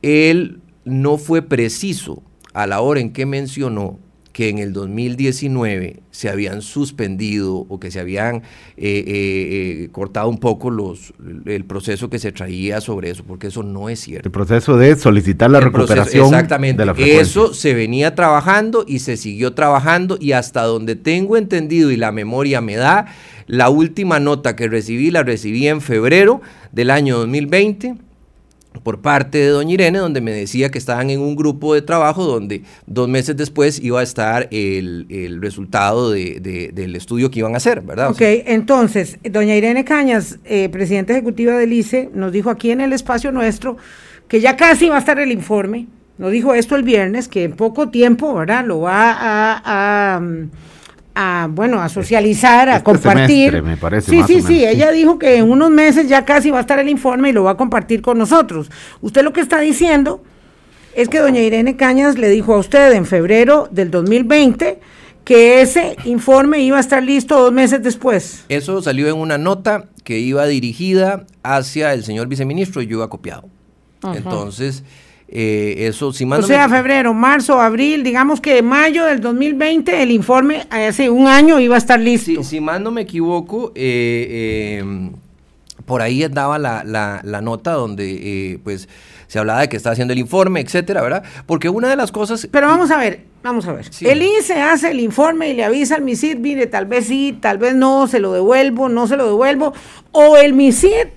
Él 0.00 0.60
no 0.86 1.18
fue 1.18 1.42
preciso 1.42 2.22
a 2.54 2.66
la 2.66 2.80
hora 2.80 3.00
en 3.00 3.12
que 3.12 3.26
mencionó 3.26 3.98
que 4.36 4.50
en 4.50 4.58
el 4.58 4.74
2019 4.74 6.02
se 6.10 6.28
habían 6.28 6.60
suspendido 6.60 7.56
o 7.56 7.80
que 7.80 7.90
se 7.90 8.00
habían 8.00 8.36
eh, 8.36 8.42
eh, 8.76 9.04
eh, 9.06 9.88
cortado 9.92 10.28
un 10.28 10.36
poco 10.36 10.68
los, 10.68 11.14
el 11.46 11.64
proceso 11.64 12.10
que 12.10 12.18
se 12.18 12.32
traía 12.32 12.82
sobre 12.82 13.08
eso, 13.08 13.24
porque 13.24 13.46
eso 13.46 13.62
no 13.62 13.88
es 13.88 13.98
cierto. 13.98 14.28
El 14.28 14.32
proceso 14.32 14.76
de 14.76 14.94
solicitar 14.96 15.50
la 15.50 15.60
recuperación 15.60 16.26
exactamente, 16.26 16.82
de 16.82 16.84
la 16.84 16.92
Eso 16.98 17.54
se 17.54 17.72
venía 17.72 18.14
trabajando 18.14 18.84
y 18.86 18.98
se 18.98 19.16
siguió 19.16 19.54
trabajando 19.54 20.18
y 20.20 20.32
hasta 20.32 20.64
donde 20.64 20.96
tengo 20.96 21.38
entendido 21.38 21.90
y 21.90 21.96
la 21.96 22.12
memoria 22.12 22.60
me 22.60 22.76
da, 22.76 23.06
la 23.46 23.70
última 23.70 24.20
nota 24.20 24.54
que 24.54 24.68
recibí 24.68 25.10
la 25.10 25.22
recibí 25.22 25.66
en 25.66 25.80
febrero 25.80 26.42
del 26.72 26.90
año 26.90 27.16
2020 27.20 28.05
por 28.82 29.00
parte 29.00 29.38
de 29.38 29.48
doña 29.48 29.74
Irene, 29.74 29.98
donde 29.98 30.20
me 30.20 30.32
decía 30.32 30.70
que 30.70 30.78
estaban 30.78 31.10
en 31.10 31.20
un 31.20 31.36
grupo 31.36 31.74
de 31.74 31.82
trabajo 31.82 32.24
donde 32.24 32.62
dos 32.86 33.08
meses 33.08 33.36
después 33.36 33.80
iba 33.82 34.00
a 34.00 34.02
estar 34.02 34.48
el, 34.50 35.38
resultado 35.40 36.10
del 36.10 36.96
estudio 36.96 37.30
que 37.30 37.40
iban 37.40 37.54
a 37.54 37.58
hacer, 37.58 37.80
¿verdad? 37.80 38.10
Ok, 38.10 38.20
entonces, 38.20 39.18
doña 39.22 39.54
Irene 39.54 39.84
Cañas, 39.84 40.38
eh, 40.44 40.68
presidenta 40.68 41.12
ejecutiva 41.12 41.56
del 41.56 41.72
ICE, 41.72 42.10
nos 42.14 42.32
dijo 42.32 42.50
aquí 42.50 42.70
en 42.70 42.80
el 42.80 42.92
espacio 42.92 43.32
nuestro 43.32 43.76
que 44.28 44.40
ya 44.40 44.56
casi 44.56 44.88
va 44.88 44.96
a 44.96 44.98
estar 44.98 45.18
el 45.18 45.30
informe, 45.30 45.86
nos 46.18 46.32
dijo 46.32 46.54
esto 46.54 46.76
el 46.76 46.82
viernes, 46.82 47.28
que 47.28 47.44
en 47.44 47.52
poco 47.52 47.90
tiempo, 47.90 48.34
¿verdad? 48.34 48.64
Lo 48.64 48.80
va 48.80 49.12
a 49.12 50.16
a 50.16 50.20
bueno 51.48 51.80
a 51.80 51.88
socializar, 51.88 52.68
a 52.68 52.76
este 52.76 52.84
compartir. 52.84 53.62
me 53.62 53.76
parece, 53.76 54.10
sí, 54.10 54.22
sí, 54.26 54.42
sí. 54.42 54.64
Ella 54.64 54.90
dijo 54.90 55.18
que 55.18 55.36
en 55.36 55.50
unos 55.50 55.70
meses 55.70 56.08
ya 56.08 56.24
casi 56.24 56.50
va 56.50 56.58
a 56.58 56.60
estar 56.60 56.78
el 56.78 56.88
informe 56.88 57.30
y 57.30 57.32
lo 57.32 57.44
va 57.44 57.52
a 57.52 57.56
compartir 57.56 58.02
con 58.02 58.18
nosotros. 58.18 58.70
Usted 59.00 59.22
lo 59.22 59.32
que 59.32 59.40
está 59.40 59.60
diciendo 59.60 60.22
es 60.94 61.08
que 61.08 61.18
doña 61.18 61.40
Irene 61.40 61.76
Cañas 61.76 62.18
le 62.18 62.28
dijo 62.28 62.54
a 62.54 62.58
usted 62.58 62.92
en 62.92 63.06
febrero 63.06 63.68
del 63.70 63.90
2020 63.90 64.80
que 65.24 65.60
ese 65.60 65.96
informe 66.04 66.60
iba 66.60 66.76
a 66.76 66.80
estar 66.80 67.02
listo 67.02 67.40
dos 67.40 67.52
meses 67.52 67.82
después. 67.82 68.44
Eso 68.48 68.80
salió 68.80 69.08
en 69.08 69.16
una 69.16 69.38
nota 69.38 69.86
que 70.04 70.18
iba 70.18 70.46
dirigida 70.46 71.26
hacia 71.42 71.92
el 71.94 72.04
señor 72.04 72.28
viceministro 72.28 72.80
y 72.80 72.86
yo 72.86 72.98
iba 72.98 73.10
copiado. 73.10 73.48
Entonces, 74.14 74.84
Eh, 75.28 75.86
eso, 75.88 76.12
si 76.12 76.24
O 76.24 76.42
sea, 76.42 76.68
febrero, 76.68 77.12
marzo, 77.12 77.60
abril, 77.60 78.04
digamos 78.04 78.40
que 78.40 78.62
mayo 78.62 79.04
del 79.06 79.20
2020 79.20 80.02
el 80.02 80.12
informe 80.12 80.66
hace 80.70 81.10
un 81.10 81.26
año 81.26 81.58
iba 81.58 81.74
a 81.74 81.78
estar 81.78 81.98
listo. 81.98 82.44
Si, 82.44 82.60
más 82.60 82.80
no 82.80 82.92
me 82.92 83.02
equivoco, 83.02 83.72
eh, 83.74 84.78
em, 84.80 85.10
por 85.84 86.00
ahí 86.00 86.26
daba 86.28 86.58
la, 86.58 86.84
la, 86.84 87.40
nota 87.40 87.72
donde 87.72 88.52
eh, 88.52 88.58
pues 88.62 88.88
se 89.26 89.40
hablaba 89.40 89.62
de 89.62 89.68
que 89.68 89.76
estaba 89.76 89.94
haciendo 89.94 90.12
el 90.12 90.20
informe, 90.20 90.60
etcétera, 90.60 91.02
¿verdad? 91.02 91.24
Porque 91.46 91.68
una 91.68 91.88
de 91.88 91.96
las 91.96 92.12
cosas... 92.12 92.46
Pero 92.48 92.68
vamos 92.68 92.92
a 92.92 92.96
ver, 92.98 93.24
vamos 93.42 93.66
a 93.66 93.72
ver. 93.72 93.90
El 94.02 94.22
ICE 94.22 94.60
hace 94.60 94.92
el 94.92 95.00
informe 95.00 95.48
y 95.48 95.54
le 95.54 95.64
avisa 95.64 95.96
al 95.96 96.02
MISID, 96.02 96.36
mire, 96.36 96.68
tal 96.68 96.86
vez 96.86 97.08
sí, 97.08 97.36
tal 97.40 97.58
vez 97.58 97.74
no, 97.74 98.06
se 98.06 98.20
lo 98.20 98.32
devuelvo, 98.32 98.88
no 98.88 99.08
se 99.08 99.16
lo 99.16 99.26
devuelvo. 99.26 99.72
O 100.12 100.36
el 100.36 100.52
MISID 100.52 101.08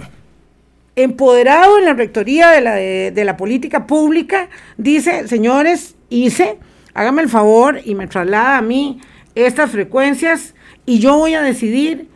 empoderado 1.04 1.78
en 1.78 1.86
la 1.86 1.94
rectoría 1.94 2.50
de 2.52 2.62
la, 2.62 2.76
de, 2.76 3.24
la 3.26 3.38
política 3.38 3.88
pública, 3.88 4.50
dice, 4.78 5.28
señores, 5.28 5.96
hice, 6.10 6.58
hágame 6.94 7.22
el 7.22 7.30
favor 7.30 7.80
y 7.84 7.96
me 7.96 8.08
traslada 8.08 8.58
a 8.58 8.62
mí 8.62 9.02
estas 9.36 9.72
frecuencias 9.72 10.56
y 10.86 11.00
yo 11.00 11.18
voy 11.18 11.34
a 11.34 11.42
decidir 11.42 12.08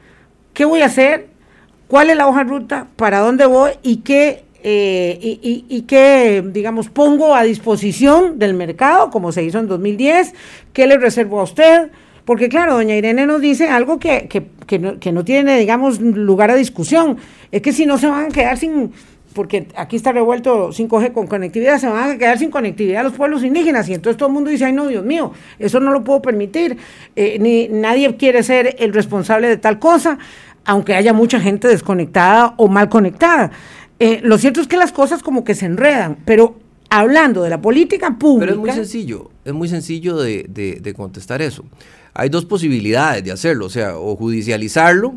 qué 0.53 0.65
voy 0.65 0.81
a 0.81 0.87
hacer, 0.87 1.27
cuál 1.87 2.09
es 2.09 2.17
la 2.17 2.27
hoja 2.27 2.43
de 2.43 2.49
ruta, 2.49 2.87
para 2.95 3.19
dónde 3.19 3.45
voy 3.45 3.71
y 3.81 3.97
qué, 3.97 4.45
eh, 4.63 5.17
y, 5.21 5.65
y, 5.67 5.81
qué, 5.83 6.43
digamos, 6.45 6.89
pongo 6.89 7.35
a 7.35 7.43
disposición 7.43 8.39
del 8.39 8.53
mercado, 8.53 9.09
como 9.09 9.31
se 9.31 9.43
hizo 9.43 9.59
en 9.59 9.67
2010, 9.67 10.33
qué 10.73 10.87
le 10.87 10.97
reservo 10.97 11.39
a 11.39 11.43
usted, 11.43 11.91
porque 12.25 12.49
claro, 12.49 12.75
doña 12.75 12.95
Irene 12.95 13.25
nos 13.25 13.41
dice 13.41 13.67
algo 13.67 13.99
que, 13.99 14.27
que, 14.27 14.47
que, 14.65 14.79
no, 14.79 14.99
que 14.99 15.11
no 15.11 15.25
tiene, 15.25 15.57
digamos, 15.57 15.99
lugar 15.99 16.51
a 16.51 16.55
discusión. 16.55 17.17
Es 17.51 17.61
que 17.61 17.73
si 17.73 17.85
no 17.85 17.97
se 17.97 18.07
van 18.07 18.25
a 18.25 18.29
quedar 18.29 18.57
sin, 18.57 18.91
porque 19.33 19.67
aquí 19.75 19.95
está 19.95 20.11
revuelto 20.11 20.69
5G 20.69 21.11
con 21.11 21.27
conectividad, 21.27 21.79
se 21.79 21.87
van 21.87 22.11
a 22.11 22.17
quedar 22.17 22.37
sin 22.37 22.49
conectividad 22.49 23.03
los 23.03 23.13
pueblos 23.13 23.43
indígenas 23.43 23.89
y 23.89 23.93
entonces 23.93 24.17
todo 24.17 24.27
el 24.27 24.33
mundo 24.33 24.49
dice, 24.49 24.65
ay 24.65 24.73
no, 24.73 24.87
Dios 24.87 25.03
mío, 25.03 25.33
eso 25.59 25.79
no 25.79 25.91
lo 25.91 26.03
puedo 26.03 26.21
permitir, 26.21 26.77
eh, 27.15 27.37
ni 27.39 27.67
nadie 27.67 28.15
quiere 28.15 28.43
ser 28.43 28.75
el 28.79 28.93
responsable 28.93 29.47
de 29.47 29.57
tal 29.57 29.79
cosa, 29.79 30.17
aunque 30.65 30.95
haya 30.95 31.13
mucha 31.13 31.39
gente 31.39 31.67
desconectada 31.67 32.53
o 32.57 32.67
mal 32.67 32.89
conectada. 32.89 33.51
Eh, 33.99 34.21
lo 34.23 34.37
cierto 34.37 34.61
es 34.61 34.67
que 34.67 34.77
las 34.77 34.91
cosas 34.91 35.21
como 35.23 35.43
que 35.43 35.55
se 35.55 35.65
enredan, 35.65 36.17
pero 36.25 36.55
hablando 36.99 37.43
de 37.43 37.49
la 37.49 37.61
política 37.61 38.17
pública... 38.17 38.51
Pero 38.51 38.53
es 38.53 38.57
muy 38.59 38.71
sencillo, 38.71 39.31
es 39.43 39.53
muy 39.53 39.67
sencillo 39.67 40.17
de, 40.17 40.43
de 40.47 40.93
contestar 40.93 41.41
eso 41.41 41.63
hay 42.13 42.29
dos 42.29 42.45
posibilidades 42.45 43.23
de 43.23 43.31
hacerlo, 43.31 43.65
o 43.65 43.69
sea, 43.69 43.97
o 43.97 44.15
judicializarlo 44.15 45.15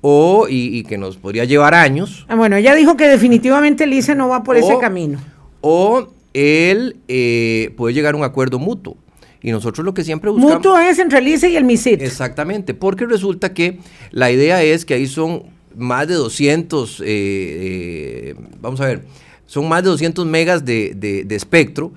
o 0.00 0.46
y, 0.48 0.84
que 0.84 0.98
nos 0.98 1.16
podría 1.16 1.44
llevar 1.44 1.74
años. 1.74 2.26
Ah, 2.28 2.36
bueno, 2.36 2.56
ella 2.56 2.74
dijo 2.74 2.96
que 2.96 3.08
definitivamente 3.08 3.84
el 3.84 3.92
ICE 3.92 4.14
no 4.14 4.28
va 4.28 4.44
por 4.44 4.56
ese 4.56 4.78
camino. 4.78 5.18
O 5.60 6.08
él 6.34 6.96
eh, 7.08 7.74
puede 7.76 7.94
llegar 7.94 8.14
a 8.14 8.16
un 8.16 8.24
acuerdo 8.24 8.58
mutuo. 8.58 8.96
Y 9.40 9.50
nosotros 9.50 9.84
lo 9.84 9.94
que 9.94 10.04
siempre 10.04 10.30
buscamos... 10.30 10.56
Mutuo 10.56 10.78
es 10.78 10.98
entre 10.98 11.18
el 11.18 11.28
ICE 11.28 11.50
y 11.50 11.56
el 11.56 11.64
MISIT. 11.64 12.02
Exactamente, 12.02 12.74
porque 12.74 13.06
resulta 13.06 13.54
que 13.54 13.78
la 14.10 14.30
idea 14.30 14.62
es 14.62 14.84
que 14.84 14.94
ahí 14.94 15.06
son 15.06 15.44
más 15.76 16.06
de 16.08 16.14
200, 16.14 17.00
eh, 17.00 17.04
eh, 17.06 18.34
vamos 18.60 18.80
a 18.80 18.86
ver, 18.86 19.04
son 19.48 19.68
más 19.68 19.82
de 19.82 19.88
200 19.90 20.24
megas 20.24 20.64
de, 20.64 20.94
de 20.94 21.34
espectro 21.34 21.92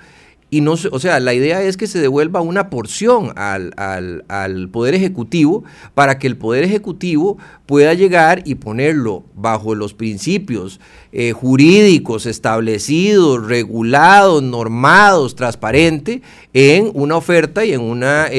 y 0.53 0.59
no, 0.59 0.73
o 0.73 0.99
sea, 0.99 1.21
la 1.21 1.33
idea 1.33 1.63
es 1.63 1.77
que 1.77 1.87
se 1.87 2.01
devuelva 2.01 2.41
una 2.41 2.69
porción 2.69 3.31
al, 3.37 3.73
al, 3.77 4.25
al, 4.27 4.67
Poder 4.67 4.93
Ejecutivo 4.93 5.63
para 5.93 6.19
que 6.19 6.27
el 6.27 6.35
Poder 6.35 6.65
Ejecutivo 6.65 7.37
pueda 7.65 7.93
llegar 7.93 8.41
y 8.43 8.55
ponerlo 8.55 9.23
bajo 9.33 9.75
los 9.75 9.93
principios 9.93 10.81
eh, 11.13 11.31
jurídicos 11.31 12.25
establecidos, 12.25 13.45
regulados, 13.45 14.43
normados, 14.43 15.35
transparente, 15.35 16.21
en 16.53 16.91
una 16.93 17.15
oferta 17.15 17.65
y 17.65 17.73
en 17.73 17.81
una 17.81 18.27
eh, 18.27 18.31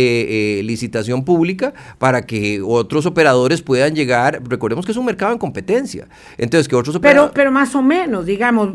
eh, 0.58 0.62
licitación 0.64 1.24
pública 1.24 1.72
para 1.98 2.26
que 2.26 2.60
otros 2.62 3.06
operadores 3.06 3.62
puedan 3.62 3.94
llegar. 3.94 4.42
Recordemos 4.46 4.84
que 4.84 4.92
es 4.92 4.98
un 4.98 5.06
mercado 5.06 5.32
en 5.32 5.38
competencia. 5.38 6.08
Entonces, 6.36 6.68
que 6.68 6.76
otros 6.76 6.96
operadores... 6.96 7.32
Pero, 7.32 7.34
pero 7.34 7.50
más 7.50 7.74
o 7.74 7.82
menos, 7.82 8.26
digamos, 8.26 8.74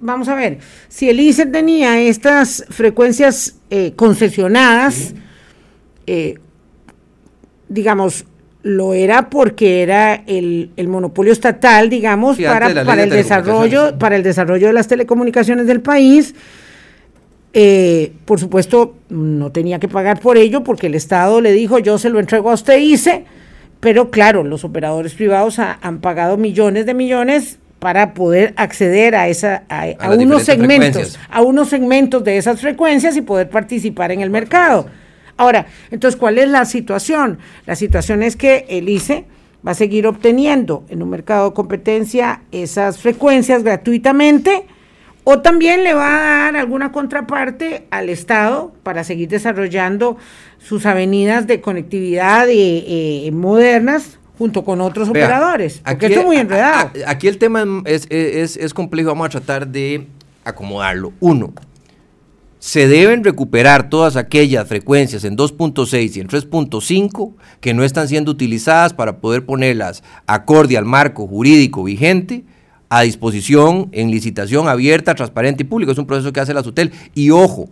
vamos 0.00 0.28
a 0.28 0.34
ver, 0.34 0.58
si 0.88 1.08
el 1.08 1.20
ICE 1.20 1.46
tenía 1.46 2.00
estas 2.00 2.64
frecuencias 2.74 3.56
concesionadas, 3.96 5.14
digamos, 7.68 8.26
lo 8.64 8.94
era 8.94 9.28
porque 9.28 9.82
era 9.82 10.14
el, 10.26 10.70
monopolio 10.88 11.32
estatal, 11.32 11.90
digamos, 11.90 12.38
para, 12.38 12.84
para 12.84 13.04
el 13.04 13.10
desarrollo, 13.10 13.98
para 13.98 14.16
el 14.16 14.22
desarrollo 14.22 14.68
de 14.68 14.72
las 14.72 14.88
telecomunicaciones 14.88 15.66
del 15.66 15.82
país. 15.82 16.34
Eh, 17.52 18.12
por 18.24 18.40
supuesto, 18.40 18.96
no 19.10 19.52
tenía 19.52 19.78
que 19.78 19.86
pagar 19.86 20.18
por 20.18 20.38
ello 20.38 20.64
porque 20.64 20.88
el 20.88 20.94
Estado 20.94 21.42
le 21.42 21.52
dijo, 21.52 21.78
yo 21.78 21.98
se 21.98 22.08
lo 22.08 22.18
entrego 22.18 22.50
a 22.50 22.54
usted, 22.54 22.78
hice, 22.78 23.26
pero 23.80 24.10
claro, 24.10 24.42
los 24.42 24.64
operadores 24.64 25.12
privados 25.12 25.58
han 25.58 26.00
pagado 26.00 26.38
millones 26.38 26.86
de 26.86 26.94
millones 26.94 27.58
para 27.84 28.14
poder 28.14 28.54
acceder 28.56 29.14
a 29.14 29.28
esa 29.28 29.64
a, 29.68 30.08
unos 30.08 30.44
segmentos, 30.44 31.18
a 31.28 31.42
unos 31.42 31.68
segmentos 31.68 32.24
de 32.24 32.38
esas 32.38 32.58
frecuencias 32.58 33.14
y 33.14 33.20
poder 33.20 33.50
participar 33.50 34.10
en 34.10 34.22
el 34.22 34.30
mercado. 34.30 34.86
Ahora, 35.36 35.66
entonces, 35.90 36.18
¿cuál 36.18 36.38
es 36.38 36.48
la 36.48 36.64
situación? 36.64 37.40
La 37.66 37.76
situación 37.76 38.22
es 38.22 38.36
que 38.36 38.64
el 38.70 38.88
ICE 38.88 39.26
va 39.66 39.72
a 39.72 39.74
seguir 39.74 40.06
obteniendo 40.06 40.86
en 40.88 41.02
un 41.02 41.10
mercado 41.10 41.50
de 41.50 41.54
competencia 41.54 42.40
esas 42.52 42.96
frecuencias 42.96 43.62
gratuitamente 43.62 44.64
o 45.24 45.40
también 45.40 45.84
le 45.84 45.92
va 45.92 46.06
a 46.06 46.44
dar 46.44 46.56
alguna 46.56 46.90
contraparte 46.90 47.86
al 47.90 48.08
Estado 48.08 48.72
para 48.82 49.04
seguir 49.04 49.28
desarrollando 49.28 50.16
sus 50.56 50.86
avenidas 50.86 51.46
de 51.46 51.60
conectividad 51.60 52.46
eh, 52.48 53.28
modernas 53.30 54.20
junto 54.38 54.64
con 54.64 54.80
otros 54.80 55.08
operadores. 55.08 55.80
Porque 55.84 56.06
esto 56.06 56.20
es 56.20 56.26
muy 56.26 56.36
enredado. 56.36 56.90
aquí 57.06 57.28
el 57.28 57.38
tema 57.38 57.64
es, 57.84 58.06
es, 58.10 58.56
es 58.56 58.74
complejo, 58.74 59.08
vamos 59.08 59.26
a 59.26 59.30
tratar 59.30 59.66
de 59.68 60.06
acomodarlo. 60.44 61.12
Uno, 61.20 61.52
se 62.58 62.88
deben 62.88 63.22
recuperar 63.24 63.90
todas 63.90 64.16
aquellas 64.16 64.66
frecuencias 64.66 65.24
en 65.24 65.36
2.6 65.36 66.16
y 66.16 66.20
en 66.20 66.28
3.5 66.28 67.34
que 67.60 67.74
no 67.74 67.84
están 67.84 68.08
siendo 68.08 68.30
utilizadas 68.30 68.94
para 68.94 69.18
poder 69.18 69.44
ponerlas 69.44 70.02
acorde 70.26 70.78
al 70.78 70.86
marco 70.86 71.26
jurídico 71.26 71.84
vigente 71.84 72.44
a 72.88 73.02
disposición 73.02 73.88
en 73.92 74.10
licitación 74.10 74.68
abierta, 74.68 75.14
transparente 75.14 75.64
y 75.64 75.66
pública. 75.66 75.92
Es 75.92 75.98
un 75.98 76.06
proceso 76.06 76.32
que 76.32 76.40
hace 76.40 76.54
la 76.54 76.62
SUTEL. 76.62 76.92
Y 77.14 77.30
ojo, 77.30 77.68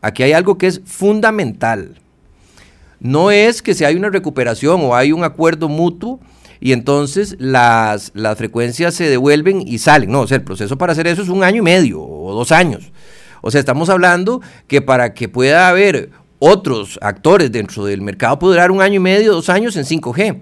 aquí 0.00 0.22
hay 0.22 0.32
algo 0.32 0.58
que 0.58 0.66
es 0.66 0.80
fundamental. 0.84 2.00
No 3.00 3.30
es 3.30 3.62
que 3.62 3.74
si 3.74 3.84
hay 3.84 3.96
una 3.96 4.10
recuperación 4.10 4.80
o 4.82 4.94
hay 4.94 5.12
un 5.12 5.24
acuerdo 5.24 5.68
mutuo 5.68 6.20
y 6.60 6.72
entonces 6.72 7.36
las, 7.38 8.12
las 8.14 8.38
frecuencias 8.38 8.94
se 8.94 9.08
devuelven 9.08 9.62
y 9.66 9.78
salen. 9.78 10.10
No, 10.10 10.22
o 10.22 10.26
sea, 10.26 10.36
el 10.36 10.44
proceso 10.44 10.78
para 10.78 10.92
hacer 10.92 11.06
eso 11.06 11.22
es 11.22 11.28
un 11.28 11.44
año 11.44 11.58
y 11.58 11.62
medio 11.62 12.02
o 12.02 12.34
dos 12.34 12.52
años. 12.52 12.92
O 13.42 13.50
sea, 13.50 13.60
estamos 13.60 13.88
hablando 13.90 14.40
que 14.66 14.80
para 14.82 15.14
que 15.14 15.28
pueda 15.28 15.68
haber 15.68 16.10
otros 16.38 16.98
actores 17.02 17.52
dentro 17.52 17.84
del 17.84 18.02
mercado 18.02 18.38
puede 18.38 18.54
durar 18.54 18.70
un 18.70 18.82
año 18.82 18.96
y 18.96 19.00
medio, 19.00 19.32
dos 19.32 19.48
años 19.48 19.76
en 19.76 19.84
5G. 19.84 20.40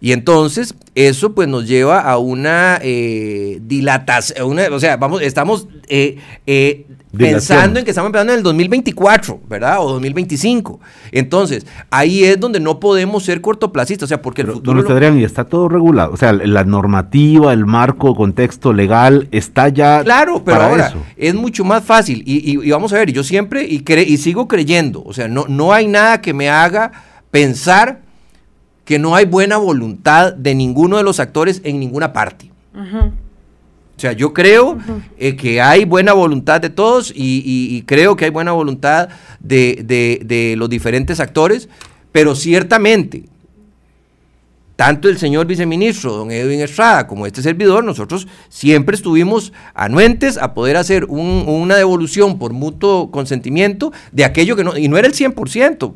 Y 0.00 0.12
entonces 0.12 0.74
eso 0.94 1.34
pues 1.34 1.48
nos 1.48 1.66
lleva 1.66 2.00
a 2.00 2.18
una 2.18 2.78
eh, 2.82 3.58
dilatación, 3.62 4.58
o 4.72 4.78
sea, 4.78 4.98
vamos, 4.98 5.22
estamos 5.22 5.68
eh, 5.88 6.18
eh, 6.46 6.86
pensando 7.16 7.78
en 7.78 7.84
que 7.84 7.90
estamos 7.90 8.08
empezando 8.08 8.32
en 8.32 8.38
el 8.38 8.42
2024, 8.42 9.40
¿verdad? 9.48 9.78
O 9.80 9.92
2025. 9.92 10.80
Entonces, 11.12 11.66
ahí 11.90 12.24
es 12.24 12.38
donde 12.38 12.60
no 12.60 12.80
podemos 12.80 13.24
ser 13.24 13.40
cortoplacistas, 13.40 14.06
o 14.06 14.08
sea, 14.08 14.22
porque 14.22 14.42
el 14.42 14.48
futuro... 14.48 14.82
Don 14.82 15.18
y 15.18 15.24
está 15.24 15.44
todo 15.44 15.68
regulado, 15.68 16.12
o 16.12 16.16
sea, 16.16 16.32
la 16.32 16.64
normativa, 16.64 17.52
el 17.52 17.66
marco, 17.66 18.14
contexto 18.14 18.72
legal, 18.72 19.28
está 19.30 19.68
ya 19.68 20.02
Claro, 20.02 20.42
pero 20.44 20.62
ahora 20.62 20.92
es 21.16 21.34
mucho 21.34 21.64
más 21.64 21.84
fácil, 21.84 22.22
y, 22.26 22.70
vamos 22.70 22.92
a 22.92 22.96
ver, 22.96 23.12
yo 23.12 23.22
siempre, 23.22 23.64
y, 23.64 23.84
y 23.92 24.16
sigo 24.18 24.48
creyendo, 24.48 25.02
o 25.04 25.12
sea, 25.12 25.28
no, 25.28 25.46
no 25.48 25.72
hay 25.72 25.86
nada 25.86 26.20
que 26.20 26.34
me 26.34 26.48
haga 26.48 26.92
pensar 27.30 28.00
que 28.84 28.98
no 28.98 29.14
hay 29.14 29.26
buena 29.26 29.56
voluntad 29.56 30.32
de 30.32 30.54
ninguno 30.54 30.96
de 30.96 31.02
los 31.02 31.20
actores 31.20 31.60
en 31.64 31.80
ninguna 31.80 32.12
parte. 32.12 32.50
O 33.96 34.00
sea, 34.00 34.12
yo 34.12 34.34
creo 34.34 34.76
eh, 35.16 35.36
que 35.36 35.62
hay 35.62 35.86
buena 35.86 36.12
voluntad 36.12 36.60
de 36.60 36.68
todos 36.68 37.12
y, 37.16 37.82
creo 37.86 38.14
que 38.14 38.26
hay 38.26 38.30
buena 38.30 38.52
voluntad 38.52 39.08
de, 39.40 40.54
los 40.58 40.68
diferentes 40.68 41.18
actores, 41.18 41.70
pero 42.12 42.34
ciertamente, 42.34 43.24
tanto 44.76 45.08
el 45.08 45.16
señor 45.16 45.46
viceministro, 45.46 46.12
don 46.12 46.30
Edwin 46.30 46.60
Estrada, 46.60 47.06
como 47.06 47.26
este 47.26 47.40
servidor, 47.40 47.84
nosotros 47.84 48.28
siempre 48.50 48.96
estuvimos 48.96 49.54
anuentes 49.72 50.36
a 50.36 50.52
poder 50.52 50.76
hacer 50.76 51.06
una 51.06 51.76
devolución 51.76 52.38
por 52.38 52.52
mutuo 52.52 53.10
consentimiento 53.10 53.94
de 54.12 54.26
aquello 54.26 54.56
que 54.56 54.64
no, 54.64 54.76
y 54.76 54.88
no 54.88 54.98
era 54.98 55.08
el 55.08 55.14
100%, 55.14 55.94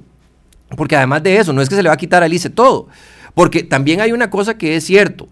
porque 0.74 0.96
además 0.96 1.22
de 1.22 1.36
eso, 1.36 1.52
no 1.52 1.60
es 1.60 1.68
que 1.68 1.74
se 1.74 1.82
le 1.82 1.90
va 1.90 1.96
a 1.96 1.98
quitar 1.98 2.22
al 2.22 2.32
ICE 2.32 2.48
todo, 2.48 2.88
porque 3.34 3.62
también 3.62 4.00
hay 4.00 4.12
una 4.12 4.30
cosa 4.30 4.56
que 4.56 4.76
es 4.76 4.84
cierto, 4.84 5.28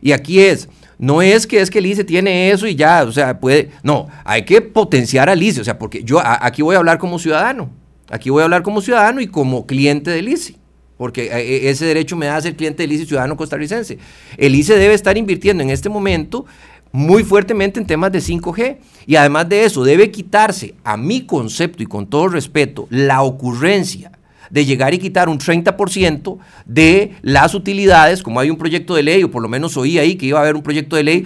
y 0.00 0.12
aquí 0.12 0.38
es, 0.38 0.68
No 0.98 1.22
es 1.22 1.46
que 1.46 1.60
es 1.60 1.70
que 1.70 1.80
tiene 2.04 2.50
eso 2.50 2.66
y 2.66 2.74
ya, 2.74 3.02
o 3.04 3.12
sea, 3.12 3.40
puede, 3.40 3.70
no, 3.82 4.08
hay 4.24 4.44
que 4.44 4.60
potenciar 4.60 5.28
al 5.28 5.42
ICE, 5.42 5.60
o 5.60 5.64
sea, 5.64 5.78
porque 5.78 6.04
yo 6.04 6.20
aquí 6.22 6.62
voy 6.62 6.74
a 6.74 6.78
hablar 6.78 6.98
como 6.98 7.18
ciudadano, 7.18 7.70
aquí 8.10 8.30
voy 8.30 8.40
a 8.40 8.44
hablar 8.44 8.62
como 8.62 8.80
ciudadano 8.80 9.20
y 9.20 9.26
como 9.26 9.66
cliente 9.66 10.10
del 10.10 10.28
ICE, 10.28 10.56
porque 10.96 11.24
eh, 11.24 11.40
eh, 11.40 11.70
ese 11.70 11.86
derecho 11.86 12.16
me 12.16 12.26
da 12.26 12.36
a 12.36 12.42
ser 12.42 12.56
cliente 12.56 12.82
del 12.82 12.92
ICE 12.92 13.06
ciudadano 13.06 13.36
costarricense. 13.36 13.98
El 14.36 14.54
ICE 14.54 14.78
debe 14.78 14.94
estar 14.94 15.16
invirtiendo 15.18 15.62
en 15.62 15.70
este 15.70 15.88
momento 15.88 16.46
muy 16.92 17.24
fuertemente 17.24 17.80
en 17.80 17.86
temas 17.86 18.12
de 18.12 18.20
5G 18.20 18.76
y 19.06 19.16
además 19.16 19.48
de 19.48 19.64
eso 19.64 19.82
debe 19.82 20.10
quitarse, 20.10 20.74
a 20.84 20.96
mi 20.96 21.26
concepto 21.26 21.82
y 21.82 21.86
con 21.86 22.06
todo 22.06 22.28
respeto, 22.28 22.86
la 22.90 23.22
ocurrencia 23.22 24.12
de 24.52 24.66
llegar 24.66 24.92
y 24.92 24.98
quitar 24.98 25.30
un 25.30 25.38
30% 25.38 26.38
de 26.66 27.12
las 27.22 27.54
utilidades, 27.54 28.22
como 28.22 28.38
hay 28.38 28.50
un 28.50 28.58
proyecto 28.58 28.94
de 28.94 29.02
ley, 29.02 29.24
o 29.24 29.30
por 29.30 29.40
lo 29.40 29.48
menos 29.48 29.78
oí 29.78 29.98
ahí 29.98 30.16
que 30.16 30.26
iba 30.26 30.38
a 30.38 30.42
haber 30.42 30.56
un 30.56 30.62
proyecto 30.62 30.94
de 30.94 31.02
ley 31.02 31.24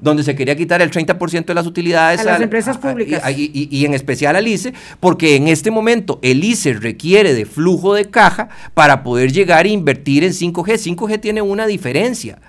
donde 0.00 0.24
se 0.24 0.34
quería 0.34 0.56
quitar 0.56 0.82
el 0.82 0.90
30% 0.90 1.44
de 1.46 1.54
las 1.54 1.66
utilidades 1.66 2.20
a 2.20 2.24
las 2.24 2.40
empresas 2.40 2.76
públicas. 2.76 3.22
y, 3.36 3.84
en 3.86 3.94
especial 3.94 4.34
al 4.34 4.48
ICE, 4.48 4.74
porque 4.98 5.36
en 5.36 5.46
este 5.46 5.70
momento 5.70 6.18
el 6.22 6.42
ICE 6.42 6.72
requiere 6.74 7.32
de 7.32 7.46
flujo 7.46 7.94
de 7.94 8.06
caja 8.06 8.48
para 8.74 9.04
poder 9.04 9.32
llegar 9.32 9.66
e 9.66 9.70
invertir 9.70 10.24
en 10.24 10.32
5G. 10.32 10.96
5G 10.96 11.20
tiene 11.20 11.42
una 11.42 11.68
diferencia. 11.68 12.40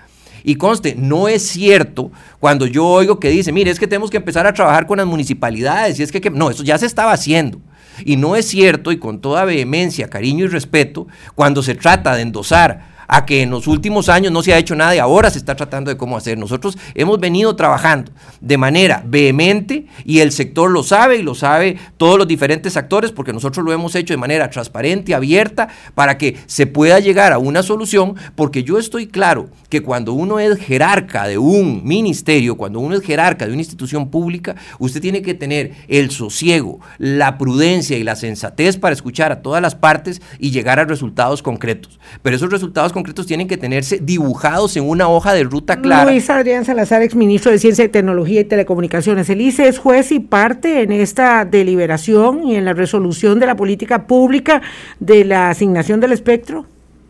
Y 0.43 0.55
conste, 0.55 0.95
no 0.97 1.28
es 1.28 1.43
cierto 1.47 2.11
cuando 2.39 2.65
yo 2.65 2.86
oigo 2.86 3.19
que 3.19 3.30
dice, 3.30 3.51
mire, 3.51 3.69
es 3.69 3.80
que 3.80 3.88
tenemos 3.88 4.09
que 4.09 4.17
empezar 4.17 4.47
a 4.47 4.53
trabajar 4.53 4.88
con 4.88 4.97
las 4.97 5.05
municipalidades, 5.05 5.99
y 5.99 6.03
es 6.03 6.11
que, 6.11 6.19
que 6.19 6.32
no, 6.32 6.49
eso 6.49 6.63
ya 6.63 6.80
se 6.80 6.88
estaba 6.88 7.11
haciendo. 7.11 7.59
Y 8.03 8.17
no 8.17 8.36
es 8.36 8.47
cierto, 8.47 8.91
y 8.91 8.97
con 8.97 9.21
toda 9.21 9.45
vehemencia, 9.45 10.09
cariño 10.09 10.45
y 10.45 10.49
respeto, 10.49 11.07
cuando 11.36 11.63
se 11.63 11.75
trata 11.75 12.15
de 12.15 12.23
endosar 12.23 12.94
a 13.07 13.25
que 13.25 13.41
en 13.41 13.49
los 13.49 13.67
últimos 13.67 14.09
años 14.09 14.31
no 14.31 14.43
se 14.43 14.53
ha 14.53 14.57
hecho 14.57 14.75
nada 14.75 14.95
y 14.95 14.99
ahora 14.99 15.29
se 15.29 15.37
está 15.37 15.55
tratando 15.55 15.89
de 15.89 15.97
cómo 15.97 16.17
hacer. 16.17 16.37
Nosotros 16.37 16.77
hemos 16.93 17.19
venido 17.19 17.55
trabajando 17.55 18.11
de 18.41 18.57
manera 18.57 19.03
vehemente 19.05 19.85
y 20.03 20.19
el 20.19 20.31
sector 20.31 20.71
lo 20.71 20.83
sabe 20.83 21.17
y 21.17 21.23
lo 21.23 21.35
sabe 21.35 21.77
todos 21.97 22.17
los 22.17 22.27
diferentes 22.27 22.77
actores 22.77 23.11
porque 23.11 23.33
nosotros 23.33 23.65
lo 23.65 23.73
hemos 23.73 23.95
hecho 23.95 24.13
de 24.13 24.17
manera 24.17 24.49
transparente, 24.49 25.13
abierta, 25.13 25.67
para 25.93 26.17
que 26.17 26.37
se 26.45 26.67
pueda 26.67 26.99
llegar 26.99 27.33
a 27.33 27.37
una 27.37 27.63
solución 27.63 28.15
porque 28.35 28.63
yo 28.63 28.77
estoy 28.77 29.07
claro 29.07 29.49
que 29.69 29.81
cuando 29.81 30.13
uno 30.13 30.39
es 30.39 30.57
jerarca 30.59 31.27
de 31.27 31.37
un 31.37 31.83
ministerio, 31.83 32.55
cuando 32.55 32.79
uno 32.79 32.95
es 32.95 33.01
jerarca 33.01 33.45
de 33.45 33.51
una 33.51 33.61
institución 33.61 34.09
pública, 34.09 34.55
usted 34.79 35.01
tiene 35.01 35.21
que 35.21 35.33
tener 35.33 35.73
el 35.87 36.11
sosiego, 36.11 36.79
la 36.97 37.37
prudencia 37.37 37.97
y 37.97 38.03
la 38.03 38.15
sensatez 38.15 38.77
para 38.77 38.93
escuchar 38.93 39.31
a 39.31 39.41
todas 39.41 39.61
las 39.61 39.75
partes 39.75 40.21
y 40.39 40.51
llegar 40.51 40.79
a 40.79 40.85
resultados 40.85 41.41
concretos. 41.41 41.99
Pero 42.21 42.35
esos 42.35 42.49
resultados 42.49 42.93
concretos 42.95 43.27
tienen 43.27 43.47
que 43.47 43.57
tenerse 43.57 43.99
dibujados 44.01 44.75
en 44.77 44.89
una 44.89 45.07
hoja 45.07 45.33
de 45.33 45.43
ruta 45.43 45.79
clara. 45.81 46.09
Luis 46.09 46.27
Adrián 46.31 46.65
Salazar, 46.65 47.03
exministro 47.03 47.51
de 47.51 47.59
Ciencia, 47.59 47.91
Tecnología 47.91 48.41
y 48.41 48.45
Telecomunicaciones. 48.45 49.29
El 49.29 49.41
ICE 49.41 49.67
es 49.67 49.77
juez 49.77 50.11
y 50.11 50.19
parte 50.19 50.81
en 50.81 50.91
esta 50.91 51.45
deliberación 51.45 52.47
y 52.47 52.55
en 52.55 52.65
la 52.65 52.73
resolución 52.73 53.39
de 53.39 53.45
la 53.45 53.55
política 53.55 54.07
pública 54.07 54.63
de 54.99 55.25
la 55.25 55.49
asignación 55.49 55.99
del 55.99 56.13
espectro. 56.13 56.65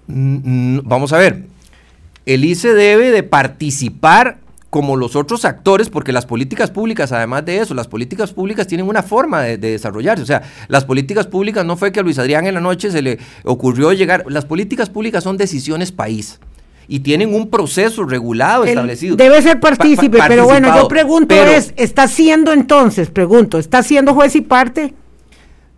Mm, 0.07 0.77
mm, 0.77 0.81
vamos 0.83 1.13
a 1.13 1.19
ver, 1.19 1.43
el 2.25 2.43
ICE 2.43 2.73
debe 2.73 3.11
de 3.11 3.23
participar 3.23 4.39
como 4.75 4.97
los 4.97 5.15
otros 5.15 5.45
actores, 5.45 5.89
porque 5.89 6.11
las 6.11 6.25
políticas 6.25 6.69
públicas, 6.69 7.13
además 7.13 7.45
de 7.45 7.59
eso, 7.59 7.73
las 7.73 7.87
políticas 7.87 8.33
públicas 8.33 8.67
tienen 8.67 8.89
una 8.89 9.03
forma 9.03 9.43
de, 9.43 9.57
desarrollarse. 9.57 10.21
O 10.21 10.25
sea, 10.25 10.41
las 10.67 10.83
políticas 10.83 11.27
públicas 11.27 11.63
no 11.63 11.77
fue 11.77 11.93
que 11.93 12.01
a 12.01 12.03
Luis 12.03 12.19
Adrián 12.19 12.45
en 12.45 12.55
la 12.55 12.59
noche 12.59 12.91
se 12.91 13.01
le 13.01 13.17
ocurrió 13.45 13.93
llegar. 13.93 14.25
Las 14.27 14.43
políticas 14.43 14.89
públicas 14.89 15.23
son 15.23 15.37
decisiones 15.37 15.93
país 15.93 16.41
y 16.89 16.99
tienen 16.99 17.33
un 17.33 17.49
proceso 17.49 18.03
regulado 18.03 18.65
establecido. 18.65 19.15
Debe 19.15 19.41
ser 19.41 19.61
partícipe, 19.61 20.19
pero 20.27 20.43
bueno, 20.43 20.75
yo 20.75 20.89
pregunto 20.89 21.33
es, 21.33 21.73
¿está 21.77 22.09
siendo 22.09 22.51
entonces, 22.51 23.09
pregunto, 23.09 23.59
¿está 23.59 23.81
siendo 23.81 24.13
juez 24.13 24.35
y 24.35 24.41
parte? 24.41 24.93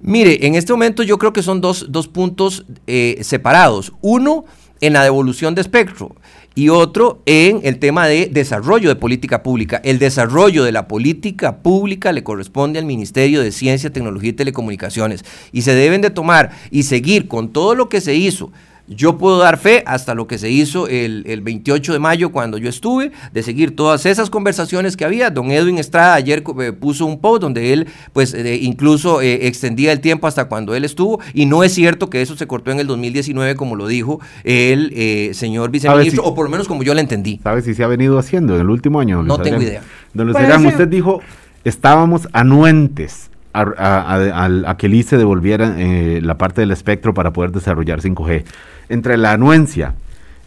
Mire, 0.02 0.44
en 0.48 0.56
este 0.56 0.74
momento 0.74 1.04
yo 1.04 1.20
creo 1.20 1.34
que 1.34 1.44
son 1.44 1.62
dos, 1.62 1.86
dos 1.90 2.08
puntos 2.08 2.66
eh, 2.88 3.20
separados. 3.22 3.94
Uno, 4.02 4.46
en 4.82 4.94
la 4.94 5.04
devolución 5.04 5.54
de 5.54 5.62
espectro 5.62 6.16
y 6.58 6.70
otro 6.70 7.22
en 7.28 7.60
el 7.62 7.78
tema 7.78 8.08
de 8.08 8.30
desarrollo 8.32 8.90
de 8.90 8.96
política 8.96 9.44
pública. 9.44 9.80
El 9.84 10.00
desarrollo 10.00 10.64
de 10.64 10.72
la 10.72 10.88
política 10.88 11.58
pública 11.58 12.12
le 12.12 12.24
corresponde 12.24 12.80
al 12.80 12.86
Ministerio 12.86 13.44
de 13.44 13.52
Ciencia, 13.52 13.94
Tecnología 13.94 14.32
y 14.32 14.34
Telecomunicaciones 14.34 15.24
y 15.52 15.62
se 15.62 15.76
deben 15.76 16.02
de 16.02 16.10
tomar 16.10 16.50
y 16.72 16.82
seguir 16.82 17.28
con 17.28 17.54
todo 17.54 17.76
lo 17.76 17.90
que 17.90 18.02
se 18.02 18.16
hizo 18.16 18.52
yo 18.88 19.18
puedo 19.18 19.38
dar 19.38 19.58
fe 19.58 19.84
hasta 19.86 20.16
lo 20.16 20.28
que 20.28 20.38
se 20.38 20.50
hizo 20.50 20.88
el, 20.88 21.42
28 21.42 21.94
de 21.94 22.00
mayo 22.00 22.32
cuando 22.32 22.58
yo 22.58 22.70
estuve, 22.70 23.12
de 23.34 23.44
seguir 23.44 23.76
todas 23.76 24.06
esas 24.06 24.30
conversaciones 24.30 24.98
que 24.98 25.06
había. 25.06 25.30
Don 25.30 25.52
Edwin 25.52 25.78
Estrada 25.78 26.14
ayer 26.16 26.44
eh, 26.62 26.72
puso 26.72 27.06
un 27.06 27.20
post 27.20 27.42
donde 27.42 27.74
él 27.74 27.88
pues 28.14 28.34
eh, 28.34 28.58
incluso 28.62 29.22
eh, 29.22 29.48
extendía 29.48 29.92
el 29.92 30.00
tiempo 30.00 30.28
hasta 30.28 30.46
cuando 30.46 30.76
él 30.76 30.86
estuvo 30.86 31.20
y 31.34 31.46
no 31.46 31.64
es 31.64 31.74
cierto 31.74 32.10
que 32.10 32.22
eso 32.22 32.36
se 32.36 32.48
cortó 32.48 32.72
en 32.72 32.80
el 32.80 32.88
2019 32.88 33.56
como 33.56 33.76
lo 33.76 33.88
dijo 33.88 34.20
el 34.44 35.34
señor 35.36 35.70
viceministro, 35.70 36.24
o 36.24 36.34
por 36.34 36.46
lo 36.46 36.52
menos 36.52 36.68
como 36.68 36.84
yo 36.84 36.94
le 36.94 37.02
entendí. 37.02 37.40
¿Sabe 37.44 37.62
si 37.62 37.74
se 37.74 37.84
ha 37.84 37.88
venido 37.88 38.18
haciendo 38.18 38.56
en 38.56 38.62
el 38.62 38.70
último 38.70 39.00
año? 39.00 39.24
no 39.24 39.40
tengo 39.40 39.62
idea. 39.62 39.82
Don 40.14 40.28
Luis 40.28 40.38
usted 40.66 40.88
dijo, 40.88 41.22
estábamos 41.64 42.28
anuentes 42.34 43.30
a, 43.62 44.76
que 44.78 44.86
el 44.88 44.96
ICE 44.96 45.18
devolviera 45.18 45.76
la 46.22 46.38
parte 46.38 46.62
del 46.62 46.72
espectro 46.72 47.14
para 47.14 47.32
poder 47.32 47.52
desarrollar 47.52 48.02
5G 48.02 48.44
entre 48.90 49.18
la 49.18 49.34
anuencia 49.34 49.96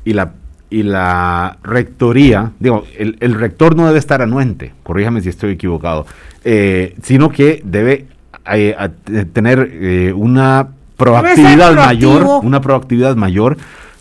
y 0.05 0.13
la, 0.13 0.33
y 0.71 0.83
la 0.83 1.59
rectoría, 1.63 2.53
digo, 2.59 2.85
el, 2.97 3.35
rector 3.35 3.77
no 3.77 3.87
debe 3.87 3.99
estar 3.99 4.23
anuente, 4.23 4.73
corríjame 4.83 5.21
si 5.21 5.29
estoy 5.29 5.53
equivocado, 5.53 6.07
eh, 6.45 6.95
sino 7.03 7.31
que 7.31 7.61
debe 7.65 8.07
eh, 8.53 8.89
tener 9.33 9.69
eh, 9.73 10.13
una 10.15 10.69
proactividad 10.97 11.75
mayor, 11.75 12.45
una 12.45 12.61
proactividad 12.61 13.17
mayor 13.17 13.57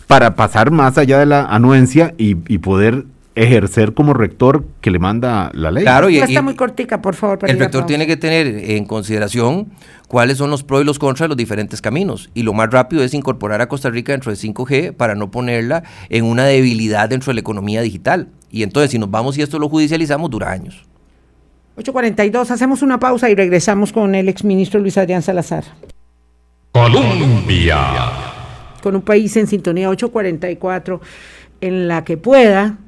para 0.06 0.34
pasar 0.34 0.70
más 0.70 0.98
allá 0.98 1.18
de 1.18 1.26
la 1.26 1.44
anuencia 1.44 2.14
y, 2.18 2.36
y 2.52 2.58
poder 2.58 3.04
ejercer 3.42 3.94
como 3.94 4.12
rector 4.12 4.64
que 4.80 4.90
le 4.90 4.98
manda 4.98 5.50
la 5.54 5.70
ley. 5.70 5.82
Claro, 5.82 6.10
y, 6.10 6.18
está 6.18 6.42
muy 6.42 6.54
cortica, 6.54 7.00
por 7.00 7.14
favor. 7.14 7.38
El 7.48 7.58
rector 7.58 7.86
tiene 7.86 8.06
que 8.06 8.16
tener 8.16 8.46
en 8.46 8.84
consideración 8.84 9.72
cuáles 10.08 10.36
son 10.36 10.50
los 10.50 10.62
pros 10.62 10.82
y 10.82 10.84
los 10.84 10.98
contras 10.98 11.24
de 11.24 11.28
los 11.28 11.36
diferentes 11.36 11.80
caminos. 11.80 12.30
Y 12.34 12.42
lo 12.42 12.52
más 12.52 12.70
rápido 12.70 13.02
es 13.02 13.14
incorporar 13.14 13.62
a 13.62 13.68
Costa 13.68 13.88
Rica 13.88 14.12
dentro 14.12 14.30
de 14.30 14.36
5G 14.36 14.92
para 14.92 15.14
no 15.14 15.30
ponerla 15.30 15.84
en 16.10 16.24
una 16.24 16.44
debilidad 16.44 17.08
dentro 17.08 17.30
de 17.30 17.34
la 17.34 17.40
economía 17.40 17.80
digital. 17.80 18.28
Y 18.50 18.62
entonces, 18.62 18.90
si 18.90 18.98
nos 18.98 19.10
vamos 19.10 19.38
y 19.38 19.42
esto 19.42 19.58
lo 19.58 19.68
judicializamos, 19.68 20.30
dura 20.30 20.50
años. 20.50 20.84
8.42, 21.78 22.50
hacemos 22.50 22.82
una 22.82 22.98
pausa 22.98 23.30
y 23.30 23.34
regresamos 23.34 23.92
con 23.92 24.14
el 24.14 24.28
exministro 24.28 24.80
Luis 24.80 24.98
Adrián 24.98 25.22
Salazar. 25.22 25.64
Colombia. 26.72 27.78
Con 28.82 28.96
un 28.96 29.02
país 29.02 29.34
en 29.36 29.46
sintonía 29.46 29.88
844, 29.88 31.00
en 31.62 31.88
la 31.88 32.04
que 32.04 32.18
pueda 32.18 32.78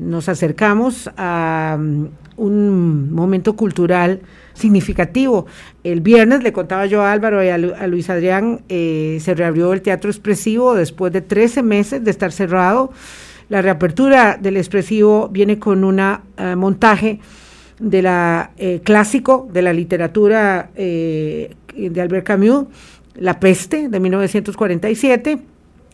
nos 0.00 0.28
acercamos 0.28 1.10
a 1.16 1.76
mm, 1.78 2.06
un 2.36 3.12
momento 3.12 3.54
cultural 3.54 4.20
significativo. 4.54 5.46
El 5.84 6.00
viernes, 6.00 6.42
le 6.42 6.52
contaba 6.52 6.86
yo 6.86 7.02
a 7.02 7.12
Álvaro 7.12 7.44
y 7.44 7.48
a, 7.48 7.58
Luis 7.58 8.10
Adrián, 8.10 8.62
eh, 8.68 9.18
se 9.20 9.34
reabrió 9.34 9.72
el 9.72 9.82
Teatro 9.82 10.10
Expresivo 10.10 10.74
después 10.74 11.12
de 11.12 11.20
13 11.20 11.62
meses 11.62 12.02
de 12.02 12.10
estar 12.10 12.32
cerrado. 12.32 12.92
La 13.48 13.62
reapertura 13.62 14.38
del 14.40 14.56
Expresivo 14.56 15.28
viene 15.28 15.58
con 15.58 15.84
un 15.84 16.00
eh, 16.00 16.56
montaje 16.56 17.20
de 17.78 18.02
la 18.02 18.52
eh, 18.56 18.80
clásico 18.84 19.48
de 19.52 19.62
la 19.62 19.72
literatura 19.72 20.70
de 20.74 22.00
Albert 22.00 22.26
Camus, 22.26 22.66
La 23.14 23.40
peste, 23.40 23.88
de 23.88 24.00
1947 24.00 25.49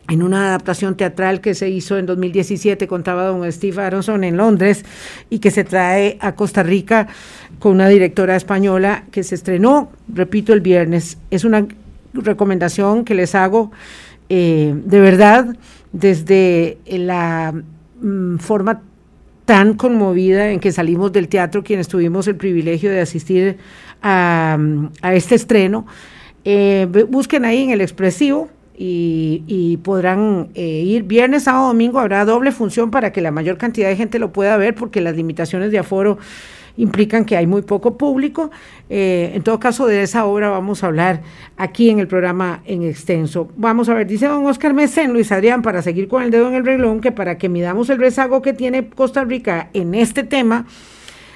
en 0.08 0.22
una 0.22 0.48
adaptación 0.48 0.96
teatral 0.96 1.40
que 1.40 1.54
se 1.54 1.68
hizo 1.68 1.98
en 1.98 2.06
2017, 2.06 2.86
contaba 2.86 3.24
don 3.24 3.50
Steve 3.50 3.82
Aronson 3.82 4.24
en 4.24 4.36
Londres, 4.36 4.84
y 5.30 5.40
que 5.40 5.50
se 5.50 5.64
trae 5.64 6.18
a 6.20 6.34
Costa 6.34 6.62
Rica 6.62 7.08
con 7.58 7.72
una 7.72 7.88
directora 7.88 8.36
española 8.36 9.04
que 9.10 9.22
se 9.24 9.34
estrenó, 9.34 9.90
repito, 10.12 10.52
el 10.52 10.60
viernes. 10.60 11.18
Es 11.30 11.44
una 11.44 11.66
recomendación 12.12 13.04
que 13.04 13.14
les 13.14 13.34
hago 13.34 13.72
eh, 14.28 14.74
de 14.84 15.00
verdad 15.00 15.56
desde 15.92 16.78
la 16.86 17.54
mm, 18.00 18.38
forma 18.38 18.82
tan 19.44 19.74
conmovida 19.74 20.50
en 20.50 20.58
que 20.58 20.72
salimos 20.72 21.12
del 21.12 21.28
teatro, 21.28 21.62
quienes 21.62 21.86
tuvimos 21.86 22.26
el 22.26 22.36
privilegio 22.36 22.90
de 22.90 23.00
asistir 23.00 23.58
a, 24.02 24.58
este 25.12 25.36
estreno. 25.36 25.86
Eh, 26.44 26.86
busquen 27.08 27.44
ahí 27.44 27.62
en 27.62 27.70
el 27.70 27.80
expresivo 27.80 28.48
y, 28.78 29.78
podrán 29.82 30.48
eh, 30.54 30.82
ir 30.84 31.04
viernes, 31.04 31.44
sábado, 31.44 31.68
domingo, 31.68 31.98
habrá 31.98 32.24
doble 32.24 32.52
función 32.52 32.90
para 32.90 33.12
que 33.12 33.20
la 33.20 33.30
mayor 33.30 33.56
cantidad 33.56 33.88
de 33.88 33.96
gente 33.96 34.18
lo 34.18 34.32
pueda 34.32 34.56
ver 34.56 34.74
porque 34.74 35.00
las 35.00 35.16
limitaciones 35.16 35.70
de 35.70 35.78
aforo 35.78 36.18
implican 36.76 37.24
que 37.24 37.36
hay 37.36 37.46
muy 37.46 37.62
poco 37.62 37.96
público. 37.96 38.50
Eh, 38.90 39.32
en 39.34 39.42
todo 39.42 39.58
caso, 39.58 39.86
de 39.86 40.02
esa 40.02 40.26
obra 40.26 40.50
vamos 40.50 40.84
a 40.84 40.88
hablar 40.88 41.22
aquí 41.56 41.90
en 41.90 42.00
el 42.00 42.06
programa 42.06 42.62
en 42.66 42.82
extenso. 42.82 43.48
Vamos 43.56 43.88
a 43.88 43.94
ver, 43.94 44.06
dice 44.06 44.26
don 44.26 44.44
Oscar 44.46 44.74
Mesén, 44.74 45.12
Luis 45.12 45.32
Adrián, 45.32 45.62
para 45.62 45.82
seguir 45.82 46.08
con 46.08 46.22
el 46.22 46.30
dedo 46.30 46.48
en 46.48 46.54
el 46.54 46.64
reglón, 46.64 47.00
que 47.00 47.12
para 47.12 47.38
que 47.38 47.48
midamos 47.48 47.88
el 47.90 47.98
rezago 47.98 48.42
que 48.42 48.52
tiene 48.52 48.88
Costa 48.88 49.24
Rica 49.24 49.70
en 49.72 49.94
este 49.94 50.22
tema, 50.22 50.66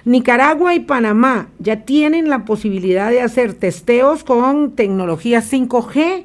Nicaragua 0.05 0.74
y 0.74 0.80
Panamá 0.80 1.49
ya 1.59 1.84
tienen 1.84 2.28
la 2.28 2.45
posibilidad 2.45 3.11
de 3.11 3.20
hacer 3.20 3.55
testeos 3.55 4.24
con 4.24 4.72
tecnología 4.72 5.41
5G 5.41 6.24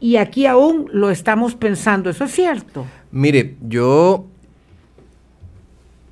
y 0.00 0.16
aquí 0.16 0.46
aún 0.46 0.88
lo 0.92 1.10
estamos 1.10 1.54
pensando. 1.54 2.10
¿Eso 2.10 2.24
es 2.24 2.32
cierto? 2.32 2.86
Mire, 3.10 3.56
yo 3.62 4.26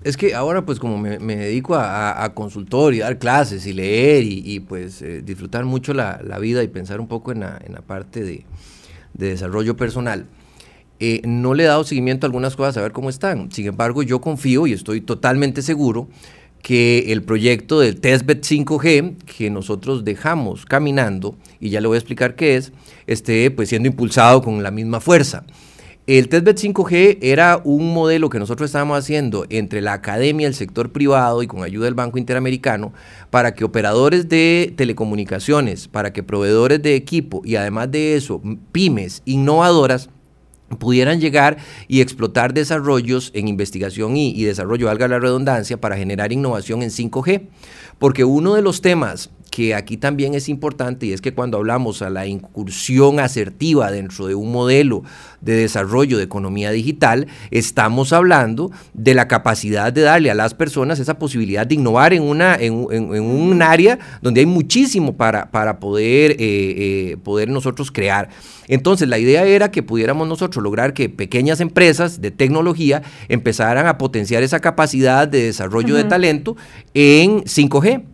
es 0.04 0.16
que 0.16 0.34
ahora 0.34 0.64
pues 0.64 0.78
como 0.78 0.98
me, 0.98 1.36
dedico 1.36 1.74
a, 1.76 2.30
consultor 2.34 2.94
y 2.94 2.98
dar 2.98 3.18
clases 3.18 3.66
y 3.66 3.72
leer 3.72 4.24
y, 4.24 4.60
pues 4.60 5.00
eh, 5.02 5.22
disfrutar 5.22 5.64
mucho 5.64 5.94
la, 5.94 6.18
vida 6.40 6.62
y 6.62 6.68
pensar 6.68 7.00
un 7.00 7.06
poco 7.06 7.32
en 7.32 7.40
la, 7.40 7.82
parte 7.86 8.22
de, 8.22 8.44
desarrollo 9.14 9.76
personal, 9.76 10.26
eh, 10.98 11.20
no 11.24 11.54
le 11.54 11.64
he 11.64 11.66
dado 11.66 11.84
seguimiento 11.84 12.26
a 12.26 12.28
algunas 12.28 12.56
cosas 12.56 12.76
a 12.76 12.82
ver 12.82 12.92
cómo 12.92 13.10
están. 13.10 13.52
Sin 13.52 13.66
embargo, 13.66 14.02
yo 14.02 14.20
confío 14.20 14.66
y 14.66 14.72
estoy 14.72 15.00
totalmente 15.00 15.62
seguro 15.62 16.08
que 16.62 17.12
el 17.12 17.22
proyecto 17.22 17.80
del 17.80 18.00
Testbed 18.00 18.38
5G 18.38 19.16
que 19.24 19.50
nosotros 19.50 20.04
dejamos 20.04 20.64
caminando, 20.64 21.36
y 21.60 21.70
ya 21.70 21.80
le 21.80 21.88
voy 21.88 21.96
a 21.96 21.98
explicar 21.98 22.36
qué 22.36 22.56
es, 22.56 22.72
esté 23.06 23.50
pues 23.50 23.68
siendo 23.68 23.88
impulsado 23.88 24.42
con 24.42 24.62
la 24.62 24.70
misma 24.70 25.00
fuerza. 25.00 25.44
El 26.06 26.28
Testbed 26.28 26.56
5G 26.56 27.18
era 27.20 27.60
un 27.62 27.94
modelo 27.94 28.28
que 28.28 28.40
nosotros 28.40 28.68
estábamos 28.68 28.98
haciendo 28.98 29.46
entre 29.50 29.80
la 29.80 29.92
academia, 29.92 30.48
el 30.48 30.54
sector 30.54 30.90
privado 30.90 31.44
y 31.44 31.46
con 31.46 31.62
ayuda 31.62 31.84
del 31.84 31.94
Banco 31.94 32.18
Interamericano 32.18 32.92
para 33.30 33.54
que 33.54 33.64
operadores 33.64 34.28
de 34.28 34.72
telecomunicaciones, 34.76 35.86
para 35.86 36.12
que 36.12 36.24
proveedores 36.24 36.82
de 36.82 36.96
equipo 36.96 37.42
y 37.44 37.54
además 37.54 37.92
de 37.92 38.16
eso, 38.16 38.42
pymes 38.72 39.22
innovadoras 39.26 40.10
pudieran 40.78 41.20
llegar 41.20 41.58
y 41.88 42.00
explotar 42.00 42.54
desarrollos 42.54 43.30
en 43.34 43.48
investigación 43.48 44.16
y, 44.16 44.42
desarrollo, 44.44 44.86
valga 44.86 45.08
la 45.08 45.18
redundancia, 45.18 45.80
para 45.80 45.96
generar 45.96 46.32
innovación 46.32 46.82
en 46.82 46.90
5G. 46.90 47.48
Porque 47.98 48.24
uno 48.24 48.54
de 48.54 48.62
los 48.62 48.80
temas 48.80 49.30
que 49.52 49.74
aquí 49.74 49.98
también 49.98 50.34
es 50.34 50.48
importante 50.48 51.04
y 51.04 51.12
es 51.12 51.20
que 51.20 51.34
cuando 51.34 51.58
hablamos 51.58 52.00
a 52.00 52.08
la 52.08 52.26
incursión 52.26 53.20
asertiva 53.20 53.90
dentro 53.90 54.26
de 54.26 54.34
un 54.34 54.50
modelo 54.50 55.02
de 55.42 55.54
desarrollo 55.54 56.16
de 56.16 56.24
economía 56.24 56.70
digital, 56.70 57.26
estamos 57.50 58.14
hablando 58.14 58.70
de 58.94 59.12
la 59.12 59.28
capacidad 59.28 59.92
de 59.92 60.00
darle 60.00 60.30
a 60.30 60.34
las 60.34 60.54
personas 60.54 61.00
esa 61.00 61.18
posibilidad 61.18 61.66
de 61.66 61.74
innovar 61.74 62.14
en, 62.14 62.22
una, 62.22 62.54
en, 62.54 62.72
un 62.72 63.60
área 63.60 63.98
donde 64.22 64.40
hay 64.40 64.46
muchísimo 64.46 65.18
para, 65.18 65.50
para 65.50 65.78
poder, 65.80 66.30
eh, 66.30 66.36
eh, 66.40 67.16
poder 67.22 67.50
nosotros 67.50 67.92
crear. 67.92 68.30
Entonces 68.68 69.06
la 69.06 69.18
idea 69.18 69.44
era 69.44 69.70
que 69.70 69.82
pudiéramos 69.82 70.26
nosotros 70.26 70.64
lograr 70.64 70.94
que 70.94 71.10
pequeñas 71.10 71.60
empresas 71.60 72.22
de 72.22 72.30
tecnología 72.30 73.02
empezaran 73.28 73.86
a 73.86 73.98
potenciar 73.98 74.42
esa 74.42 74.60
capacidad 74.60 75.28
de 75.28 75.42
desarrollo 75.42 75.94
de 75.94 76.04
talento 76.04 76.56
en 76.94 77.42
5G. 77.44 78.11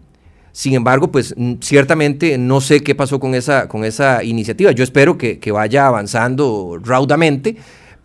Sin 0.53 0.75
embargo, 0.75 1.13
pues 1.13 1.35
ciertamente 1.61 2.37
no 2.39 2.61
sé 2.61 2.83
qué 2.83 2.95
pasó 2.95 3.21
con 3.21 3.35
esa, 3.35 3.69
con 3.69 3.85
esa 3.85 4.25
iniciativa. 4.25 4.73
Yo 4.73 4.85
espero 4.85 5.19
que, 5.19 5.39
que 5.39 5.53
vaya 5.53 5.87
avanzando 5.87 6.79
raudamente 6.83 7.57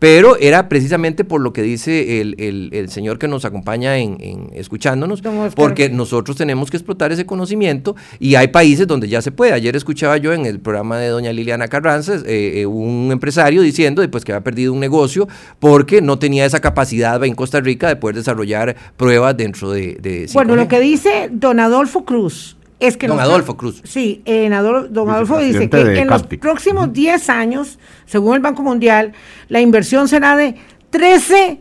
pero 0.03 0.35
era 0.37 0.67
precisamente 0.67 1.23
por 1.23 1.39
lo 1.39 1.53
que 1.53 1.61
dice 1.61 2.19
el, 2.19 2.89
señor 2.89 3.17
que 3.19 3.29
nos 3.29 3.45
acompaña 3.45 3.97
en, 3.97 4.49
escuchándonos, 4.51 5.21
porque 5.55 5.87
nosotros 5.87 6.35
tenemos 6.35 6.69
que 6.69 6.75
explotar 6.75 7.13
ese 7.13 7.25
conocimiento 7.25 7.95
y 8.19 8.35
hay 8.35 8.49
países 8.49 8.85
donde 8.85 9.07
ya 9.07 9.21
se 9.21 9.31
puede. 9.31 9.53
Ayer 9.53 9.77
escuchaba 9.77 10.17
yo 10.17 10.33
en 10.33 10.45
el 10.45 10.59
programa 10.59 10.97
de 10.97 11.07
doña 11.07 11.31
Liliana 11.31 11.69
Carranza 11.69 12.15
eh, 12.25 12.51
eh, 12.55 12.65
un 12.65 13.11
empresario 13.13 13.61
diciendo 13.61 14.05
pues, 14.11 14.25
que 14.25 14.33
había 14.33 14.43
perdido 14.43 14.73
un 14.73 14.81
negocio 14.81 15.29
porque 15.61 16.01
no 16.01 16.19
tenía 16.19 16.45
esa 16.45 16.59
capacidad 16.59 17.23
en 17.23 17.33
Costa 17.33 17.61
Rica 17.61 17.87
de 17.87 17.95
poder 17.95 18.17
desarrollar 18.17 18.75
pruebas 18.97 19.37
dentro 19.37 19.71
de... 19.71 19.99
de 20.01 20.29
bueno, 20.33 20.57
lo 20.57 20.67
que 20.67 20.81
dice 20.81 21.29
don 21.31 21.61
Adolfo 21.61 22.03
Cruz, 22.03 22.57
es 22.79 22.97
que 22.97 23.07
don 23.07 23.19
Adolfo 23.19 23.55
Cruz. 23.55 23.81
Sí, 23.83 24.21
en 24.25 24.51
don 24.91 25.09
Adolfo 25.09 25.39
dice 25.39 25.69
que 25.69 25.99
en 25.99 26.07
los 26.07 26.23
próximos 26.23 26.91
10 26.91 27.29
años, 27.29 27.79
según 28.05 28.35
el 28.35 28.41
Banco 28.41 28.61
Mundial, 28.61 29.13
la 29.49 29.61
inversión 29.61 30.07
será 30.07 30.35
de 30.35 30.55
13 30.89 31.59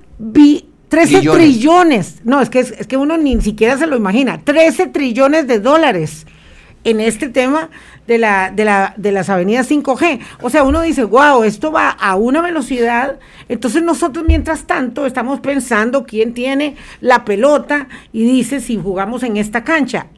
13 0.93 1.23
trillones. 1.23 2.21
No, 2.23 2.43
es 2.43 2.51
que, 2.51 2.61
es, 2.61 2.87
que 2.87 2.99
uno 2.99 3.17
ni 3.17 3.41
siquiera 3.41 3.79
se 3.79 3.87
lo 3.87 3.97
imagina. 3.97 4.43
13 4.45 4.89
trillones 4.89 5.47
de 5.47 5.59
dólares 5.59 6.27
en 6.85 7.01
este 7.01 7.31
tema 7.31 7.71
de, 8.07 8.19
la, 8.19 8.51
de, 8.51 8.67
la, 8.67 8.93
de 8.99 9.11
las 9.11 9.31
avenidas 9.31 9.71
5G. 9.71 10.21
O 10.43 10.51
sea, 10.51 10.65
uno 10.65 10.83
dice, 10.83 11.05
wow, 11.05 11.45
esto 11.45 11.73
va 11.73 11.89
a 11.89 12.17
una 12.17 12.43
velocidad. 12.43 13.19
Entonces 13.49 13.83
nosotros, 13.83 14.27
mientras 14.29 14.67
tanto, 14.67 15.07
estamos 15.07 15.41
pensando 15.41 16.05
quién 16.05 16.35
tiene 16.35 16.77
la 17.01 17.25
pelota 17.25 17.89
y 18.13 18.25
dice 18.25 18.61
si 18.61 18.77
jugamos 18.77 19.23
en 19.23 19.39
esta 19.39 19.65
cancha. 19.65 20.09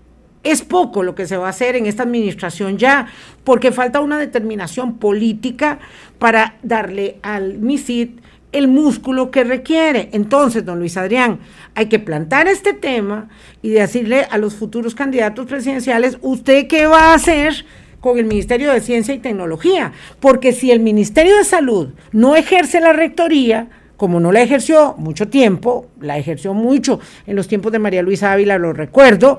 Es 0.45 0.62
poco 0.62 1.03
lo 1.03 1.14
que 1.14 1.26
se 1.26 1.36
va 1.36 1.47
a 1.47 1.51
hacer 1.51 1.74
en 1.74 1.86
esta 1.86 2.03
administración 2.05 2.78
ya, 2.78 3.09
porque 3.42 3.72
falta 3.72 4.01
una 4.01 4.18
determinación 4.18 4.99
política 4.99 5.78
para 6.18 6.57
darle 6.62 7.18
al 7.22 7.59
MISID 7.59 8.11
el 8.53 8.68
músculo 8.68 9.30
que 9.30 9.42
requiere. 9.42 10.11
Entonces, 10.12 10.64
don 10.64 10.78
Luis 10.78 10.97
Adrián, 10.97 11.40
hay 11.74 11.86
que 11.86 11.99
plantar 11.99 12.47
este 12.47 12.72
tema 12.72 13.28
y 13.62 13.70
decirle 13.70 14.26
a 14.30 14.38
los 14.38 14.55
futuros 14.55 14.95
candidatos 14.95 15.47
presidenciales, 15.47 16.18
¿usted 16.22 16.68
qué 16.68 16.86
va 16.86 17.11
a 17.11 17.14
hacer? 17.14 17.64
con 18.05 18.18
el 18.18 18.26
Ministerio 18.26 18.70
de 18.70 18.82
Ciencia 18.82 19.14
y 19.14 19.18
Tecnología, 19.18 19.92
porque 20.20 20.53
si 20.53 20.70
el 20.70 20.80
Ministerio 20.80 21.38
de 21.38 21.45
Salud 21.45 21.95
no 22.12 22.36
ejerce 22.36 22.78
la 22.78 22.92
rectoría, 22.92 23.68
como 23.97 24.20
no 24.20 24.32
la 24.32 24.42
ejerció 24.42 24.95
mucho 24.99 25.28
tiempo, 25.28 25.86
la 26.01 26.18
ejerció 26.18 26.55
mucho 26.55 27.01
en 27.26 27.36
los 27.36 27.49
tiempos 27.49 27.72
de 27.72 27.78
María 27.78 28.03
Luisa 28.03 28.32
Ávila, 28.32 28.59
lo 28.59 28.72
recuerdo, 28.72 29.38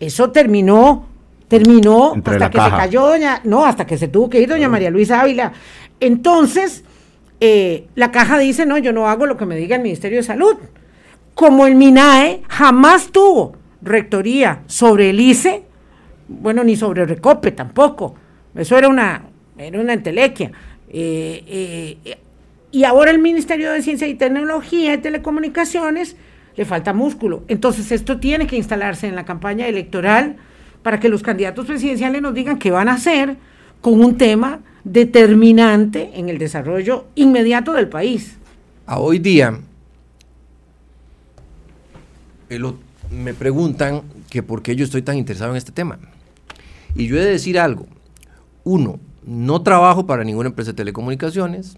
eso 0.00 0.30
terminó, 0.30 1.06
terminó 1.48 2.14
hasta 2.14 2.50
que 2.50 2.60
se 2.60 2.70
cayó 2.70 3.06
doña, 3.06 3.40
no, 3.44 3.64
hasta 3.64 3.86
que 3.86 3.96
se 3.96 4.08
tuvo 4.08 4.28
que 4.28 4.40
ir 4.40 4.48
doña 4.48 4.68
María 4.68 4.90
Luisa 4.90 5.20
Ávila. 5.20 5.52
Entonces, 6.00 6.84
eh, 7.40 7.86
la 7.94 8.10
caja 8.10 8.38
dice, 8.38 8.66
no, 8.66 8.78
yo 8.78 8.92
no 8.92 9.08
hago 9.08 9.26
lo 9.26 9.36
que 9.36 9.46
me 9.46 9.56
diga 9.56 9.76
el 9.76 9.82
Ministerio 9.82 10.18
de 10.18 10.24
Salud. 10.24 10.56
Como 11.34 11.66
el 11.66 11.76
MINAE 11.76 12.42
jamás 12.48 13.10
tuvo 13.12 13.54
rectoría 13.80 14.62
sobre 14.66 15.10
el 15.10 15.20
ICE, 15.20 15.64
bueno, 16.28 16.64
ni 16.64 16.76
sobre 16.76 17.04
Recope 17.04 17.52
tampoco. 17.52 18.14
Eso 18.54 18.76
era 18.76 18.88
una, 18.88 19.24
era 19.56 19.80
una 19.80 19.92
entelequia. 19.92 20.50
Eh, 20.88 21.98
eh, 22.04 22.18
y 22.72 22.84
ahora 22.84 23.10
el 23.10 23.18
Ministerio 23.18 23.70
de 23.70 23.82
Ciencia 23.82 24.08
y 24.08 24.14
Tecnología 24.14 24.94
y 24.94 24.98
Telecomunicaciones 24.98 26.16
le 26.56 26.64
falta 26.64 26.94
músculo. 26.94 27.44
Entonces 27.48 27.92
esto 27.92 28.18
tiene 28.18 28.46
que 28.46 28.56
instalarse 28.56 29.06
en 29.06 29.14
la 29.14 29.24
campaña 29.24 29.68
electoral 29.68 30.36
para 30.82 30.98
que 30.98 31.10
los 31.10 31.22
candidatos 31.22 31.66
presidenciales 31.66 32.22
nos 32.22 32.34
digan 32.34 32.58
qué 32.58 32.70
van 32.70 32.88
a 32.88 32.94
hacer 32.94 33.36
con 33.82 34.02
un 34.02 34.16
tema 34.16 34.60
determinante 34.84 36.10
en 36.14 36.30
el 36.30 36.38
desarrollo 36.38 37.06
inmediato 37.14 37.74
del 37.74 37.88
país. 37.88 38.38
A 38.86 38.98
hoy 38.98 39.18
día 39.18 39.58
me 43.10 43.34
preguntan 43.34 44.02
que 44.30 44.42
por 44.42 44.62
qué 44.62 44.74
yo 44.76 44.84
estoy 44.84 45.02
tan 45.02 45.16
interesado 45.16 45.50
en 45.50 45.56
este 45.56 45.72
tema. 45.72 45.98
Y 46.94 47.06
yo 47.06 47.16
he 47.16 47.20
de 47.20 47.30
decir 47.30 47.58
algo. 47.58 47.86
Uno, 48.64 48.98
no 49.24 49.62
trabajo 49.62 50.06
para 50.06 50.24
ninguna 50.24 50.48
empresa 50.48 50.72
de 50.72 50.76
telecomunicaciones, 50.76 51.76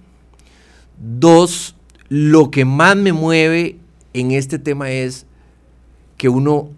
Dos, 0.98 1.76
lo 2.08 2.50
que 2.50 2.64
más 2.64 2.96
me 2.96 3.12
mueve 3.12 3.78
en 4.12 4.30
este 4.30 4.58
tema 4.58 4.90
es 4.90 5.26
que 6.16 6.28
uno 6.28 6.70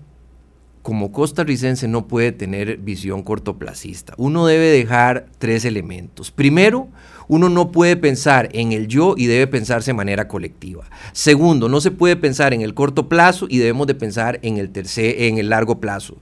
como 0.87 1.11
costarricense 1.11 1.89
no 1.89 2.07
puede 2.07 2.31
tener 2.31 2.77
visión 2.77 3.25
cortoplacista. 3.25 4.15
Uno 4.19 4.47
debe 4.47 4.67
dejar 4.67 5.27
tres 5.39 5.65
elementos. 5.65 6.31
Primero, 6.31 6.87
uno 7.27 7.49
no 7.49 7.73
puede 7.73 7.97
pensar 7.97 8.49
en 8.53 8.71
el 8.71 8.87
yo 8.87 9.15
y 9.17 9.27
debe 9.27 9.49
pensarse 9.49 9.91
de 9.91 9.95
manera 9.97 10.29
colectiva. 10.29 10.89
Segundo, 11.13 11.69
no 11.69 11.81
se 11.81 11.91
puede 11.91 12.15
pensar 12.15 12.55
en 12.55 12.61
el 12.61 12.73
corto 12.73 13.09
plazo 13.09 13.47
y 13.49 13.59
debemos 13.59 13.89
de 13.89 13.97
pensar 13.97 14.39
en 14.43 14.59
el 14.59 14.71
tercer, 14.71 15.23
en 15.23 15.39
el 15.39 15.49
largo 15.49 15.81
plazo. 15.81 16.19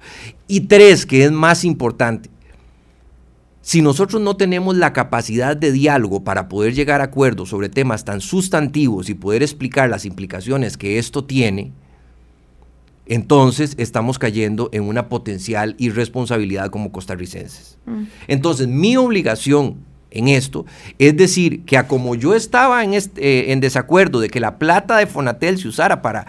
Y 0.48 0.60
tres, 0.60 1.04
que 1.04 1.24
es 1.24 1.30
más 1.30 1.64
importante, 1.66 2.30
si 3.64 3.80
nosotros 3.80 4.20
no 4.20 4.36
tenemos 4.36 4.76
la 4.76 4.92
capacidad 4.92 5.56
de 5.56 5.72
diálogo 5.72 6.22
para 6.22 6.50
poder 6.50 6.74
llegar 6.74 7.00
a 7.00 7.04
acuerdos 7.04 7.48
sobre 7.48 7.70
temas 7.70 8.04
tan 8.04 8.20
sustantivos 8.20 9.08
y 9.08 9.14
poder 9.14 9.42
explicar 9.42 9.88
las 9.88 10.04
implicaciones 10.04 10.76
que 10.76 10.98
esto 10.98 11.24
tiene, 11.24 11.72
entonces 13.06 13.74
estamos 13.78 14.18
cayendo 14.18 14.68
en 14.72 14.82
una 14.82 15.08
potencial 15.08 15.76
irresponsabilidad 15.78 16.68
como 16.68 16.92
costarricenses. 16.92 17.78
Mm. 17.86 18.02
Entonces, 18.28 18.68
mi 18.68 18.98
obligación 18.98 19.76
en 20.10 20.28
esto 20.28 20.66
es 20.98 21.16
decir 21.16 21.64
que 21.64 21.78
a 21.78 21.88
como 21.88 22.14
yo 22.16 22.34
estaba 22.34 22.84
en, 22.84 22.92
este, 22.92 23.50
en 23.50 23.60
desacuerdo 23.60 24.20
de 24.20 24.28
que 24.28 24.40
la 24.40 24.58
plata 24.58 24.98
de 24.98 25.06
Fonatel 25.06 25.56
se 25.56 25.68
usara 25.68 26.02
para 26.02 26.26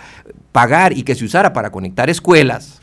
pagar 0.54 0.98
y 0.98 1.04
que 1.04 1.16
se 1.16 1.26
usara 1.26 1.52
para 1.52 1.70
conectar 1.70 2.10
escuelas, 2.10 2.80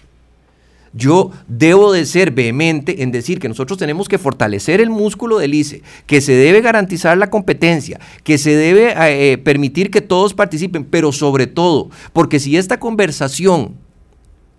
yo 0.92 1.30
debo 1.48 1.92
de 1.92 2.04
ser 2.04 2.32
vehemente 2.32 3.02
en 3.02 3.12
decir 3.12 3.38
que 3.38 3.48
nosotros 3.48 3.78
tenemos 3.78 4.08
que 4.08 4.18
fortalecer 4.18 4.80
el 4.80 4.90
músculo 4.90 5.38
del 5.38 5.54
ICE, 5.54 5.82
que 6.06 6.20
se 6.20 6.32
debe 6.32 6.60
garantizar 6.60 7.16
la 7.16 7.30
competencia, 7.30 7.98
que 8.24 8.36
se 8.38 8.54
debe 8.54 8.92
eh, 8.92 9.32
eh, 9.32 9.38
permitir 9.38 9.90
que 9.90 10.02
todos 10.02 10.34
participen, 10.34 10.84
pero 10.84 11.12
sobre 11.12 11.46
todo, 11.46 11.88
porque 12.12 12.38
si 12.38 12.56
esta 12.56 12.78
conversación 12.78 13.76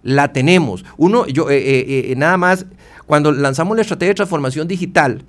la 0.01 0.33
tenemos, 0.33 0.83
uno, 0.97 1.27
yo, 1.27 1.47
eh, 1.49 2.13
nada 2.17 2.37
más, 2.37 2.65
cuando 3.05 3.31
lanzamos 3.31 3.75
la 3.77 3.83
estrategia 3.83 4.09
de 4.09 4.15
transformación 4.15 4.67
digital, 4.67 5.23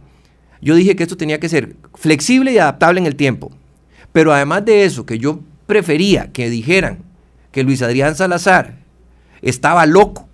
yo 0.62 0.74
dije 0.74 0.96
que 0.96 1.02
esto 1.02 1.16
tenía 1.16 1.38
que 1.38 1.50
ser 1.50 1.76
flexible 1.94 2.52
y 2.52 2.58
adaptable 2.58 2.98
en 2.98 3.06
el 3.06 3.16
tiempo. 3.16 3.52
Pero 4.12 4.32
además 4.32 4.64
de 4.64 4.84
eso, 4.84 5.04
que 5.04 5.18
yo 5.18 5.40
prefería 5.66 6.32
que 6.32 6.48
dijeran 6.48 6.98
que 7.52 7.62
Luis 7.62 7.82
Adrián 7.82 8.14
Salazar 8.16 8.78
estaba 9.42 9.84
loco 9.84 10.28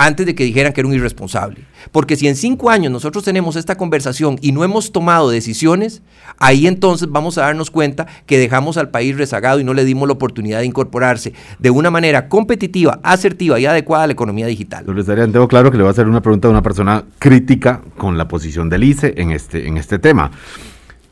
antes 0.00 0.24
de 0.24 0.34
que 0.34 0.44
dijeran 0.44 0.72
que 0.72 0.80
era 0.80 0.88
un 0.88 0.94
irresponsable. 0.94 1.58
Porque 1.92 2.16
si 2.16 2.26
en 2.26 2.34
cinco 2.34 2.70
años 2.70 2.90
nosotros 2.90 3.22
tenemos 3.22 3.54
esta 3.56 3.76
conversación 3.76 4.38
y 4.40 4.52
no 4.52 4.64
hemos 4.64 4.92
tomado 4.92 5.28
decisiones, 5.28 6.00
ahí 6.38 6.66
entonces 6.66 7.10
vamos 7.10 7.36
a 7.36 7.42
darnos 7.42 7.70
cuenta 7.70 8.06
que 8.24 8.38
dejamos 8.38 8.78
al 8.78 8.88
país 8.88 9.14
rezagado 9.18 9.60
y 9.60 9.64
no 9.64 9.74
le 9.74 9.84
dimos 9.84 10.08
la 10.08 10.14
oportunidad 10.14 10.60
de 10.60 10.64
incorporarse 10.64 11.34
de 11.58 11.68
una 11.68 11.90
manera 11.90 12.30
competitiva, 12.30 12.98
asertiva 13.02 13.60
y 13.60 13.66
adecuada 13.66 14.04
a 14.04 14.06
la 14.06 14.14
economía 14.14 14.46
digital. 14.46 14.86
Adrián, 14.88 15.32
tengo 15.32 15.48
claro 15.48 15.70
que 15.70 15.76
le 15.76 15.82
voy 15.82 15.88
a 15.88 15.92
hacer 15.92 16.08
una 16.08 16.22
pregunta 16.22 16.48
a 16.48 16.50
una 16.50 16.62
persona 16.62 17.04
crítica 17.18 17.82
con 17.98 18.16
la 18.16 18.26
posición 18.26 18.70
del 18.70 18.84
ICE 18.84 19.12
en 19.18 19.32
este, 19.32 19.68
en 19.68 19.76
este 19.76 19.98
tema. 19.98 20.30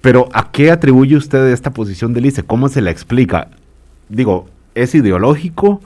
Pero 0.00 0.30
¿a 0.32 0.50
qué 0.50 0.70
atribuye 0.70 1.14
usted 1.14 1.48
esta 1.48 1.74
posición 1.74 2.14
del 2.14 2.24
ICE? 2.24 2.42
¿Cómo 2.42 2.70
se 2.70 2.80
la 2.80 2.90
explica? 2.90 3.48
Digo, 4.08 4.48
¿es 4.74 4.94
ideológico? 4.94 5.82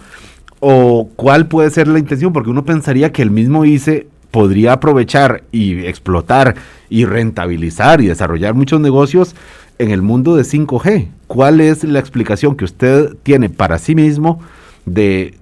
¿O 0.64 1.08
cuál 1.16 1.48
puede 1.48 1.70
ser 1.70 1.88
la 1.88 1.98
intención? 1.98 2.32
Porque 2.32 2.48
uno 2.48 2.64
pensaría 2.64 3.10
que 3.10 3.20
el 3.20 3.32
mismo 3.32 3.64
ICE 3.64 4.06
podría 4.30 4.74
aprovechar 4.74 5.42
y 5.50 5.80
explotar 5.86 6.54
y 6.88 7.04
rentabilizar 7.04 8.00
y 8.00 8.06
desarrollar 8.06 8.54
muchos 8.54 8.80
negocios 8.80 9.34
en 9.80 9.90
el 9.90 10.02
mundo 10.02 10.36
de 10.36 10.44
5G. 10.44 11.08
¿Cuál 11.26 11.60
es 11.60 11.82
la 11.82 11.98
explicación 11.98 12.54
que 12.54 12.64
usted 12.64 13.16
tiene 13.24 13.50
para 13.50 13.80
sí 13.80 13.96
mismo 13.96 14.38
de, 14.86 15.34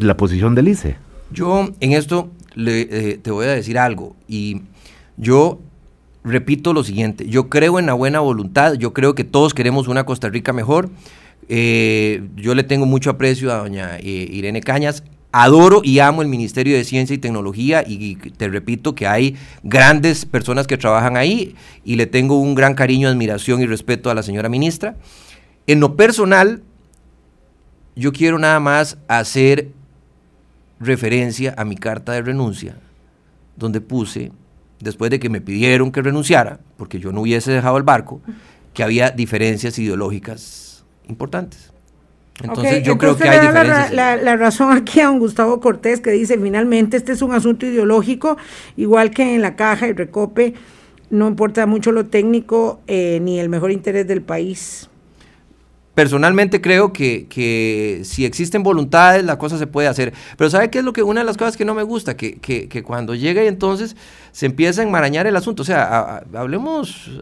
la 0.00 0.16
posición 0.16 0.54
del 0.54 0.68
ICE? 0.68 0.96
Yo 1.30 1.68
en 1.80 1.92
esto 1.92 2.30
eh, 2.56 3.20
te 3.20 3.30
voy 3.30 3.44
a 3.44 3.50
decir 3.50 3.76
algo 3.76 4.16
y 4.26 4.62
yo 5.18 5.58
repito 6.24 6.72
lo 6.72 6.84
siguiente, 6.84 7.28
yo 7.28 7.50
creo 7.50 7.78
en 7.78 7.84
la 7.84 7.92
buena 7.92 8.20
voluntad, 8.20 8.72
yo 8.76 8.94
creo 8.94 9.14
que 9.14 9.24
todos 9.24 9.52
queremos 9.52 9.88
una 9.88 10.06
Costa 10.06 10.30
Rica 10.30 10.54
mejor 10.54 10.88
eh, 11.48 12.22
yo 12.36 12.54
le 12.54 12.62
tengo 12.62 12.86
mucho 12.86 13.10
aprecio 13.10 13.52
a 13.52 13.56
doña 13.58 13.98
eh, 13.98 14.28
Irene 14.30 14.60
Cañas. 14.60 15.04
Adoro 15.36 15.80
y 15.82 15.98
amo 15.98 16.22
el 16.22 16.28
Ministerio 16.28 16.76
de 16.76 16.84
Ciencia 16.84 17.12
y 17.12 17.18
Tecnología 17.18 17.82
y, 17.84 18.14
te 18.14 18.46
repito 18.46 18.94
que 18.94 19.08
hay 19.08 19.36
grandes 19.64 20.26
personas 20.26 20.68
que 20.68 20.76
trabajan 20.76 21.16
ahí 21.16 21.56
y 21.84 21.96
le 21.96 22.06
tengo 22.06 22.38
un 22.38 22.54
gran 22.54 22.74
cariño, 22.74 23.08
admiración 23.08 23.60
y 23.60 23.66
respeto 23.66 24.10
a 24.10 24.14
la 24.14 24.22
señora 24.22 24.48
ministra. 24.48 24.94
En 25.66 25.80
lo 25.80 25.96
personal, 25.96 26.62
yo 27.96 28.12
quiero 28.12 28.38
nada 28.38 28.60
más 28.60 28.96
hacer 29.08 29.72
referencia 30.78 31.52
a 31.58 31.64
mi 31.64 31.74
carta 31.74 32.12
de 32.12 32.22
renuncia, 32.22 32.76
donde 33.56 33.80
puse, 33.80 34.30
después 34.78 35.10
de 35.10 35.18
que 35.18 35.30
me 35.30 35.40
pidieron 35.40 35.90
que 35.90 36.00
renunciara, 36.00 36.60
porque 36.76 37.00
yo 37.00 37.10
no 37.10 37.22
hubiese 37.22 37.50
dejado 37.50 37.76
el 37.76 37.82
barco, 37.82 38.20
que 38.72 38.84
había 38.84 39.10
diferencias 39.10 39.76
ideológicas 39.80 40.73
importantes. 41.08 41.72
Entonces 42.42 42.82
yo 42.82 42.98
creo 42.98 43.16
que 43.16 43.28
hay 43.28 43.46
diferencias. 43.46 43.92
La, 43.92 44.16
la, 44.16 44.36
razón 44.36 44.76
aquí 44.76 45.00
a 45.00 45.06
don 45.06 45.20
Gustavo 45.20 45.60
Cortés 45.60 46.00
que 46.00 46.10
dice 46.10 46.36
finalmente 46.36 46.96
este 46.96 47.12
es 47.12 47.22
un 47.22 47.32
asunto 47.32 47.64
ideológico, 47.64 48.36
igual 48.76 49.10
que 49.10 49.34
en 49.34 49.42
la 49.42 49.54
caja 49.54 49.86
y 49.86 49.92
recope, 49.92 50.54
no 51.10 51.28
importa 51.28 51.66
mucho 51.66 51.92
lo 51.92 52.06
técnico 52.06 52.80
eh, 52.86 53.20
ni 53.22 53.38
el 53.38 53.48
mejor 53.48 53.70
interés 53.70 54.06
del 54.08 54.22
país. 54.22 54.88
Personalmente 55.94 56.60
creo 56.60 56.92
que, 56.92 57.28
que, 57.28 58.00
si 58.02 58.24
existen 58.24 58.64
voluntades, 58.64 59.24
la 59.24 59.38
cosa 59.38 59.58
se 59.58 59.68
puede 59.68 59.86
hacer. 59.86 60.12
Pero 60.36 60.50
¿sabe 60.50 60.68
qué 60.68 60.80
es 60.80 60.84
lo 60.84 60.92
que 60.92 61.04
una 61.04 61.20
de 61.20 61.26
las 61.26 61.36
cosas 61.36 61.56
que 61.56 61.64
no 61.64 61.72
me 61.72 61.84
gusta? 61.84 62.16
Que, 62.16 62.38
que, 62.38 62.68
que 62.68 62.82
cuando 62.82 63.14
llega 63.14 63.44
y 63.44 63.46
entonces 63.46 63.94
se 64.32 64.46
empieza 64.46 64.80
a 64.80 64.84
enmarañar 64.84 65.28
el 65.28 65.36
asunto. 65.36 65.62
O 65.62 65.64
sea, 65.64 66.24
hablemos, 66.34 67.12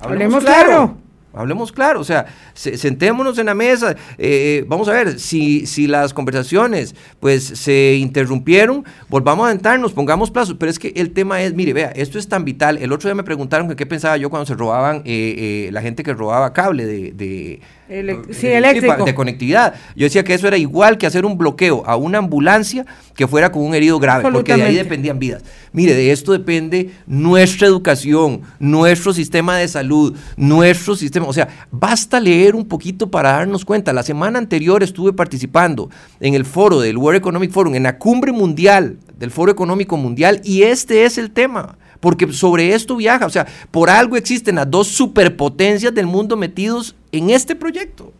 hablemos, 0.00 0.42
claro. 0.42 0.96
Hablemos 1.36 1.70
claro, 1.70 2.00
o 2.00 2.04
sea, 2.04 2.26
sentémonos 2.54 3.38
en 3.38 3.46
la 3.46 3.54
mesa, 3.54 3.92
eh, 4.18 4.36
eh, 4.58 4.64
vamos 4.66 4.88
a 4.88 4.92
ver, 4.92 5.20
si, 5.20 5.66
si 5.66 5.86
las 5.86 6.14
conversaciones 6.14 6.94
pues 7.20 7.44
se 7.44 7.96
interrumpieron, 7.96 8.84
volvamos 9.08 9.48
a 9.48 9.52
entrarnos, 9.52 9.92
pongamos 9.92 10.30
plazos, 10.30 10.56
pero 10.58 10.70
es 10.70 10.78
que 10.78 10.92
el 10.96 11.12
tema 11.12 11.42
es, 11.42 11.54
mire, 11.54 11.72
vea, 11.72 11.90
esto 11.90 12.18
es 12.18 12.28
tan 12.28 12.44
vital, 12.44 12.78
el 12.78 12.92
otro 12.92 13.08
día 13.08 13.14
me 13.14 13.22
preguntaron 13.22 13.74
qué 13.74 13.86
pensaba 13.86 14.16
yo 14.16 14.30
cuando 14.30 14.46
se 14.46 14.54
robaban 14.54 15.02
eh, 15.04 15.68
la 15.72 15.82
gente 15.82 16.02
que 16.02 16.14
robaba 16.14 16.52
cable 16.52 16.86
de 16.86 17.60
sí, 17.88 18.46
eléctrico. 18.48 19.04
de 19.04 19.14
conectividad. 19.14 19.74
Yo 19.94 20.04
decía 20.04 20.24
que 20.24 20.34
eso 20.34 20.48
era 20.48 20.56
igual 20.56 20.98
que 20.98 21.06
hacer 21.06 21.24
un 21.24 21.38
bloqueo 21.38 21.84
a 21.86 21.96
una 21.96 22.18
ambulancia 22.18 22.84
que 23.14 23.26
fuera 23.26 23.50
con 23.50 23.62
un 23.62 23.74
herido 23.74 23.98
grave, 23.98 24.30
porque 24.30 24.54
de 24.54 24.62
ahí 24.62 24.74
dependían 24.74 25.18
vidas. 25.18 25.42
Mire, 25.72 25.94
de 25.94 26.10
esto 26.10 26.32
depende 26.32 26.90
nuestra 27.06 27.66
educación, 27.66 28.42
nuestro 28.58 29.12
sistema 29.12 29.56
de 29.56 29.68
salud, 29.68 30.16
nuestro 30.36 30.96
sistema. 30.96 31.26
O 31.26 31.32
sea, 31.32 31.48
basta 31.70 32.20
leer 32.20 32.54
un 32.54 32.66
poquito 32.66 33.10
para 33.10 33.32
darnos 33.32 33.64
cuenta. 33.64 33.92
La 33.92 34.02
semana 34.02 34.38
anterior 34.38 34.82
estuve 34.82 35.12
participando 35.12 35.90
en 36.20 36.34
el 36.34 36.44
foro 36.44 36.80
del 36.80 36.98
World 36.98 37.18
Economic 37.18 37.50
Forum, 37.50 37.74
en 37.74 37.84
la 37.84 37.98
cumbre 37.98 38.32
mundial 38.32 38.98
del 39.18 39.30
Foro 39.30 39.50
Económico 39.50 39.96
Mundial, 39.96 40.40
y 40.44 40.62
este 40.62 41.04
es 41.04 41.18
el 41.18 41.30
tema 41.30 41.78
porque 42.00 42.32
sobre 42.32 42.74
esto 42.74 42.96
viaja, 42.96 43.26
o 43.26 43.30
sea, 43.30 43.46
por 43.70 43.90
algo 43.90 44.16
existen 44.16 44.56
las 44.56 44.70
dos 44.70 44.88
superpotencias 44.88 45.94
del 45.94 46.06
mundo 46.06 46.36
metidos 46.36 46.94
en 47.12 47.30
este 47.30 47.54
proyecto. 47.54 48.12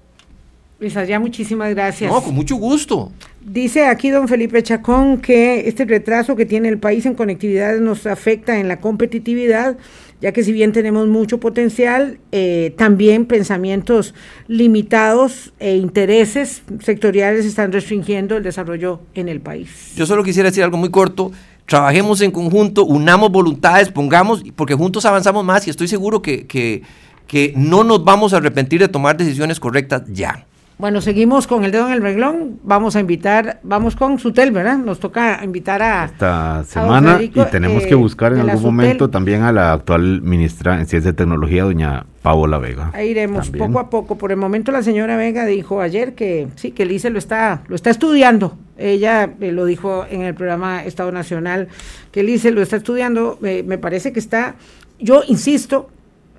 Luis 0.79 0.93
ya 0.93 1.19
muchísimas 1.19 1.75
gracias. 1.75 2.13
No, 2.13 2.23
con 2.23 2.35
mucho 2.35 2.57
gusto. 2.57 3.11
Dice 3.41 3.87
aquí 3.87 4.11
don 4.11 4.29
Felipe 4.29 4.63
Chacón 4.63 5.19
que 5.19 5.69
este 5.69 5.87
retraso 5.87 6.37
que 6.37 6.45
tiene 6.45 6.69
el 6.69 6.79
país 6.79 7.07
en 7.07 7.15
conectividad 7.15 7.79
nos 7.79 8.07
afecta 8.07 8.59
en 8.59 8.69
la 8.69 8.79
competitividad, 8.79 9.79
ya 10.21 10.33
que 10.33 10.45
si 10.45 10.53
bien 10.53 10.73
tenemos 10.73 11.09
mucho 11.09 11.41
potencial, 11.41 12.19
eh, 12.33 12.75
también 12.77 13.25
pensamientos 13.25 14.15
limitados 14.49 15.55
e 15.61 15.77
intereses 15.77 16.63
sectoriales 16.81 17.47
están 17.47 17.73
restringiendo 17.73 18.37
el 18.37 18.43
desarrollo 18.43 19.01
en 19.15 19.29
el 19.29 19.41
país. 19.41 19.95
Yo 19.97 20.05
solo 20.05 20.23
quisiera 20.25 20.51
decir 20.51 20.63
algo 20.63 20.77
muy 20.77 20.91
corto 20.91 21.33
trabajemos 21.67 22.21
en 22.21 22.31
conjunto, 22.31 22.85
unamos 22.85 23.31
voluntades, 23.31 23.91
pongamos, 23.91 24.43
porque 24.55 24.75
juntos 24.75 25.05
avanzamos 25.05 25.45
más 25.45 25.67
y 25.67 25.71
estoy 25.71 25.89
seguro 25.89 26.23
que, 26.23 26.47
que, 26.47 26.83
que 27.27 27.53
no 27.57 27.85
nos 27.85 28.05
vamos 28.05 28.33
a 28.33 28.39
arrepentir 28.39 28.81
de 28.81 28.89
tomar 28.89 29.17
decisiones 29.17 29.61
correctas 29.61 30.03
ya. 30.09 30.47
Bueno, 30.79 31.01
seguimos 31.01 31.47
con 31.47 31.65
el 31.65 31.73
dedo 31.73 31.87
en 31.87 31.95
el 31.95 32.03
reglón. 32.03 32.61
Vamos 32.63 32.97
a 32.97 33.01
invitar, 33.01 33.61
vamos 33.63 33.97
con 33.97 34.19
Sutel, 34.19 34.51
¿verdad? 34.51 34.77
Nos 34.77 35.01
toca 35.01 35.41
invitar 35.43 35.83
a. 35.83 36.05
Esta 36.05 36.65
semana 36.65 37.19
y 37.23 37.31
tenemos 37.31 37.85
que 37.85 37.93
eh, 37.93 37.95
buscar 37.95 38.35
en 38.35 38.41
algún 38.41 38.63
momento 38.63 39.09
también 39.09 39.43
a 39.43 39.53
la 39.53 39.73
actual 39.73 40.21
ministra 40.21 40.79
en 40.79 40.87
Ciencia 40.87 41.13
y 41.13 41.15
Tecnología, 41.15 41.65
doña 41.65 42.05
Paola 42.21 42.59
Vega. 42.59 42.91
Ahí 42.93 43.09
iremos 43.09 43.49
poco 43.49 43.79
a 43.79 43.89
poco. 43.89 44.19
Por 44.19 44.33
el 44.33 44.37
momento, 44.37 44.71
la 44.71 44.83
señora 44.83 45.17
Vega 45.17 45.47
dijo 45.47 45.81
ayer 45.81 46.15
que 46.15 46.49
sí, 46.57 46.73
que 46.73 46.83
el 46.83 46.93
ICE 46.93 47.09
lo 47.09 47.19
está, 47.19 47.63
lo 47.69 47.75
está 47.75 47.89
estudiando. 47.89 48.59
Ella 48.77 49.31
eh, 49.41 49.53
lo 49.53 49.65
dijo 49.65 50.05
en 50.11 50.23
el 50.23 50.35
programa 50.35 50.85
Estado 50.85 51.11
Nacional, 51.11 51.69
que 52.13 52.21
el 52.21 52.29
ICE 52.29 52.51
lo 52.51 52.61
está 52.61 52.77
estudiando. 52.77 53.39
Eh, 53.43 53.65
me 53.67 53.79
parece 53.79 54.13
que 54.13 54.21
está. 54.21 54.57
Yo 54.99 55.23
insisto, 55.27 55.89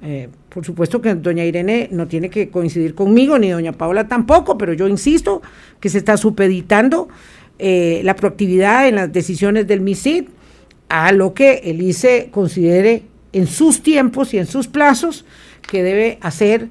eh, 0.02 0.30
por 0.50 0.66
supuesto 0.66 1.02
que 1.02 1.16
doña 1.16 1.44
Irene 1.44 1.90
no 1.92 2.08
tiene 2.08 2.30
que 2.30 2.50
coincidir 2.50 2.96
conmigo, 2.96 3.38
ni 3.40 3.50
doña 3.50 3.74
Paola 3.74 4.08
tampoco, 4.08 4.58
pero 4.58 4.74
yo 4.74 4.88
insisto 4.88 5.42
que 5.80 5.90
se 5.90 5.98
está 5.98 6.18
supeditando 6.18 7.08
eh, 7.60 8.02
la 8.04 8.16
proactividad 8.16 8.88
en 8.88 8.96
las 8.96 9.12
decisiones 9.12 9.68
del 9.68 9.82
MISID 9.82 10.26
a 10.90 11.12
lo 11.12 11.34
que 11.34 11.62
el 11.66 11.82
ICE 11.82 12.30
considere 12.32 13.04
en 13.34 13.48
sus 13.48 13.82
tiempos 13.82 14.34
y 14.34 14.38
en 14.38 14.46
sus 14.46 14.68
plazos 14.68 15.26
que 15.70 15.84
debe 15.84 16.18
hacer 16.22 16.70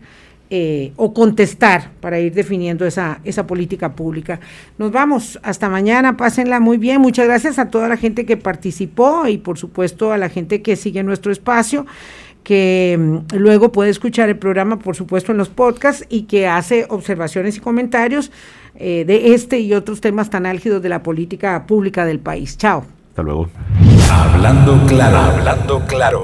eh, 0.49 0.93
o 0.95 1.13
contestar 1.13 1.91
para 2.01 2.21
ir 2.21 2.33
definiendo 2.33 2.87
esa, 2.87 3.21
esa 3.25 3.49
política 3.49 3.97
pública. 3.97 4.39
Nos 4.79 4.93
vamos, 4.93 5.41
hasta 5.43 5.69
mañana, 5.69 6.17
pásenla 6.17 6.61
muy 6.61 6.79
bien. 6.79 7.01
Muchas 7.01 7.27
gracias 7.27 7.59
a 7.59 7.69
toda 7.69 7.89
la 7.89 7.97
gente 7.97 8.25
que 8.27 8.37
participó 8.37 9.27
y 9.27 9.39
por 9.39 9.59
supuesto 9.59 10.13
a 10.13 10.19
la 10.19 10.29
gente 10.29 10.63
que 10.63 10.77
sigue 10.77 11.03
nuestro 11.03 11.33
espacio 11.33 11.85
que 12.47 12.97
mm, 12.97 13.35
luego 13.39 13.73
puede 13.73 13.91
escuchar 13.91 14.29
el 14.29 14.39
programa, 14.39 14.79
por 14.79 14.95
supuesto, 14.95 15.33
en 15.33 15.39
los 15.39 15.49
podcasts 15.49 16.07
y 16.09 16.23
que 16.23 16.47
hace 16.47 16.87
observaciones 16.89 17.57
y 17.57 17.61
comentarios 17.61 18.31
eh, 18.77 19.05
de 19.05 19.35
este 19.35 19.59
y 19.59 19.75
otros 19.75 20.01
temas 20.01 20.31
tan 20.31 20.47
álgidos 20.47 20.81
de 20.81 20.89
la 20.89 21.03
política 21.03 21.67
pública 21.67 22.05
del 22.07 22.21
país. 22.21 22.57
Chao. 22.57 22.85
Hasta 23.09 23.23
luego. 23.25 23.49
Hablando 24.13 24.81
claro, 24.87 25.17
hablando 25.17 25.85
claro. 25.89 26.23